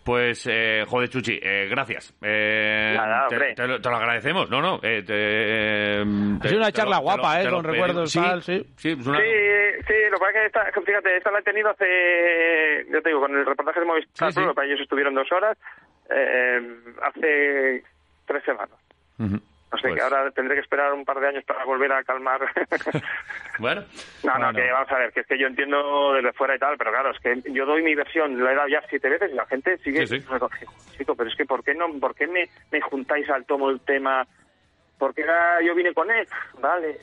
pues, 0.05 0.47
eh, 0.51 0.85
joder, 0.87 1.09
Chuchi, 1.09 1.39
eh, 1.43 1.67
gracias. 1.71 2.15
Eh, 2.23 2.95
Nada, 2.97 3.27
te, 3.29 3.67
lo, 3.67 3.81
te 3.81 3.89
lo 3.91 3.97
agradecemos, 3.97 4.49
no, 4.51 4.61
no. 4.61 4.79
eh, 4.83 5.03
te, 5.05 6.01
Ha 6.01 6.49
sido 6.49 6.61
una 6.61 6.73
charla 6.73 6.99
guapa, 6.99 7.43
¿eh? 7.43 7.49
Con 7.51 7.65
recuerdos, 7.65 8.11
sí, 8.13 8.21
tal, 8.21 8.43
sí. 8.43 8.65
Sí, 8.77 8.93
una- 8.93 9.19
Sí, 9.19 9.27
sí, 9.87 9.95
lo 10.11 10.19
que 10.19 10.21
pasa 10.21 10.29
es 10.29 10.35
que 10.35 10.47
esta, 10.47 10.81
fíjate, 10.83 11.17
esta 11.17 11.31
la 11.33 11.39
he 11.41 11.43
tenido 11.43 11.71
hace, 11.71 12.87
yo 12.91 13.03
te 13.03 13.09
digo, 13.09 13.21
con 13.21 13.37
el 13.37 13.45
reportaje 13.47 13.81
de 13.81 13.87
Movistar 13.87 14.33
Sí, 14.33 14.41
para 14.55 14.67
ellos 14.67 14.81
estuvieron 14.81 15.15
dos 15.15 15.31
horas, 15.33 15.59
eh, 16.09 16.61
hace 17.03 17.83
tres 18.27 18.45
semanas. 18.45 18.79
O 19.19 19.25
sea 19.79 19.91
Pues, 19.91 19.95
que 19.95 20.01
ahora 20.03 20.31
tendré 20.33 20.55
que 20.57 20.63
esperar 20.63 20.93
un 20.93 21.05
par 21.05 21.21
de 21.21 21.29
años 21.29 21.45
para 21.45 21.65
volver 21.65 21.93
a 21.93 22.03
calmar. 22.05 22.41
Bueno, 23.59 23.83
no, 24.25 24.33
no, 24.39 24.45
Bueno. 24.47 24.59
que 24.59 24.73
vamos 24.73 24.91
a 24.91 24.99
ver, 24.99 25.13
que 25.13 25.21
es 25.21 25.27
que 25.27 25.39
yo 25.39 25.47
entiendo 25.47 26.15
desde 26.15 26.33
fuera 26.33 26.57
y 26.57 26.59
tal, 26.59 26.79
pero 26.79 26.91
claro, 26.93 27.11
es 27.11 27.19
que 27.21 27.43
yo 27.53 27.67
doy 27.67 27.83
mi 27.83 27.95
versión, 27.95 28.39
lo 28.39 28.49
he 28.49 28.55
dado 28.55 28.69
ya 28.69 28.83
siete 28.89 29.11
veces 29.11 29.31
y 29.33 29.35
la 29.35 29.45
gente 29.47 29.77
sigue. 29.79 30.07
Sí, 30.07 30.19
sí. 30.21 30.27
Chico, 30.97 31.15
pero 31.15 31.29
es 31.29 31.37
que 31.37 31.45
¿por 31.45 31.63
qué 31.63 31.75
no, 31.75 31.87
por 32.01 32.15
qué 32.15 32.27
me, 32.27 32.49
me 32.71 32.81
juntáis 32.81 33.29
al 33.29 33.45
tomo 33.45 33.69
el 33.69 33.81
tema? 33.81 34.27
Porque 34.99 35.21
era- 35.23 35.61
yo 35.63 35.75
vine 35.75 35.93
con 35.93 36.11
él, 36.11 36.27
vale, 36.59 36.99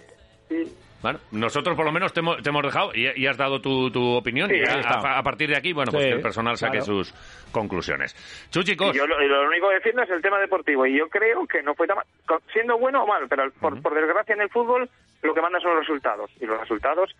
sí. 0.49 0.63
Bueno, 1.01 1.19
nosotros 1.31 1.75
por 1.75 1.85
lo 1.85 1.91
menos 1.91 2.11
te 2.11 2.21
hemos, 2.21 2.41
te 2.41 2.49
hemos 2.49 2.63
dejado 2.63 2.89
y, 2.93 3.07
y 3.21 3.27
has 3.27 3.37
dado 3.37 3.61
tu, 3.61 3.91
tu 3.91 4.15
opinión 4.15 4.49
Sí, 4.49 4.55
y 4.55 4.59
a, 4.61 4.79
está. 4.79 4.97
a- 4.99 5.19
a 5.19 5.23
partir 5.23 5.47
de 5.49 5.55
aquí, 5.57 5.71
bueno, 5.71 5.91
pues 5.91 6.05
que 6.05 6.11
el 6.13 6.21
personal 6.21 6.57
saque 6.57 6.79
claro. 6.79 6.85
sus 7.03 7.13
conclusiones. 7.51 8.15
Chuchicos, 8.49 8.95
Y 8.95 8.97
yo 8.97 9.05
lo, 9.05 9.15
único 9.47 9.69
que 9.69 9.75
defiendo 9.75 10.01
es 10.01 10.09
el 10.09 10.21
tema 10.23 10.39
deportivo 10.39 10.85
y 10.87 10.97
yo 10.97 11.07
creo 11.07 11.45
que 11.45 11.61
no 11.61 11.75
fue 11.75 11.85
tan 11.85 11.97
mal, 11.97 12.05
siendo 12.51 12.77
bueno 12.79 13.03
o 13.03 13.07
mal, 13.07 13.27
pero 13.29 13.43
por, 13.61 13.79
por 13.81 13.93
desgracia 13.93 14.33
en 14.33 14.41
el 14.41 14.49
fútbol 14.49 14.89
lo 15.21 15.33
que 15.33 15.41
manda 15.41 15.59
son 15.59 15.71
los 15.75 15.81
resultados 15.81 16.31
y 16.41 16.45
los 16.47 16.59
resultados 16.59 17.15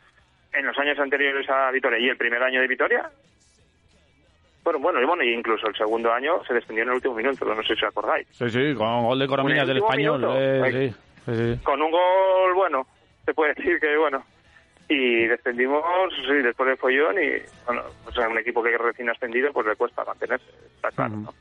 en 0.54 0.66
los 0.66 0.78
años 0.80 0.98
anteriores 0.98 1.48
a 1.50 1.70
Vitoria 1.72 2.00
y 2.00 2.10
el 2.10 2.18
primer 2.18 2.42
año 2.42 2.62
de 2.62 2.68
Vitoria 2.68 3.10
fueron 4.64 4.82
buenos 4.82 5.02
y 5.02 5.06
bueno, 5.06 5.24
y 5.24 5.34
incluso 5.34 5.68
el 5.68 5.76
segundo 5.76 6.12
año 6.12 6.44
se 6.46 6.54
descendió 6.54 6.84
en 6.84 6.90
el 6.90 6.96
último 6.96 7.16
minuto, 7.16 7.46
no 7.46 7.56
sé 7.62 7.68
si 7.68 7.74
os 7.74 7.84
acordáis. 7.84 8.28
Sí, 8.32 8.50
sí, 8.50 8.74
con 8.76 9.04
gol 9.04 9.20
de 9.20 9.26
el 9.26 9.68
del 9.68 9.78
español. 9.78 10.20
minuto. 10.20 10.40
eh, 10.40 10.62
Ay, 10.64 10.72
sí. 10.90 10.96
Sí, 11.26 11.36
sí. 11.56 11.60
con 11.64 11.82
un 11.82 11.92
gol, 11.92 12.54
bueno, 12.56 12.88
se 13.28 13.34
puede 13.34 13.54
decir 13.56 13.78
que, 13.82 13.98
bueno, 13.98 14.24
y 14.88 15.26
descendimos, 15.28 15.84
sí, 16.26 16.34
después 16.42 16.70
del 16.70 16.78
follón 16.78 17.18
y, 17.22 17.28
bueno, 17.66 17.82
o 18.06 18.12
sea, 18.14 18.30
un 18.30 18.38
equipo 18.38 18.64
que 18.64 18.78
recién 18.78 19.10
ascendido, 19.10 19.52
pues 19.52 19.68
le 19.68 19.76
cuesta 19.76 20.06
mantenerse, 20.06 20.46
está 20.78 20.90
claro, 20.92 21.16
¿no? 21.18 21.34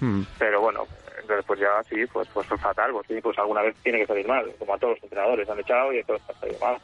Mm. 0.00 0.22
Pero 0.38 0.60
bueno, 0.60 0.84
entonces 1.20 1.44
pues 1.44 1.58
ya 1.58 1.82
sí, 1.88 2.06
pues, 2.12 2.28
pues 2.32 2.46
fue 2.46 2.56
fatal, 2.58 2.92
pues 2.92 3.06
sí, 3.08 3.18
pues 3.20 3.36
alguna 3.38 3.62
vez 3.62 3.74
tiene 3.82 3.98
que 3.98 4.06
salir 4.06 4.28
mal, 4.28 4.44
como 4.60 4.74
a 4.74 4.78
todos 4.78 4.94
los 4.94 5.02
entrenadores 5.02 5.48
han 5.50 5.58
echado 5.58 5.92
y 5.92 6.04
todo 6.04 6.18
ha 6.28 6.32
salido 6.40 6.58
mal. 6.60 6.76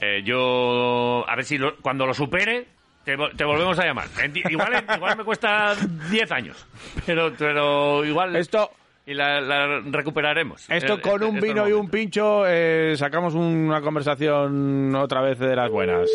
Eh, 0.00 0.22
yo, 0.24 1.24
a 1.28 1.34
ver 1.36 1.44
si 1.44 1.58
lo- 1.58 1.76
cuando 1.78 2.06
lo 2.06 2.14
supere, 2.14 2.66
te, 3.04 3.16
vo- 3.16 3.36
te 3.36 3.44
volvemos 3.44 3.78
a 3.80 3.84
llamar. 3.84 4.06
Igual, 4.48 4.84
igual 4.96 5.16
me 5.16 5.24
cuesta 5.24 5.74
10 6.10 6.30
años, 6.32 6.64
pero, 7.06 7.32
pero 7.38 8.04
igual 8.04 8.34
Esto, 8.36 8.70
y 9.06 9.14
la, 9.14 9.40
la 9.40 9.80
recuperaremos. 9.90 10.68
esto 10.70 10.94
Eh, 10.94 11.00
con 11.00 11.12
este- 11.14 11.24
un 11.26 11.34
estos 11.36 11.48
vino 11.48 11.68
y 11.68 11.72
un 11.72 11.88
pincho 11.88 12.44
eh, 12.46 12.94
sacamos 12.96 13.34
una 13.34 13.80
conversación 13.80 14.94
otra 14.94 15.20
vez 15.22 15.38
de 15.38 15.56
las 15.56 15.70
buenas. 15.70 16.08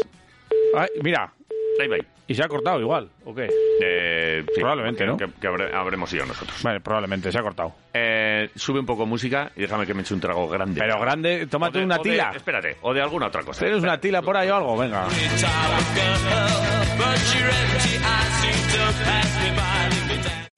Ay, 0.75 0.87
mira, 1.03 1.31
Ahí 1.79 1.87
va 1.87 1.97
y 2.29 2.33
se 2.35 2.43
ha 2.43 2.47
cortado 2.49 2.81
igual, 2.81 3.09
¿o 3.23 3.33
qué? 3.33 3.47
Eh, 3.81 4.43
sí, 4.53 4.59
Probablemente, 4.59 5.05
¿no? 5.05 5.15
Que, 5.15 5.27
habremos 5.73 6.11
ido 6.13 6.25
nosotros. 6.25 6.61
Vale, 6.61 6.81
probablemente 6.81 7.31
se 7.31 7.37
ha 7.39 7.41
cortado. 7.41 7.71
Eh, 7.93 8.49
sube 8.55 8.79
un 8.81 8.85
poco 8.85 9.05
música 9.05 9.51
y 9.55 9.61
déjame 9.61 9.85
que 9.85 9.93
me 9.93 10.01
eche 10.01 10.13
un 10.13 10.19
trago 10.19 10.45
grande. 10.49 10.81
Pero 10.81 10.99
grande, 10.99 11.47
tómate 11.47 11.77
de- 11.79 11.85
una 11.85 11.95
de- 11.97 12.01
tila. 12.03 12.31
espérate, 12.35 12.75
o 12.81 12.93
de 12.93 13.01
alguna 13.01 13.27
otra 13.27 13.43
cosa. 13.43 13.63
¿Tienes 13.63 13.81
una 13.81 13.97
tila 13.99 14.21
por 14.21 14.35
ahí 14.35 14.49
o 14.49 14.55
algo? 14.55 14.75
Venga. 14.75 15.07